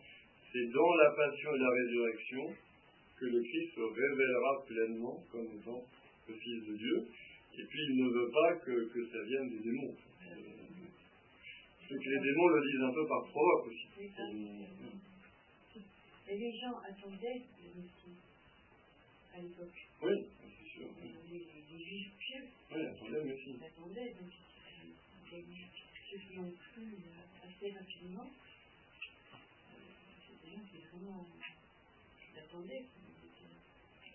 c'est 0.51 0.67
dans 0.71 0.93
la 0.95 1.11
passion 1.11 1.55
et 1.55 1.59
la 1.59 1.69
résurrection 1.69 2.55
que 3.19 3.25
le 3.25 3.41
Christ 3.41 3.75
se 3.75 3.81
révélera 3.81 4.65
pleinement 4.67 5.23
comme 5.31 5.47
étant 5.55 5.83
le 6.27 6.33
Fils 6.35 6.65
de 6.67 6.75
Dieu. 6.77 7.05
Et 7.59 7.63
puis, 7.63 7.79
il 7.89 8.03
ne 8.03 8.09
veut 8.09 8.31
pas 8.31 8.55
que, 8.65 8.93
que 8.93 9.05
ça 9.07 9.23
vienne 9.23 9.49
des 9.49 9.59
démons 9.59 9.95
que 11.99 12.09
les 12.09 12.19
démons 12.19 12.47
le 12.47 12.61
disent 12.61 12.83
un 12.83 12.93
peu 12.93 13.07
par 13.07 13.23
provoque 13.27 13.67
aussi. 13.67 13.87
Et 16.29 16.37
les 16.37 16.57
gens 16.59 16.77
attendaient 16.79 17.41
le 17.61 17.81
Messie 17.81 18.15
à 19.33 19.41
l'époque. 19.41 19.87
Oui, 20.03 20.25
c'est 20.39 20.69
sûr. 20.69 20.87
Oui. 21.01 21.11
Les, 21.29 21.39
les, 21.39 21.83
juifs 21.83 22.11
Oui, 22.73 22.83
donc 22.87 24.31
ceux 25.29 26.17
qui 26.17 26.39
ont 26.39 26.51
cru 26.51 26.85
assez 27.43 27.71
rapidement, 27.71 28.31
c'est 30.23 30.39
des 30.39 30.51
gens 30.55 30.63
qui 30.71 30.77
vraiment 30.87 31.27
l'attendaient. 32.33 32.85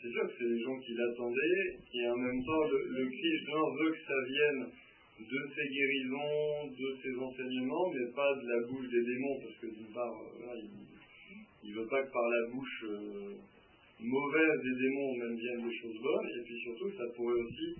C'est 0.00 0.10
sûr 0.10 0.26
que 0.26 0.32
c'est 0.38 0.48
des 0.48 0.62
gens 0.62 0.78
qui 0.80 0.94
l'attendaient, 0.94 1.78
et 1.92 2.08
en 2.08 2.16
même 2.16 2.44
temps, 2.44 2.64
le, 2.64 2.78
le 2.96 3.08
Christ 3.10 3.46
veut 3.46 3.92
que 3.92 4.04
ça 4.06 4.24
vienne 4.26 4.72
de 5.20 5.50
ses 5.54 5.68
guérisons, 5.68 6.68
de 6.68 6.96
ses 7.02 7.14
enseignements, 7.18 7.90
mais 7.92 8.12
pas 8.12 8.34
de 8.36 8.48
la 8.48 8.66
bouche 8.68 8.88
des 8.88 9.04
démons, 9.04 9.40
parce 9.40 9.56
que 9.56 9.66
d'une 9.66 9.92
part, 9.92 10.14
euh, 10.16 10.60
il 11.62 11.70
ne 11.72 11.76
veut 11.80 11.88
pas 11.88 12.02
que 12.02 12.12
par 12.12 12.28
la 12.28 12.50
bouche 12.52 12.84
euh, 12.84 13.34
mauvaise 14.00 14.62
des 14.62 14.76
démons 14.82 15.14
même 15.16 15.36
viennent 15.36 15.68
des 15.68 15.76
choses 15.76 16.00
bonnes, 16.00 16.28
et 16.38 16.42
puis 16.44 16.58
surtout 16.60 16.90
ça 16.96 17.04
pourrait 17.14 17.40
aussi 17.40 17.76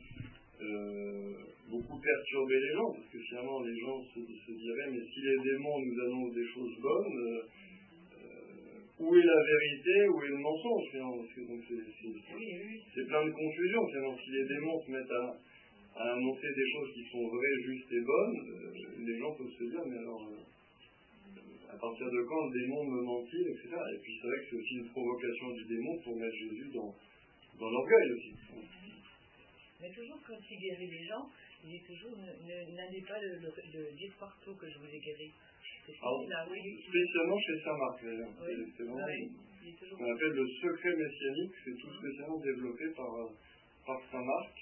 euh, 0.61 1.33
beaucoup 1.71 2.01
perturber 2.01 2.61
les 2.61 2.73
gens, 2.73 2.91
parce 2.93 3.09
que 3.13 3.19
finalement 3.19 3.61
les 3.63 3.79
gens 3.81 4.03
se, 4.15 4.21
se, 4.21 4.53
diraient, 4.53 4.91
mais 4.91 5.05
si 5.13 5.21
les 5.21 5.39
démons 5.43 5.79
nous 5.81 6.01
annoncent 6.01 6.35
des 6.35 6.49
choses 6.49 6.81
bonnes, 6.81 7.19
euh, 7.23 9.01
où 9.01 9.15
est 9.15 9.25
la 9.25 9.43
vérité, 9.45 10.09
où 10.09 10.23
est 10.23 10.29
le 10.29 10.39
mensonge 10.39 10.85
finalement 10.91 11.17
Parce 11.19 11.35
que 11.35 11.41
donc 11.41 11.61
c'est 11.67 13.07
plein 13.07 13.27
de 13.27 13.31
confusion 13.31 13.87
finalement. 13.89 14.17
Si 14.25 14.31
les 14.31 14.45
démons 14.47 14.81
se 14.81 14.91
mettent 14.91 15.13
à 15.13 15.37
à 15.97 16.13
annoncer 16.13 16.49
des 16.55 16.69
choses 16.73 16.93
qui 16.93 17.05
sont 17.11 17.27
vraies, 17.27 17.63
justes 17.65 17.93
et 17.93 18.01
bonnes, 18.01 18.37
euh, 18.37 19.07
les 19.07 19.19
gens 19.19 19.33
peuvent 19.33 19.57
se 19.59 19.65
dire, 19.65 19.81
mais 19.87 19.97
alors, 19.97 20.29
euh, 20.29 21.73
à 21.73 21.77
partir 21.79 22.07
de 22.07 22.23
quand 22.29 22.47
le 22.47 22.61
démon 22.61 22.85
me 22.85 23.03
ment-il, 23.03 23.49
etc. 23.49 23.69
Et 23.95 23.99
puis 24.03 24.13
c'est 24.21 24.29
vrai 24.29 24.37
que 24.37 24.45
c'est 24.51 24.57
aussi 24.57 24.75
une 24.77 24.89
provocation 24.89 25.51
du 25.53 25.65
démon 25.65 25.99
pour 26.05 26.17
mettre 26.17 26.37
Jésus 26.37 26.69
dans, 26.75 26.95
dans 27.59 27.71
l'orgueil 27.71 28.13
aussi. 28.13 28.35
Mais 29.81 29.91
toujours 29.93 30.19
quand 30.27 30.39
il 30.51 30.59
guérit 30.59 30.91
les 30.91 31.05
gens, 31.07 31.29
il 31.65 31.71
dit 31.71 31.85
toujours, 31.85 32.17
n'allez 32.17 33.03
pas 33.03 33.21
le, 33.21 33.37
le, 33.41 33.51
le, 33.73 33.93
dire 33.93 34.13
partout 34.19 34.55
que 34.57 34.69
je 34.71 34.79
vous 34.79 34.89
ai 34.89 35.01
guéri. 35.01 35.33
Alors, 36.01 36.27
là, 36.29 36.47
oui, 36.51 36.59
spécialement 36.89 37.39
chez 37.39 37.61
Saint-Marc, 37.63 38.05
d'ailleurs. 38.05 38.33
Oui. 38.41 38.73
C'est 38.77 38.83
vraiment 38.83 39.07
oui, 39.07 39.31
ce 39.79 39.95
qu'on 39.95 40.13
appelle 40.13 40.33
le 40.33 40.47
secret 40.47 40.97
messianique, 40.97 41.53
c'est 41.65 41.77
tout 41.77 41.93
spécialement 41.99 42.41
développé 42.41 42.85
par, 42.97 43.11
par 43.87 44.01
Saint-Marc. 44.11 44.55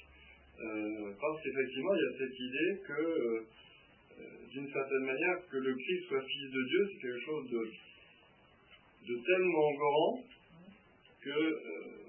Euh, 0.60 1.12
parce 1.20 1.42
qu'effectivement, 1.42 1.94
il 1.94 2.02
y 2.02 2.14
a 2.14 2.18
cette 2.18 2.38
idée 2.38 2.82
que, 2.86 3.02
euh, 3.02 4.46
d'une 4.52 4.70
certaine 4.72 5.04
manière, 5.04 5.36
que 5.50 5.56
le 5.56 5.74
Christ 5.74 6.08
soit 6.08 6.22
fils 6.22 6.50
de 6.50 6.62
Dieu, 6.62 6.88
c'est 6.92 7.00
quelque 7.00 7.24
chose 7.24 7.50
de, 7.50 7.70
de 9.08 9.24
tellement 9.24 9.72
grand 9.72 10.24
que 11.22 11.30
euh, 11.30 12.03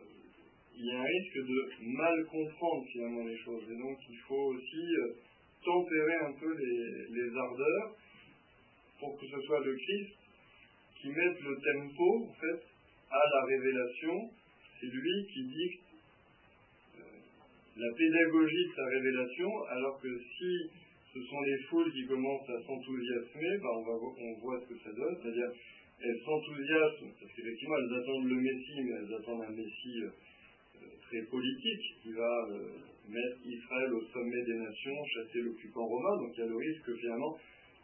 il 0.77 0.85
y 0.85 0.91
a 0.91 0.99
un 0.99 1.03
risque 1.03 1.37
de 1.37 1.95
mal 1.97 2.25
comprendre 2.25 2.85
finalement 2.91 3.23
les 3.23 3.37
choses. 3.37 3.63
Et 3.71 3.77
donc, 3.77 3.97
il 4.09 4.17
faut 4.27 4.53
aussi 4.53 4.85
tempérer 5.63 6.15
un 6.15 6.33
peu 6.33 6.53
les, 6.53 7.37
ardeurs 7.37 7.95
pour 8.99 9.19
que 9.19 9.25
ce 9.25 9.41
soit 9.41 9.59
le 9.65 9.75
Christ 9.75 10.15
qui 11.01 11.09
mette 11.09 11.41
le 11.41 11.55
tempo, 11.55 12.27
en 12.29 12.33
fait, 12.33 12.63
à 13.11 13.21
la 13.33 13.45
révélation. 13.45 14.29
C'est 14.79 14.87
lui 14.87 15.27
qui 15.33 15.43
dicte 15.43 15.85
la 17.77 17.91
pédagogie 17.91 18.65
de 18.69 18.75
sa 18.75 18.85
révélation, 18.85 19.63
alors 19.69 19.99
que 19.99 20.07
si 20.07 20.69
ce 21.13 21.21
sont 21.21 21.41
les 21.41 21.57
foules 21.69 21.91
qui 21.91 22.05
commencent 22.07 22.49
à 22.49 22.61
s'enthousiasmer, 22.65 23.57
ben 23.59 23.71
on, 23.75 23.83
va, 23.83 23.93
on 24.17 24.33
voit 24.39 24.59
ce 24.61 24.73
que 24.73 24.79
ça 24.79 24.91
donne, 24.91 25.15
c'est-à-dire 25.21 25.51
elles 26.01 26.19
s'enthousiasment, 26.23 27.11
parce 27.19 27.31
qu'effectivement 27.33 27.75
elles 27.77 27.99
attendent 27.99 28.29
le 28.29 28.35
Messie, 28.35 28.81
mais 28.83 28.91
elles 28.99 29.13
attendent 29.15 29.43
un 29.43 29.55
Messie 29.55 30.03
euh, 30.03 30.11
très 31.07 31.21
politique, 31.29 31.85
qui 32.01 32.11
va 32.13 32.33
euh, 32.49 32.77
mettre 33.09 33.37
Israël 33.45 33.93
au 33.93 34.03
sommet 34.13 34.43
des 34.45 34.57
nations, 34.57 35.05
chasser 35.13 35.41
l'occupant 35.41 35.85
romain, 35.85 36.17
donc 36.21 36.31
il 36.35 36.39
y 36.39 36.43
a 36.43 36.47
le 36.47 36.57
risque 36.57 36.83
que 36.85 36.95
finalement 36.95 37.37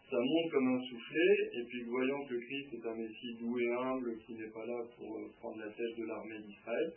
ça 0.09 0.17
monte 0.19 0.51
comme 0.51 0.67
un 0.76 0.82
soufflet, 0.84 1.34
et 1.53 1.63
puis 1.69 1.84
voyant 1.84 2.26
que 2.26 2.36
Christ 2.36 2.74
est 2.74 2.86
un 2.86 2.95
Messie 2.95 3.34
doux 3.39 3.57
et 3.59 3.72
humble, 3.72 4.19
qui 4.26 4.34
n'est 4.34 4.51
pas 4.51 4.65
là 4.65 4.84
pour 4.97 5.17
euh, 5.17 5.32
prendre 5.39 5.57
la 5.57 5.72
tête 5.72 5.95
de 5.97 6.05
l'armée 6.05 6.39
d'Israël, 6.39 6.93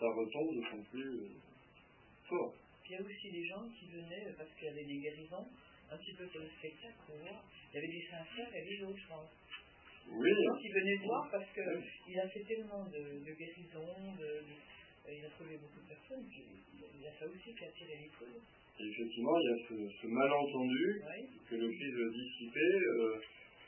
ça 0.00 0.06
retombe 0.06 0.54
d'autant 0.54 0.82
plus 0.90 1.28
fort. 2.28 2.54
Il 2.86 2.92
y 2.92 2.96
a 2.96 3.00
aussi 3.00 3.30
des 3.30 3.44
gens 3.46 3.64
qui 3.68 3.86
venaient 3.92 4.32
parce 4.36 4.48
qu'il 4.56 4.68
y 4.68 4.70
avait 4.70 4.84
des 4.84 4.98
guérisons, 4.98 5.46
un 5.90 5.96
petit 5.96 6.14
peu 6.16 6.26
pour 6.26 6.40
le 6.40 6.48
spectacle, 6.58 6.96
pour 7.06 7.16
voir. 7.16 7.44
Il 7.72 7.76
y 7.76 7.78
avait 7.78 7.92
des 7.92 8.06
sincères 8.10 8.54
et 8.54 8.64
des 8.64 8.84
autres, 8.84 8.98
je 8.98 9.08
pense. 9.08 9.30
Oui. 10.08 10.28
Des 10.28 10.44
gens 10.44 10.58
qui 10.60 10.68
venaient 10.68 11.00
voir 11.04 11.28
parce 11.30 11.48
qu'il 11.52 11.64
oui. 12.08 12.18
a 12.18 12.28
fait 12.28 12.44
tellement 12.44 12.84
de, 12.84 13.24
de 13.24 13.32
guérisons, 13.32 14.12
de, 14.20 14.28
de, 14.40 14.54
il 15.12 15.24
a 15.24 15.30
trouvé 15.30 15.56
beaucoup 15.60 15.80
de 15.84 15.88
personnes, 15.88 16.24
il 16.32 17.00
y 17.02 17.06
a 17.06 17.12
ça 17.18 17.26
aussi 17.26 17.52
qui 17.52 17.64
a 17.64 17.68
attiré 17.68 17.96
les 18.02 18.10
foules. 18.16 18.40
Et 18.80 18.88
effectivement, 18.88 19.38
il 19.38 19.46
y 19.46 19.52
a 19.52 19.58
ce, 19.68 20.02
ce 20.02 20.06
malentendu 20.08 21.02
oui. 21.04 21.28
que 21.48 21.54
le 21.54 21.68
Christ 21.68 21.94
veut 21.94 22.10
dissiper. 22.10 22.72
Euh, 22.98 23.20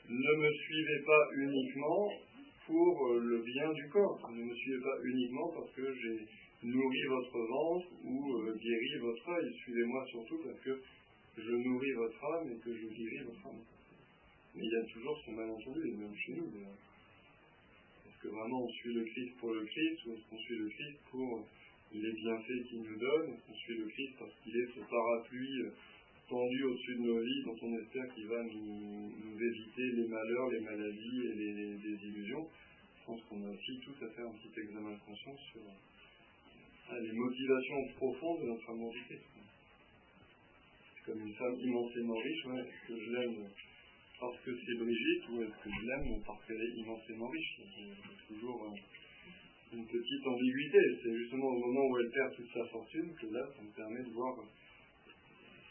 ne 0.09 0.33
me 0.41 0.51
suivez 0.51 0.99
pas 1.05 1.23
uniquement 1.35 2.11
pour 2.65 3.07
euh, 3.07 3.19
le 3.19 3.41
bien 3.41 3.71
du 3.71 3.87
corps. 3.89 4.19
Ne 4.31 4.43
me 4.43 4.55
suivez 4.55 4.81
pas 4.81 4.97
uniquement 5.03 5.49
parce 5.53 5.71
que 5.73 5.93
j'ai 5.93 6.19
nourrit 6.63 7.07
votre 7.07 7.39
ventre 7.39 7.87
ou 8.03 8.37
euh, 8.39 8.55
guérit 8.55 8.99
votre 8.99 9.29
œil. 9.29 9.53
Suivez-moi 9.63 10.05
surtout 10.07 10.39
parce 10.43 10.59
que 10.59 10.81
je 11.37 11.51
nourris 11.51 11.93
votre 11.93 12.25
âme 12.25 12.51
et 12.51 12.57
que 12.57 12.73
je 12.73 12.87
guéris 12.87 13.23
votre 13.25 13.47
âme. 13.47 13.63
Mais 14.55 14.63
il 14.63 14.71
y 14.71 14.75
a 14.75 14.93
toujours 14.93 15.21
ce 15.25 15.31
malentendu, 15.31 15.87
et 15.87 15.95
même 15.95 16.15
chez 16.15 16.33
nous 16.33 16.47
d'ailleurs. 16.47 16.81
Est-ce 18.17 18.29
que 18.29 18.33
vraiment 18.33 18.63
on 18.63 18.69
suit 18.69 18.93
le 18.93 19.03
Christ 19.03 19.37
pour 19.37 19.53
le 19.53 19.63
Christ 19.63 20.05
ou 20.05 20.13
est-ce 20.13 20.29
qu'on 20.29 20.39
suit 20.39 20.57
le 20.57 20.69
Christ 20.69 20.97
pour 21.11 21.45
les 21.93 22.13
bienfaits 22.13 22.67
qu'il 22.67 22.81
nous 22.81 22.97
donne 22.97 23.29
Est-ce 23.29 23.45
qu'on 23.45 23.53
suit 23.53 23.77
le 23.77 23.85
Christ 23.89 24.13
parce 24.17 24.33
qu'il 24.41 24.57
est 24.57 24.67
ce 24.73 24.79
parapluie 24.89 25.61
euh, 25.61 25.69
tendu 26.27 26.63
au-dessus 26.63 26.95
de 26.95 27.01
nos 27.01 27.21
vies 27.21 27.43
dont 27.45 27.57
on 27.61 27.77
espère 27.77 28.15
qu'il 28.15 28.25
va 28.25 28.41
nous, 28.41 29.11
éviter 29.39 29.91
les 30.01 30.07
malheurs, 30.07 30.49
les 30.49 30.61
maladies 30.61 31.27
et 31.27 31.35
les, 31.35 31.77
désillusions 31.77 32.47
Je 33.01 33.05
pense 33.05 33.21
qu'on 33.29 33.45
a 33.45 33.51
aussi 33.51 33.79
tout 33.85 34.03
à 34.03 34.09
faire 34.09 34.25
un 34.25 34.33
petit 34.33 34.61
examen 34.61 34.93
de 34.93 34.99
conscience 35.05 35.39
sur 35.51 35.61
euh, 35.61 36.99
les 36.99 37.13
motivations 37.13 37.87
profondes 37.97 38.41
de 38.41 38.47
notre 38.47 38.69
amour 38.71 38.91
du 38.93 39.03
Christ. 39.03 39.25
Comme 41.05 41.21
une 41.21 41.35
femme 41.35 41.55
immensément 41.59 42.17
riche, 42.17 42.45
est-ce 42.45 42.87
que 42.87 42.99
je 42.99 43.11
l'aime 43.11 43.47
parce 44.19 44.39
que 44.41 44.51
c'est 44.65 44.77
Brigitte 44.77 45.29
ou 45.29 45.41
est-ce 45.43 45.63
que 45.63 45.69
je 45.69 45.85
l'aime 45.85 46.21
parce 46.25 46.43
qu'elle 46.45 46.61
est 46.61 46.81
immensément 46.81 47.27
riche 47.27 47.59
C'est 47.59 48.33
toujours 48.33 48.63
euh, 48.63 49.75
une 49.77 49.85
petite 49.85 50.27
ambiguïté. 50.27 50.79
C'est 51.03 51.15
justement 51.17 51.47
au 51.47 51.59
moment 51.59 51.85
où 51.87 51.97
elle 51.99 52.09
perd 52.09 52.35
toute 52.35 52.51
sa 52.53 52.65
fortune 52.65 53.13
que 53.21 53.27
là, 53.27 53.47
ça 53.55 53.61
me 53.61 53.71
permet 53.75 54.03
de 54.03 54.09
voir 54.09 54.35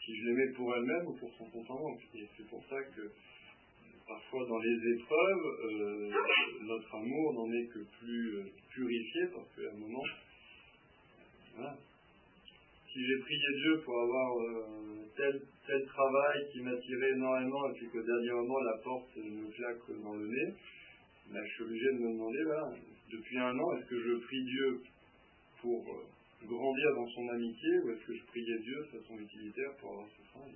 si 0.05 0.15
je 0.15 0.25
l'aimais 0.25 0.51
pour 0.55 0.73
elle-même 0.75 1.07
ou 1.07 1.13
pour 1.17 1.31
son 1.37 1.45
compte 1.49 1.69
en 1.69 1.79
banque. 1.79 2.01
Et 2.15 2.25
c'est 2.37 2.47
pour 2.47 2.63
ça 2.69 2.81
que 2.95 3.11
parfois 4.07 4.45
dans 4.47 4.59
les 4.59 4.93
épreuves, 4.93 5.45
euh, 5.65 6.11
notre 6.61 6.95
amour 6.95 7.33
n'en 7.33 7.51
est 7.51 7.67
que 7.67 7.79
plus 7.99 8.37
euh, 8.37 8.43
purifié 8.73 9.21
parce 9.33 9.47
qu'à 9.55 9.69
un 9.73 9.77
moment, 9.77 10.03
si 12.97 13.05
j'ai 13.05 13.19
prié 13.19 13.47
Dieu 13.61 13.81
pour 13.85 14.01
avoir 14.01 14.39
euh, 14.39 15.05
tel, 15.15 15.85
travail 15.85 16.49
qui 16.51 16.61
m'attirait 16.61 17.11
énormément 17.11 17.69
et 17.69 17.73
puis 17.77 17.87
qu'au 17.89 18.01
dernier 18.01 18.31
moment 18.31 18.59
la 18.59 18.77
porte 18.83 19.15
me 19.17 19.47
claque 19.53 20.01
dans 20.01 20.15
le 20.15 20.25
nez, 20.25 20.53
ben, 21.29 21.45
je 21.45 21.53
suis 21.53 21.63
obligé 21.63 21.85
de 21.85 21.99
me 21.99 22.11
demander, 22.13 22.43
depuis 23.11 23.37
un 23.37 23.55
an, 23.55 23.77
est-ce 23.77 23.85
que 23.85 24.01
je 24.01 24.15
prie 24.25 24.43
Dieu 24.45 24.81
pour 25.61 25.85
euh, 25.87 26.47
grandir 26.47 26.95
dans 26.95 27.07
son 27.09 27.29
amitié 27.29 27.69
ou 27.83 27.91
est-ce 27.91 28.07
que 28.07 28.15
je 28.15 28.23
priais 28.23 28.57
Dieu 28.63 28.77
de 28.91 28.97
façon 28.97 29.19
utilitaire 29.19 29.75
pour 29.79 29.91
avoir 29.91 30.07
ce 30.17 30.23
travail? 30.31 30.55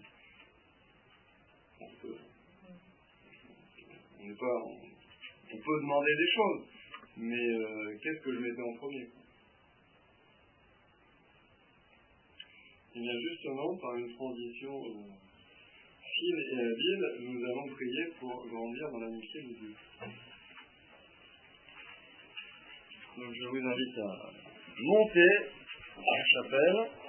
On 1.80 1.90
peut, 2.02 2.18
on, 4.20 5.58
peut 5.58 5.80
demander 5.82 6.16
des 6.18 6.32
choses, 6.34 6.66
mais 7.18 7.50
euh, 7.54 7.98
qu'est-ce 8.02 8.24
que 8.24 8.34
je 8.34 8.40
mettais 8.40 8.62
en 8.64 8.74
premier? 8.78 9.21
Eh 12.94 13.00
bien 13.00 13.20
justement, 13.30 13.78
par 13.78 13.96
une 13.96 14.14
transition 14.16 14.74
euh, 14.86 15.16
fine 16.04 16.40
et 16.52 16.60
habile, 16.60 17.06
nous 17.22 17.46
allons 17.46 17.68
prier 17.74 18.06
pour 18.20 18.46
grandir 18.48 18.92
dans 18.92 19.00
l'amitié 19.00 19.42
de 19.42 19.48
Dieu. 19.48 19.76
Donc 23.18 23.34
je 23.34 23.46
vous 23.48 23.68
invite 23.68 23.98
à 23.98 24.32
monter 24.80 25.32
à 25.96 26.02
la 26.02 26.26
chapelle. 26.26 27.01